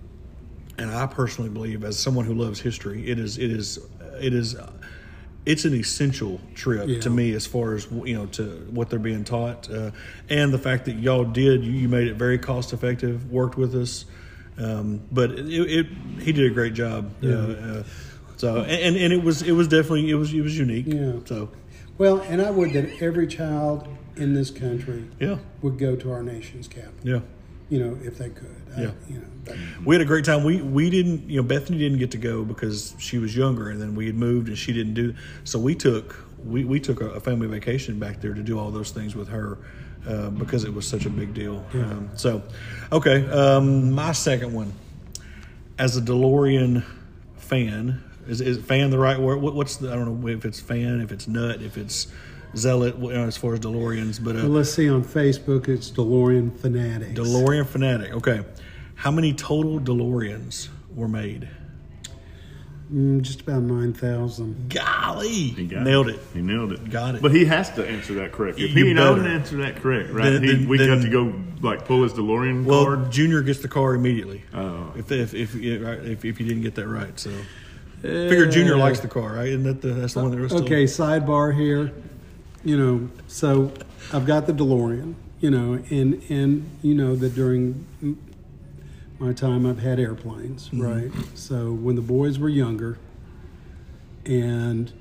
and 0.78 0.90
I 0.90 1.06
personally 1.06 1.48
believe, 1.50 1.84
as 1.84 1.98
someone 1.98 2.26
who 2.26 2.34
loves 2.34 2.60
history, 2.60 3.08
it 3.08 3.18
is 3.18 3.38
it 3.38 3.50
is 3.50 3.78
it 4.20 4.34
is 4.34 4.54
uh, 4.56 4.70
it's 5.46 5.64
an 5.64 5.74
essential 5.74 6.40
trip 6.54 6.88
Yeah. 6.88 7.00
to 7.00 7.10
me 7.10 7.32
as 7.32 7.46
far 7.46 7.74
as 7.74 7.86
you 8.04 8.14
know 8.14 8.26
to 8.26 8.44
what 8.70 8.90
they're 8.90 8.98
being 8.98 9.24
taught, 9.24 9.70
uh, 9.70 9.90
and 10.28 10.52
the 10.52 10.58
fact 10.58 10.84
that 10.86 10.96
y'all 10.96 11.24
did 11.24 11.64
you, 11.64 11.72
you 11.72 11.88
made 11.88 12.08
it 12.08 12.14
very 12.16 12.38
cost 12.38 12.72
effective, 12.72 13.30
worked 13.30 13.56
with 13.56 13.74
us, 13.74 14.04
um, 14.58 15.00
but 15.10 15.30
it, 15.30 15.46
it 15.48 15.86
he 16.20 16.32
did 16.32 16.50
a 16.50 16.54
great 16.54 16.74
job. 16.74 17.10
Uh, 17.22 17.28
uh, 17.28 17.82
so 18.36 18.58
and, 18.62 18.96
and 18.96 19.12
it 19.12 19.22
was 19.22 19.42
it 19.42 19.52
was 19.52 19.68
definitely 19.68 20.10
it 20.10 20.14
was 20.14 20.32
it 20.32 20.40
was 20.42 20.56
unique. 20.56 20.86
Yeah. 20.88 21.12
So 21.24 21.50
Well, 21.98 22.18
and 22.20 22.40
I 22.42 22.50
would 22.50 22.72
that 22.74 23.02
every 23.02 23.26
child 23.26 23.88
in 24.16 24.34
this 24.34 24.50
country 24.50 25.04
yeah 25.20 25.38
would 25.62 25.78
go 25.78 25.96
to 25.96 26.10
our 26.12 26.22
nation's 26.22 26.68
capital. 26.68 26.94
yeah. 27.02 27.20
You 27.68 27.80
know, 27.80 27.98
if 28.02 28.16
they 28.18 28.28
could. 28.28 28.54
I- 28.76 28.82
Yeah. 28.82 28.90
you 29.08 29.18
know, 29.18 29.26
but, 29.44 29.56
We 29.84 29.94
had 29.96 30.02
a 30.02 30.04
great 30.04 30.24
time. 30.24 30.44
We 30.44 30.62
we 30.62 30.88
didn't, 30.90 31.28
you 31.28 31.36
know, 31.38 31.42
Bethany 31.42 31.78
didn't 31.78 31.98
get 31.98 32.12
to 32.12 32.18
go 32.18 32.44
because 32.44 32.94
she 32.98 33.18
was 33.18 33.36
younger, 33.36 33.70
and 33.70 33.80
then 33.82 33.94
we 33.96 34.06
had 34.06 34.14
moved, 34.14 34.48
and 34.48 34.56
she 34.56 34.72
didn't 34.72 34.94
do. 34.94 35.14
So 35.44 35.58
we 35.58 35.74
took 35.74 36.14
we, 36.44 36.64
we 36.64 36.78
took 36.78 37.00
a, 37.00 37.18
family 37.20 37.48
vacation 37.48 37.98
back 37.98 38.20
there 38.20 38.32
to 38.34 38.42
do 38.42 38.56
all 38.58 38.70
those 38.70 38.90
things 38.92 39.16
with 39.16 39.28
her 39.28 39.58
uh, 40.06 40.30
because 40.30 40.62
it 40.64 40.72
was 40.72 40.86
such 40.86 41.06
a 41.06 41.10
big 41.10 41.34
deal. 41.34 41.64
Um, 41.74 42.10
so, 42.14 42.42
okay, 42.92 43.26
um, 43.28 43.90
my 43.90 44.12
second 44.12 44.52
one 44.52 44.72
as 45.78 45.96
a 45.96 46.00
DeLorean 46.00 46.84
fan 47.36 48.00
is 48.28 48.40
is 48.40 48.58
fan 48.58 48.90
the 48.90 48.98
right 48.98 49.18
word? 49.18 49.40
What, 49.40 49.54
what's 49.54 49.76
the 49.76 49.90
I 49.92 49.94
don't 49.96 50.20
know 50.20 50.28
if 50.28 50.44
it's 50.44 50.60
fan, 50.60 51.00
if 51.00 51.12
it's 51.12 51.28
nut, 51.28 51.62
if 51.62 51.76
it's 51.76 52.08
zealot 52.56 52.96
you 52.98 53.12
know, 53.12 53.24
as 53.24 53.36
far 53.36 53.54
as 53.54 53.60
DeLoreans, 53.60 54.22
but 54.22 54.36
uh, 54.36 54.40
well, 54.40 54.48
let's 54.48 54.72
see 54.72 54.88
on 54.88 55.04
Facebook, 55.04 55.68
it's 55.68 55.90
DeLorean 55.90 56.56
fanatic. 56.58 57.14
DeLorean 57.14 57.66
fanatic. 57.66 58.12
Okay, 58.14 58.44
how 58.94 59.10
many 59.10 59.32
total 59.34 59.78
DeLoreans 59.80 60.68
were 60.94 61.08
made? 61.08 61.48
Mm, 62.92 63.20
just 63.22 63.40
about 63.40 63.62
9,000. 63.62 64.72
Golly, 64.72 65.28
He 65.28 65.66
got 65.66 65.82
nailed 65.82 66.08
it. 66.08 66.20
He 66.32 66.40
nailed 66.40 66.70
it. 66.72 66.88
Got 66.88 67.16
it. 67.16 67.22
But 67.22 67.32
he 67.34 67.44
has 67.46 67.68
to 67.70 67.84
answer 67.84 68.14
that 68.14 68.30
correct. 68.30 68.60
If 68.60 68.76
You 68.76 68.86
he 68.86 68.94
don't 68.94 69.26
answer 69.26 69.56
that 69.56 69.76
correct, 69.82 70.10
right? 70.12 70.30
Then- 70.30 70.42
he, 70.44 70.52
then- 70.54 70.68
we 70.68 70.78
got 70.78 70.86
then- 70.86 71.00
to 71.02 71.08
go 71.10 71.34
like 71.62 71.84
pull 71.84 72.04
his 72.04 72.12
DeLorean 72.12 72.64
Well, 72.64 72.84
card. 72.84 73.10
Junior 73.10 73.42
gets 73.42 73.58
the 73.58 73.66
car 73.68 73.94
immediately. 73.94 74.44
Oh. 74.54 74.92
if 74.96 75.10
if 75.10 75.34
if 75.34 75.54
yeah, 75.56 75.92
if, 75.94 76.24
if 76.24 76.38
you 76.38 76.46
didn't 76.46 76.62
get 76.62 76.76
that 76.76 76.86
right, 76.86 77.18
so 77.18 77.32
figure 78.02 78.46
Junior 78.46 78.76
likes 78.76 79.00
the 79.00 79.08
car, 79.08 79.32
right? 79.34 79.48
Isn't 79.48 79.64
that 79.64 79.80
the 79.82 79.88
that's 79.88 80.14
the 80.14 80.22
one 80.22 80.30
that 80.30 80.40
was 80.40 80.52
still, 80.52 80.64
Okay, 80.64 80.84
sidebar 80.84 81.54
here. 81.54 81.92
You 82.64 82.76
know, 82.76 83.10
so 83.28 83.72
I've 84.12 84.26
got 84.26 84.46
the 84.46 84.52
DeLorean, 84.52 85.14
you 85.40 85.50
know, 85.50 85.74
and, 85.90 86.22
and 86.28 86.68
you 86.82 86.94
know 86.94 87.14
that 87.16 87.34
during 87.34 87.86
my 89.18 89.32
time 89.32 89.64
I've 89.66 89.78
had 89.78 89.98
airplanes, 90.00 90.68
Mm-hmm. 90.70 90.82
right? 90.82 91.12
So 91.34 91.72
when 91.72 91.94
the 91.96 92.02
boys 92.02 92.38
were 92.38 92.48
younger, 92.48 92.98
and, 94.24 94.92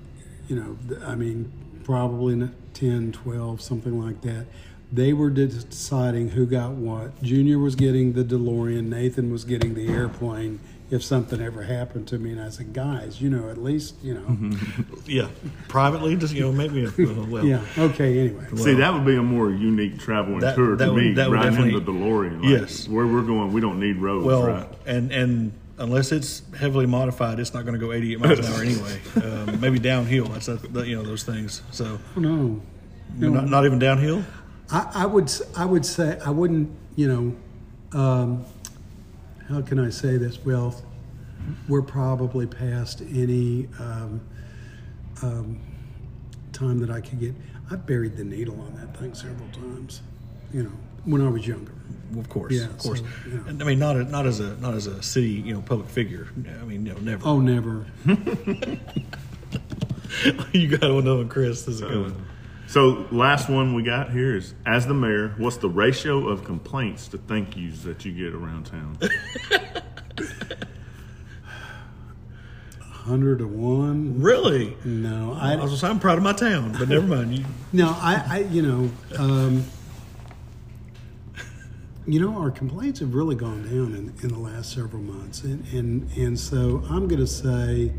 you 0.47 0.55
know, 0.55 0.77
th- 0.87 1.01
I 1.01 1.15
mean, 1.15 1.51
probably 1.83 2.33
in 2.33 2.55
10, 2.73 3.11
12, 3.11 3.61
something 3.61 3.99
like 3.99 4.21
that, 4.21 4.45
they 4.91 5.13
were 5.13 5.29
de- 5.31 5.47
deciding 5.47 6.29
who 6.29 6.45
got 6.45 6.71
what. 6.71 7.21
Junior 7.23 7.57
was 7.57 7.75
getting 7.75 8.13
the 8.13 8.23
DeLorean, 8.23 8.83
Nathan 8.87 9.31
was 9.31 9.43
getting 9.43 9.73
the 9.73 9.87
airplane 9.87 10.59
if 10.91 11.03
something 11.03 11.41
ever 11.41 11.63
happened 11.63 12.07
to 12.09 12.19
me. 12.19 12.31
And 12.31 12.41
I 12.41 12.49
said, 12.49 12.71
guys, 12.73 13.19
you 13.21 13.29
know, 13.29 13.49
at 13.49 13.57
least, 13.57 13.95
you 14.03 14.13
know. 14.13 14.57
yeah, 15.07 15.27
privately, 15.67 16.15
just 16.15 16.33
you 16.33 16.41
know, 16.41 16.51
maybe 16.51 16.85
a, 16.85 16.91
well, 17.25 17.43
Yeah. 17.43 17.61
Okay. 17.77 18.19
Anyway. 18.19 18.45
See, 18.55 18.73
that 18.75 18.93
would 18.93 19.05
be 19.05 19.15
a 19.15 19.23
more 19.23 19.49
unique 19.51 19.97
travel 19.99 20.33
and 20.33 20.41
That- 20.43 20.55
tour 20.55 20.75
that 20.75 20.85
to 20.85 20.93
would- 20.93 21.03
me. 21.03 21.13
that 21.13 21.29
would 21.29 21.35
riding 21.35 21.59
in 21.69 21.73
the 21.73 21.81
DeLorean. 21.81 22.41
Like, 22.41 22.49
Yes. 22.51 22.87
Where 22.87 23.07
we're 23.07 23.23
going, 23.23 23.51
we 23.51 23.61
don't 23.61 23.79
need 23.79 23.97
roads, 23.97 24.25
well, 24.25 24.45
right? 24.47 24.67
and 24.85 25.11
and 25.11 25.51
unless 25.77 26.11
it's 26.11 26.41
heavily 26.57 26.85
modified, 26.85 27.39
it's 27.39 27.53
not 27.53 27.65
going 27.65 27.73
to 27.77 27.79
go 27.85 27.91
88 27.91 28.19
miles 28.19 28.39
an 28.39 28.45
hour 28.45 28.61
anyway. 28.61 28.99
Um, 29.25 29.59
maybe 29.59 29.79
downhill. 29.79 30.25
That's 30.25 30.47
not, 30.47 30.85
you 30.87 30.95
know 30.95 31.03
those 31.03 31.23
things. 31.23 31.61
So 31.71 31.99
No. 32.15 32.61
not, 33.17 33.49
not 33.49 33.65
even 33.65 33.79
downhill. 33.79 34.23
I, 34.71 34.91
I 34.93 35.05
would. 35.05 35.31
I 35.57 35.65
would 35.65 35.85
say 35.85 36.19
I 36.25 36.29
wouldn't. 36.29 36.69
You 36.95 37.07
know. 37.93 37.99
Um, 37.99 38.45
how 39.49 39.61
can 39.61 39.79
I 39.79 39.89
say 39.89 40.17
this? 40.17 40.43
Well, 40.43 40.75
we're 41.67 41.81
probably 41.81 42.47
past 42.47 43.01
any 43.01 43.67
um, 43.79 44.21
um, 45.21 45.59
time 46.53 46.79
that 46.79 46.89
I 46.89 47.01
could 47.01 47.19
get. 47.19 47.33
I 47.69 47.75
buried 47.75 48.17
the 48.17 48.23
needle 48.23 48.59
on 48.61 48.75
that 48.75 48.97
thing 48.97 49.13
several 49.13 49.49
times. 49.49 50.01
You 50.53 50.63
know, 50.63 50.71
when 51.05 51.21
I 51.25 51.29
was 51.29 51.45
younger. 51.47 51.71
Of 52.17 52.29
course, 52.29 52.53
Yeah, 52.53 52.65
of 52.65 52.77
course. 52.77 52.99
so, 52.99 53.05
yeah. 53.27 53.39
And, 53.47 53.61
I 53.61 53.65
mean, 53.65 53.79
not 53.79 53.95
a, 53.97 54.03
not 54.03 54.25
as 54.25 54.39
a 54.39 54.55
not 54.57 54.73
as 54.73 54.87
a 54.87 55.01
city, 55.03 55.29
you 55.31 55.53
know, 55.53 55.61
public 55.61 55.89
figure. 55.89 56.27
I 56.61 56.63
mean, 56.63 56.85
you 56.85 56.93
know, 56.93 56.99
never. 56.99 57.27
Oh, 57.27 57.39
never. 57.39 57.85
you 60.53 60.67
got 60.77 60.93
one 60.93 61.07
of 61.07 61.17
them, 61.17 61.29
Chris. 61.29 61.63
This 61.63 61.75
is 61.75 61.81
a 61.81 61.87
good 61.87 62.01
one. 62.13 62.25
So, 62.67 63.05
last 63.11 63.47
one 63.49 63.73
we 63.75 63.83
got 63.83 64.11
here 64.11 64.35
is 64.35 64.53
as 64.65 64.85
the 64.87 64.93
mayor, 64.93 65.33
what's 65.37 65.57
the 65.57 65.69
ratio 65.69 66.27
of 66.27 66.43
complaints 66.43 67.07
to 67.09 67.17
thank 67.17 67.55
yous 67.55 67.83
that 67.83 68.03
you 68.05 68.11
get 68.11 68.33
around 68.33 68.65
town? 68.65 68.97
Hundred 72.81 73.37
to 73.39 73.47
one. 73.47 74.19
Really? 74.19 74.75
No, 74.83 75.37
I, 75.39 75.53
I. 75.53 75.55
was 75.57 75.65
gonna 75.65 75.77
say, 75.77 75.87
I'm 75.87 75.99
proud 75.99 76.17
of 76.17 76.23
my 76.23 76.33
town, 76.33 76.71
but 76.77 76.89
never 76.89 77.05
mind. 77.05 77.37
You, 77.37 77.45
No, 77.73 77.89
I, 77.89 78.23
I 78.27 78.37
you 78.39 78.61
know, 78.63 78.91
um, 79.19 79.63
you 82.07 82.19
know, 82.19 82.35
our 82.39 82.49
complaints 82.49 82.99
have 83.01 83.13
really 83.13 83.35
gone 83.35 83.61
down 83.63 83.93
in, 83.95 84.13
in 84.23 84.29
the 84.29 84.39
last 84.39 84.73
several 84.73 85.03
months, 85.03 85.43
and 85.43 85.63
and 85.71 86.11
and 86.17 86.39
so 86.39 86.81
I'm 86.89 87.07
going 87.07 87.21
to 87.21 87.27
say 87.27 87.93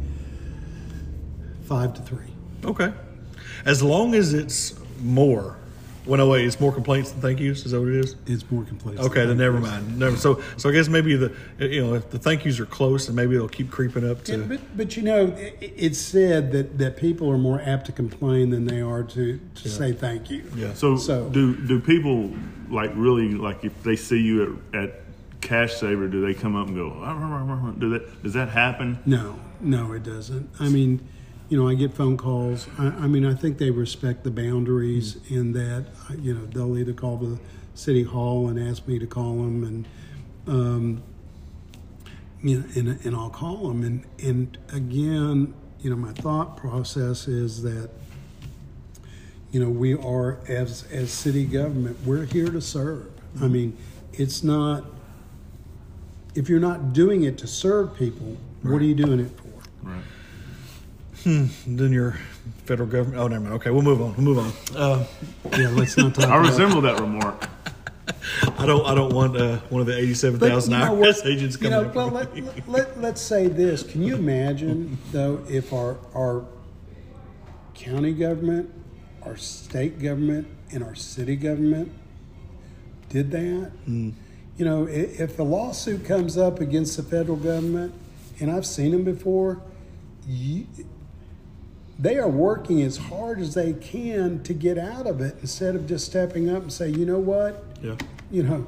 five 1.62 1.94
to 1.94 2.02
three. 2.02 2.32
okay. 2.64 2.92
As 3.64 3.82
long 3.82 4.14
as 4.14 4.34
it's 4.34 4.74
more 5.00 5.56
Well, 6.06 6.18
no, 6.18 6.28
wait. 6.28 6.46
It's 6.46 6.60
more 6.60 6.72
complaints 6.72 7.10
than 7.10 7.20
thank 7.20 7.40
yous. 7.40 7.66
Is 7.66 7.72
that 7.72 7.80
what 7.80 7.88
it 7.88 7.96
is? 7.96 8.14
It's 8.28 8.48
more 8.48 8.62
complaints. 8.62 9.02
Okay, 9.02 9.26
than 9.26 9.36
then 9.36 9.38
never 9.38 9.60
thank 9.60 9.84
mind. 9.86 9.98
Never. 9.98 10.16
So, 10.16 10.40
so 10.56 10.68
I 10.68 10.72
guess 10.72 10.88
maybe 10.88 11.16
the 11.16 11.32
you 11.58 11.84
know 11.84 11.94
if 11.94 12.10
the 12.10 12.18
thank 12.20 12.44
yous 12.44 12.60
are 12.60 12.66
close, 12.66 13.08
and 13.08 13.16
maybe 13.16 13.34
it'll 13.34 13.48
keep 13.48 13.72
creeping 13.72 14.08
up 14.08 14.22
to. 14.24 14.36
Yeah, 14.38 14.44
but, 14.46 14.60
but 14.76 14.96
you 14.96 15.02
know, 15.02 15.26
it, 15.36 15.58
it's 15.76 15.98
said 15.98 16.52
that, 16.52 16.78
that 16.78 16.96
people 16.96 17.28
are 17.28 17.38
more 17.38 17.60
apt 17.60 17.86
to 17.86 17.92
complain 17.92 18.50
than 18.50 18.66
they 18.66 18.80
are 18.80 19.02
to, 19.02 19.40
to 19.56 19.68
say 19.68 19.92
thank 19.92 20.30
you. 20.30 20.44
yeah. 20.54 20.74
So, 20.74 20.96
So- 20.96 21.28
do 21.30 21.56
do 21.66 21.80
people 21.80 22.32
like 22.70 22.92
really 22.94 23.34
like 23.34 23.64
if 23.64 23.82
they 23.82 23.96
see 23.96 24.20
you 24.20 24.62
at, 24.74 24.80
at 24.84 25.00
Cash 25.40 25.74
Saver, 25.74 26.06
do 26.06 26.24
they 26.24 26.34
come 26.34 26.54
up 26.54 26.68
and 26.68 26.76
go? 26.76 26.92
"Ah, 27.00 27.12
rah, 27.18 27.42
rah, 27.42 27.54
rah," 27.54 27.70
Do 27.72 27.90
that? 27.90 28.22
Does 28.22 28.34
that 28.34 28.48
happen? 28.50 28.98
No, 29.06 29.40
no, 29.60 29.92
it 29.92 30.04
doesn't. 30.04 30.48
I 30.60 30.68
mean, 30.68 31.00
you 31.48 31.60
know, 31.60 31.68
I 31.68 31.74
get 31.74 31.94
phone 31.94 32.16
calls. 32.16 32.68
I, 32.78 32.86
I 32.86 33.06
mean, 33.06 33.24
I 33.24 33.34
think 33.34 33.58
they 33.58 33.70
respect 33.70 34.24
the 34.24 34.30
boundaries 34.30 35.18
in 35.28 35.52
that, 35.52 35.86
uh, 36.10 36.14
you 36.20 36.34
know, 36.34 36.44
they'll 36.46 36.76
either 36.76 36.92
call 36.92 37.16
the 37.16 37.38
city 37.74 38.02
hall 38.02 38.48
and 38.48 38.58
ask 38.58 38.86
me 38.88 38.98
to 38.98 39.06
call 39.06 39.36
them, 39.36 39.64
and 39.64 39.88
um, 40.48 41.02
you 42.42 42.58
know, 42.58 42.64
and, 42.74 43.04
and 43.04 43.14
I'll 43.16 43.30
call 43.30 43.68
them. 43.68 43.82
And 43.82 44.04
and 44.22 44.58
again, 44.72 45.54
you 45.80 45.90
know, 45.90 45.96
my 45.96 46.12
thought 46.12 46.56
process 46.56 47.28
is 47.28 47.62
that. 47.62 47.90
You 49.52 49.60
know, 49.60 49.70
we 49.70 49.94
are 49.94 50.40
as 50.48 50.84
as 50.90 51.10
city 51.10 51.46
government, 51.46 51.96
we're 52.04 52.26
here 52.26 52.50
to 52.50 52.60
serve. 52.60 53.06
I 53.40 53.46
mean, 53.46 53.78
it's 54.12 54.42
not 54.42 54.84
if 56.36 56.48
you're 56.48 56.60
not 56.60 56.92
doing 56.92 57.24
it 57.24 57.38
to 57.38 57.46
serve 57.46 57.96
people, 57.96 58.36
what 58.62 58.82
are 58.82 58.84
you 58.84 58.94
doing 58.94 59.20
it 59.20 59.30
for? 59.38 59.88
Right. 59.88 60.02
Then 61.26 61.92
your 61.92 62.16
federal 62.64 62.88
government. 62.88 63.18
Oh, 63.20 63.26
never 63.28 63.40
mind. 63.42 63.54
Okay, 63.56 63.70
we'll 63.70 63.82
move 63.82 64.00
on. 64.00 64.14
We'll 64.16 64.24
move 64.34 64.38
on. 64.38 64.76
Uh, 64.76 65.04
Yeah, 65.58 65.70
let's 65.70 65.96
not 65.96 66.14
talk 66.14 66.24
I 66.28 66.36
about 66.36 66.46
resemble 66.48 66.80
that 66.82 67.00
remark. 67.00 67.48
I 68.58 68.66
don't. 68.66 68.86
I 68.86 68.94
don't 68.94 69.12
want 69.12 69.36
uh, 69.36 69.58
one 69.68 69.80
of 69.80 69.86
the 69.88 69.96
eighty-seven 69.98 70.38
thousand 70.38 70.72
But 70.72 70.90
you 70.92 70.96
know 70.96 71.02
IRS 71.02 71.16
what? 71.18 71.26
agents 71.26 71.56
You 71.60 71.68
coming. 71.68 71.70
know, 71.70 71.84
after 71.86 71.98
well, 71.98 72.10
me. 72.34 72.42
let, 72.42 72.68
let, 72.68 73.00
let, 73.00 73.14
us 73.14 73.22
say 73.22 73.48
this. 73.48 73.82
Can 73.82 74.02
you 74.02 74.14
imagine, 74.14 74.98
though, 75.10 75.42
if 75.48 75.72
our, 75.72 75.96
our 76.14 76.44
county 77.74 78.12
government, 78.12 78.72
our 79.22 79.36
state 79.36 79.98
government, 80.00 80.46
and 80.72 80.84
our 80.84 80.94
city 80.94 81.34
government 81.36 81.90
did 83.08 83.30
that? 83.32 83.72
Hmm. 83.84 84.10
You 84.58 84.64
know, 84.64 84.86
i- 84.86 84.90
if 84.90 85.38
a 85.38 85.42
lawsuit 85.42 86.04
comes 86.04 86.38
up 86.38 86.60
against 86.60 86.96
the 86.96 87.02
federal 87.02 87.36
government, 87.36 87.92
and 88.40 88.50
I've 88.50 88.66
seen 88.66 88.92
them 88.92 89.02
before, 89.04 89.60
you, 90.28 90.66
they 91.98 92.18
are 92.18 92.28
working 92.28 92.82
as 92.82 92.96
hard 92.96 93.40
as 93.40 93.54
they 93.54 93.72
can 93.72 94.42
to 94.42 94.52
get 94.52 94.78
out 94.78 95.06
of 95.06 95.20
it 95.20 95.36
instead 95.40 95.74
of 95.74 95.86
just 95.86 96.06
stepping 96.06 96.48
up 96.50 96.62
and 96.62 96.72
say, 96.72 96.88
you 96.88 97.06
know 97.06 97.18
what? 97.18 97.64
yeah. 97.82 97.96
you 98.30 98.42
know, 98.42 98.66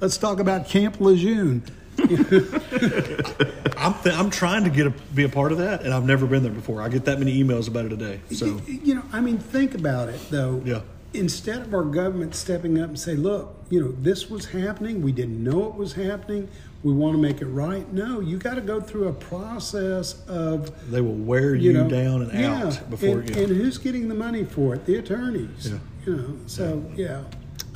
let's 0.00 0.16
talk 0.16 0.40
about 0.40 0.68
Camp 0.68 1.00
Lejeune. 1.00 1.62
I'm. 1.98 3.94
Th- 4.02 4.14
I'm 4.14 4.28
trying 4.28 4.64
to 4.64 4.70
get 4.70 4.86
a, 4.86 4.90
be 5.14 5.24
a 5.24 5.30
part 5.30 5.50
of 5.50 5.58
that, 5.58 5.82
and 5.82 5.94
I've 5.94 6.04
never 6.04 6.26
been 6.26 6.42
there 6.42 6.52
before. 6.52 6.82
I 6.82 6.90
get 6.90 7.06
that 7.06 7.18
many 7.18 7.42
emails 7.42 7.68
about 7.68 7.86
it 7.86 7.92
a 7.92 7.96
day. 7.96 8.20
So 8.32 8.60
You 8.66 8.96
know, 8.96 9.02
I 9.12 9.20
mean, 9.22 9.38
think 9.38 9.74
about 9.74 10.10
it 10.10 10.20
though. 10.30 10.60
Yeah. 10.64 10.82
Instead 11.14 11.62
of 11.62 11.72
our 11.72 11.84
government 11.84 12.34
stepping 12.34 12.78
up 12.78 12.88
and 12.88 12.98
say, 13.00 13.14
"Look, 13.14 13.54
you 13.70 13.80
know, 13.80 13.92
this 13.92 14.28
was 14.28 14.46
happening. 14.46 15.00
We 15.00 15.12
didn't 15.12 15.42
know 15.42 15.68
it 15.68 15.74
was 15.74 15.94
happening. 15.94 16.48
We 16.86 16.92
want 16.92 17.16
to 17.16 17.20
make 17.20 17.42
it 17.42 17.46
right." 17.46 17.92
No, 17.92 18.20
you 18.20 18.38
got 18.38 18.54
to 18.54 18.60
go 18.60 18.80
through 18.80 19.08
a 19.08 19.12
process 19.12 20.24
of 20.28 20.90
they 20.90 21.00
will 21.00 21.14
wear 21.14 21.56
you 21.56 21.72
you, 21.72 21.72
know 21.72 21.88
down 21.88 22.22
and 22.22 22.32
yeah, 22.32 22.66
out 22.66 22.90
before. 22.90 23.18
And, 23.18 23.30
yeah. 23.30 23.42
and 23.42 23.48
who's 23.48 23.76
getting 23.76 24.08
the 24.08 24.14
money 24.14 24.44
for 24.44 24.74
it? 24.74 24.86
The 24.86 24.96
attorneys. 24.96 25.72
Yeah. 25.72 25.78
You 26.06 26.16
know, 26.16 26.36
so 26.46 26.84
yeah. 26.94 27.24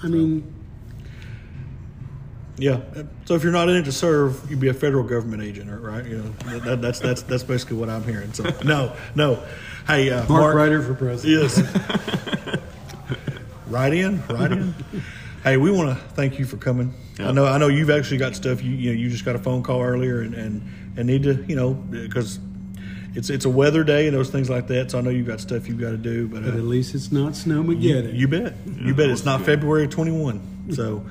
I 0.03 0.07
mean, 0.07 0.55
Yeah. 2.57 2.81
So 3.25 3.35
if 3.35 3.43
you're 3.43 3.53
not 3.53 3.69
in 3.69 3.77
it 3.77 3.85
to 3.87 3.93
serve, 3.93 4.49
you'd 4.49 4.61
be 4.61 4.69
a 4.69 4.75
federal 4.75 5.03
government 5.03 5.43
agent, 5.43 5.69
right? 5.81 6.05
You 6.07 6.19
know, 6.19 6.59
that, 6.61 6.81
that's 6.81 7.01
that's 7.01 7.23
that's 7.23 7.43
basically 7.43 7.79
what 7.79 7.89
I'm 7.89 8.05
hearing. 8.05 8.33
So 8.33 8.45
no, 8.65 8.95
no. 9.17 9.43
Hey, 9.87 10.11
uh, 10.11 10.29
Marc, 10.29 10.55
Reiter 10.55 10.83
for 10.83 10.95
president. 10.95 11.53
Yes. 11.57 12.59
right 13.67 13.93
in, 13.93 14.25
right 14.29 14.53
in. 14.53 14.75
Hey, 15.43 15.57
we 15.57 15.71
want 15.71 15.97
to 15.97 16.05
thank 16.15 16.39
you 16.39 16.45
for 16.45 16.59
coming. 16.59 16.93
I 17.19 17.33
know, 17.33 17.47
I 17.47 17.57
know 17.57 17.69
you've 17.69 17.91
actually 17.91 18.19
got 18.19 18.37
stuff. 18.37 18.63
You, 18.63 18.73
you 18.73 18.93
know, 18.93 18.99
you 18.99 19.09
just 19.09 19.25
got 19.25 19.37
a 19.37 19.39
phone 19.39 19.63
call 19.63 19.83
earlier, 19.83 20.21
and 20.21 20.35
and, 20.35 20.63
and 20.99 21.07
need 21.07 21.23
to, 21.23 21.45
you 21.49 21.57
know, 21.57 21.73
because 21.73 22.39
it's 23.15 23.31
it's 23.31 23.47
a 23.47 23.51
weather 23.51 23.83
day 23.83 24.07
and 24.07 24.15
those 24.15 24.29
things 24.31 24.51
like 24.51 24.67
that. 24.69 24.91
So 24.91 24.99
I 24.99 25.01
know 25.01 25.11
you've 25.11 25.27
got 25.27 25.41
stuff 25.41 25.67
you've 25.67 25.81
got 25.81 25.91
to 25.91 25.97
do, 25.97 26.29
but, 26.29 26.43
But 26.45 26.55
uh, 26.55 26.59
at 26.59 26.65
least 26.65 26.95
it's 26.95 27.11
not 27.11 27.33
snowmageddon. 27.33 28.15
you 28.15 28.29
bet, 28.29 28.55
you 28.67 28.95
bet. 28.95 29.11
It's 29.11 29.25
not 29.25 29.43
February 29.43 29.89
21. 29.89 30.73
So, 30.73 31.05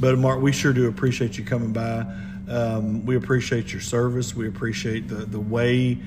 but 0.00 0.18
Marc, 0.18 0.40
we 0.42 0.52
sure 0.52 0.72
do 0.72 0.88
appreciate 0.88 1.38
you 1.38 1.44
coming 1.44 1.72
by. 1.72 2.04
Um, 2.48 3.06
we 3.06 3.16
appreciate 3.16 3.72
your 3.72 3.82
service. 3.82 4.34
We 4.34 4.48
appreciate 4.48 5.08
the 5.08 5.26
the 5.26 5.40
way 5.40 5.98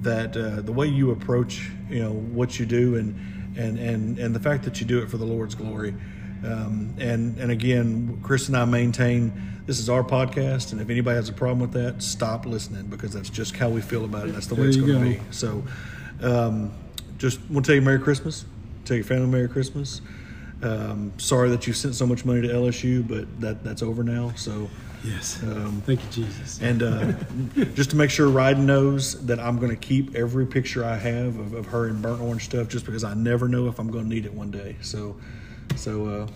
that 0.00 0.36
uh, 0.36 0.62
the 0.62 0.72
way 0.72 0.86
you 0.86 1.10
approach, 1.10 1.70
you 1.90 2.02
know, 2.02 2.12
what 2.12 2.58
you 2.58 2.64
do, 2.66 2.96
and 2.96 3.56
and 3.56 3.78
and 3.78 4.18
and 4.18 4.34
the 4.34 4.40
fact 4.40 4.64
that 4.64 4.80
you 4.80 4.86
do 4.86 5.02
it 5.02 5.10
for 5.10 5.18
the 5.18 5.26
Lord's 5.26 5.54
glory. 5.54 5.94
Um, 6.44 6.94
and 6.98 7.38
and 7.38 7.50
again, 7.50 8.20
Chris 8.22 8.48
and 8.48 8.56
I 8.56 8.64
maintain 8.64 9.32
this 9.66 9.80
is 9.80 9.88
our 9.88 10.04
podcast, 10.04 10.72
and 10.72 10.80
if 10.80 10.88
anybody 10.90 11.16
has 11.16 11.28
a 11.28 11.32
problem 11.32 11.58
with 11.58 11.72
that, 11.72 12.02
stop 12.02 12.46
listening 12.46 12.86
because 12.86 13.12
that's 13.12 13.28
just 13.28 13.56
how 13.56 13.68
we 13.68 13.80
feel 13.80 14.04
about 14.04 14.28
it. 14.28 14.32
That's 14.32 14.46
the 14.46 14.54
way 14.54 14.62
There 14.62 14.68
it's 14.68 14.76
going 14.76 15.14
to 15.14 15.18
be. 15.18 15.20
So, 15.32 15.64
um, 16.22 16.72
just 17.18 17.40
want 17.50 17.66
to 17.66 17.72
tell 17.72 17.74
you 17.76 17.82
Merry 17.82 17.98
Christmas. 17.98 18.44
Tell 18.84 18.96
your 18.96 19.04
family 19.04 19.26
Merry 19.26 19.48
Christmas. 19.48 20.00
Um, 20.62 21.12
sorry 21.18 21.50
that 21.50 21.66
you 21.66 21.72
sent 21.72 21.94
so 21.96 22.06
much 22.06 22.24
money 22.24 22.42
to 22.42 22.48
LSU, 22.48 23.06
but 23.06 23.40
that 23.40 23.64
that's 23.64 23.82
over 23.82 24.04
now. 24.04 24.32
So, 24.36 24.70
yes. 25.04 25.42
um, 25.42 25.82
Thank 25.84 26.02
you, 26.04 26.24
Jesus. 26.24 26.60
and 26.62 26.82
uh, 26.82 27.12
just 27.74 27.90
to 27.90 27.96
make 27.96 28.10
sure 28.10 28.28
Ryden 28.28 28.64
knows 28.64 29.24
that 29.26 29.40
I'm 29.40 29.58
going 29.58 29.70
to 29.70 29.76
keep 29.76 30.14
every 30.14 30.46
picture 30.46 30.84
I 30.84 30.96
have 30.96 31.38
of, 31.38 31.52
of 31.54 31.66
her 31.66 31.88
in 31.88 32.00
burnt 32.00 32.22
orange 32.22 32.44
stuff, 32.44 32.68
just 32.68 32.86
because 32.86 33.04
I 33.04 33.14
never 33.14 33.48
know 33.48 33.66
if 33.66 33.78
I'm 33.80 33.90
going 33.90 34.04
to 34.04 34.10
need 34.10 34.24
it 34.24 34.32
one 34.32 34.50
day. 34.50 34.76
So, 34.80 35.16
so 35.74 36.06
uh, 36.06 36.26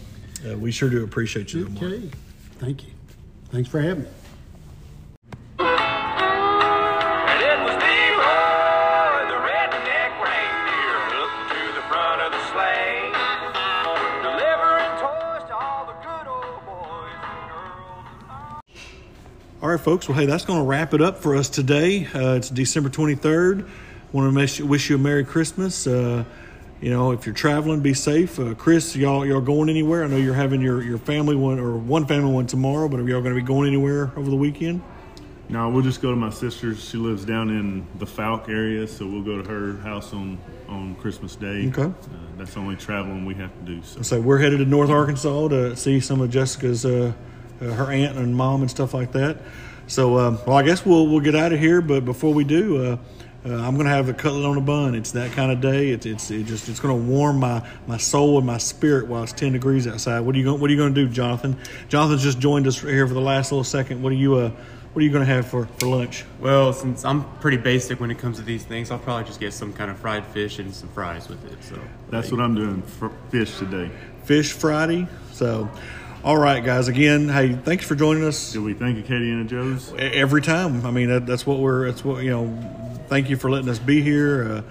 uh, 0.50 0.56
we 0.58 0.70
sure 0.72 0.88
do 0.90 1.04
appreciate 1.04 1.52
you. 1.52 1.68
Marc. 1.68 1.82
Okay. 1.84 2.10
Thank 2.58 2.84
you. 2.84 2.90
Thanks 3.50 3.68
for 3.68 3.80
having 3.80 4.04
me. 4.04 4.10
And 5.58 5.68
it 7.42 7.58
was 7.60 7.74
Leroy, 7.82 9.26
the 9.28 9.38
redneck 9.46 10.12
reindeer, 10.20 10.96
looking 11.20 11.46
to 11.48 11.60
the 11.74 11.82
front 11.88 12.20
of 12.22 12.32
the 12.32 12.42
sleigh, 12.52 13.12
delivering 14.22 14.92
toys 14.98 15.44
to 15.48 15.54
all 15.56 15.86
the 15.86 15.94
good 16.02 16.26
old 16.28 16.64
boys 16.66 17.18
and 17.22 17.50
girls. 17.50 18.04
All 19.62 19.68
right, 19.70 19.80
folks. 19.80 20.08
Well, 20.08 20.18
hey, 20.18 20.26
that's 20.26 20.44
going 20.44 20.58
to 20.60 20.64
wrap 20.64 20.94
it 20.94 21.00
up 21.02 21.18
for 21.18 21.36
us 21.36 21.48
today. 21.48 22.06
Uh, 22.06 22.34
it's 22.34 22.50
December 22.50 22.88
23rd. 22.88 23.68
Want 24.12 24.32
to 24.32 24.36
wish, 24.36 24.60
wish 24.60 24.90
you 24.90 24.96
a 24.96 24.98
Merry 24.98 25.24
Christmas. 25.24 25.86
Uh, 25.86 26.24
you 26.80 26.90
know, 26.90 27.12
if 27.12 27.26
you're 27.26 27.34
traveling, 27.34 27.80
be 27.80 27.94
safe. 27.94 28.38
Uh, 28.38 28.54
Chris, 28.54 28.96
y'all 28.96 29.26
y'all 29.26 29.40
going 29.40 29.68
anywhere? 29.68 30.02
I 30.02 30.06
know 30.06 30.16
you're 30.16 30.34
having 30.34 30.62
your, 30.62 30.82
your 30.82 30.98
family 30.98 31.36
one 31.36 31.58
or 31.58 31.76
one 31.76 32.06
family 32.06 32.32
one 32.32 32.46
tomorrow, 32.46 32.88
but 32.88 33.00
are 33.00 33.08
y'all 33.08 33.20
going 33.20 33.34
to 33.34 33.40
be 33.40 33.46
going 33.46 33.68
anywhere 33.68 34.10
over 34.16 34.30
the 34.30 34.36
weekend? 34.36 34.82
No, 35.50 35.68
we'll 35.68 35.82
just 35.82 36.00
go 36.00 36.10
to 36.10 36.16
my 36.16 36.30
sister's. 36.30 36.82
She 36.82 36.96
lives 36.96 37.24
down 37.24 37.50
in 37.50 37.86
the 37.98 38.06
Fouke 38.06 38.48
area, 38.48 38.86
so 38.86 39.04
we'll 39.04 39.22
go 39.22 39.42
to 39.42 39.48
her 39.48 39.76
house 39.78 40.12
on 40.12 40.38
on 40.68 40.94
Christmas 40.94 41.36
Day. 41.36 41.68
Okay. 41.68 41.82
Uh, 41.82 41.92
that's 42.38 42.54
the 42.54 42.60
only 42.60 42.76
traveling 42.76 43.26
we 43.26 43.34
have 43.34 43.52
to 43.58 43.64
do. 43.64 43.82
So 43.82 44.02
So 44.02 44.20
we're 44.20 44.38
headed 44.38 44.60
to 44.60 44.64
North 44.64 44.90
Arkansas 44.90 45.48
to 45.48 45.76
see 45.76 46.00
some 46.00 46.20
of 46.20 46.30
Jessica's, 46.30 46.86
uh, 46.86 47.12
uh, 47.60 47.64
her 47.64 47.90
aunt 47.90 48.16
and 48.16 48.34
mom 48.34 48.62
and 48.62 48.70
stuff 48.70 48.94
like 48.94 49.12
that. 49.12 49.38
So, 49.88 50.18
um, 50.18 50.38
well, 50.46 50.56
I 50.56 50.62
guess 50.62 50.86
we'll 50.86 51.08
we'll 51.08 51.20
get 51.20 51.34
out 51.34 51.52
of 51.52 51.58
here. 51.58 51.82
But 51.82 52.04
before 52.04 52.32
we 52.32 52.44
do, 52.44 52.98
uh, 53.44 53.54
I'm 53.54 53.74
going 53.74 53.86
to 53.86 53.92
have 53.92 54.06
the 54.06 54.12
cutlet 54.12 54.44
on 54.44 54.58
a 54.58 54.60
bun. 54.60 54.94
It's 54.94 55.12
that 55.12 55.32
kind 55.32 55.50
of 55.50 55.60
day. 55.62 55.90
It's 55.90 56.04
it's 56.04 56.30
it 56.30 56.44
just 56.44 56.68
it's 56.68 56.78
going 56.78 56.94
to 56.94 57.10
warm 57.10 57.40
my, 57.40 57.66
my 57.86 57.96
soul 57.96 58.36
and 58.36 58.46
my 58.46 58.58
spirit 58.58 59.06
while 59.06 59.22
it's 59.22 59.32
10 59.32 59.52
degrees 59.52 59.86
outside. 59.86 60.20
What 60.20 60.34
are 60.34 60.38
you 60.38 60.44
going 60.44 60.60
What 60.60 60.68
are 60.68 60.72
you 60.72 60.78
going 60.78 60.94
to 60.94 61.06
do, 61.06 61.10
Jonathan? 61.10 61.56
Jonathan's 61.88 62.22
just 62.22 62.38
joined 62.38 62.66
us 62.66 62.80
here 62.80 63.08
for 63.08 63.14
the 63.14 63.20
last 63.20 63.50
little 63.50 63.64
second. 63.64 64.02
What 64.02 64.12
are 64.12 64.16
you 64.16 64.34
uh 64.34 64.50
What 64.92 65.00
are 65.00 65.04
you 65.04 65.10
going 65.10 65.26
to 65.26 65.32
have 65.32 65.46
for, 65.46 65.66
for 65.78 65.86
lunch? 65.86 66.24
Well, 66.38 66.74
since 66.74 67.02
I'm 67.04 67.24
pretty 67.38 67.56
basic 67.56 67.98
when 67.98 68.10
it 68.10 68.18
comes 68.18 68.36
to 68.36 68.42
these 68.42 68.64
things, 68.64 68.90
I'll 68.90 68.98
probably 68.98 69.24
just 69.24 69.40
get 69.40 69.54
some 69.54 69.72
kind 69.72 69.90
of 69.90 69.98
fried 69.98 70.26
fish 70.26 70.58
and 70.58 70.74
some 70.74 70.90
fries 70.90 71.28
with 71.28 71.42
it. 71.50 71.64
So 71.64 71.78
that's 72.10 72.30
what 72.30 72.40
I'm 72.42 72.54
doing 72.54 72.82
for 72.82 73.10
fish 73.30 73.56
today. 73.58 73.90
Fish 74.24 74.52
Friday. 74.52 75.06
So, 75.32 75.70
all 76.22 76.36
right, 76.36 76.62
guys. 76.62 76.88
Again, 76.88 77.30
hey, 77.30 77.54
thanks 77.54 77.86
for 77.86 77.94
joining 77.94 78.24
us. 78.24 78.52
Did 78.52 78.62
we 78.62 78.74
thank 78.74 78.98
Acadiana 79.02 79.46
Joe's? 79.46 79.94
every 79.96 80.42
time. 80.42 80.84
I 80.84 80.90
mean, 80.90 81.08
that, 81.08 81.24
that's 81.24 81.46
what 81.46 81.60
we're. 81.60 81.86
That's 81.86 82.04
what 82.04 82.22
you 82.22 82.30
know. 82.30 82.89
Thank 83.10 83.28
you 83.28 83.36
for 83.36 83.50
letting 83.50 83.68
us 83.68 83.80
be 83.80 84.02
here. 84.02 84.62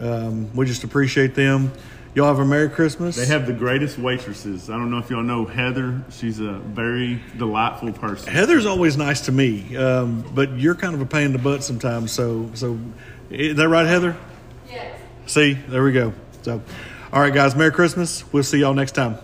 Uh, 0.00 0.04
um, 0.06 0.54
we 0.54 0.66
just 0.66 0.84
appreciate 0.84 1.34
them. 1.34 1.72
Y'all 2.14 2.28
have 2.28 2.38
a 2.38 2.44
Merry 2.44 2.70
Christmas. 2.70 3.16
They 3.16 3.26
have 3.26 3.44
the 3.44 3.52
greatest 3.52 3.98
waitresses. 3.98 4.70
I 4.70 4.74
don't 4.74 4.92
know 4.92 4.98
if 4.98 5.10
y'all 5.10 5.24
know 5.24 5.44
Heather. 5.46 6.00
She's 6.12 6.38
a 6.38 6.52
very 6.52 7.20
delightful 7.36 7.92
person. 7.92 8.32
Heather's 8.32 8.66
always 8.66 8.96
nice 8.96 9.22
to 9.22 9.32
me, 9.32 9.76
um, 9.76 10.24
but 10.32 10.52
you're 10.52 10.76
kind 10.76 10.94
of 10.94 11.00
a 11.00 11.06
pain 11.06 11.24
in 11.24 11.32
the 11.32 11.40
butt 11.40 11.64
sometimes. 11.64 12.12
So, 12.12 12.48
so 12.54 12.78
is 13.30 13.56
that 13.56 13.68
right, 13.68 13.84
Heather? 13.84 14.16
Yes. 14.70 15.00
See, 15.26 15.54
there 15.54 15.82
we 15.82 15.90
go. 15.90 16.12
So, 16.42 16.62
all 17.12 17.20
right, 17.20 17.34
guys. 17.34 17.56
Merry 17.56 17.72
Christmas. 17.72 18.22
We'll 18.32 18.44
see 18.44 18.60
y'all 18.60 18.74
next 18.74 18.92
time. 18.92 19.18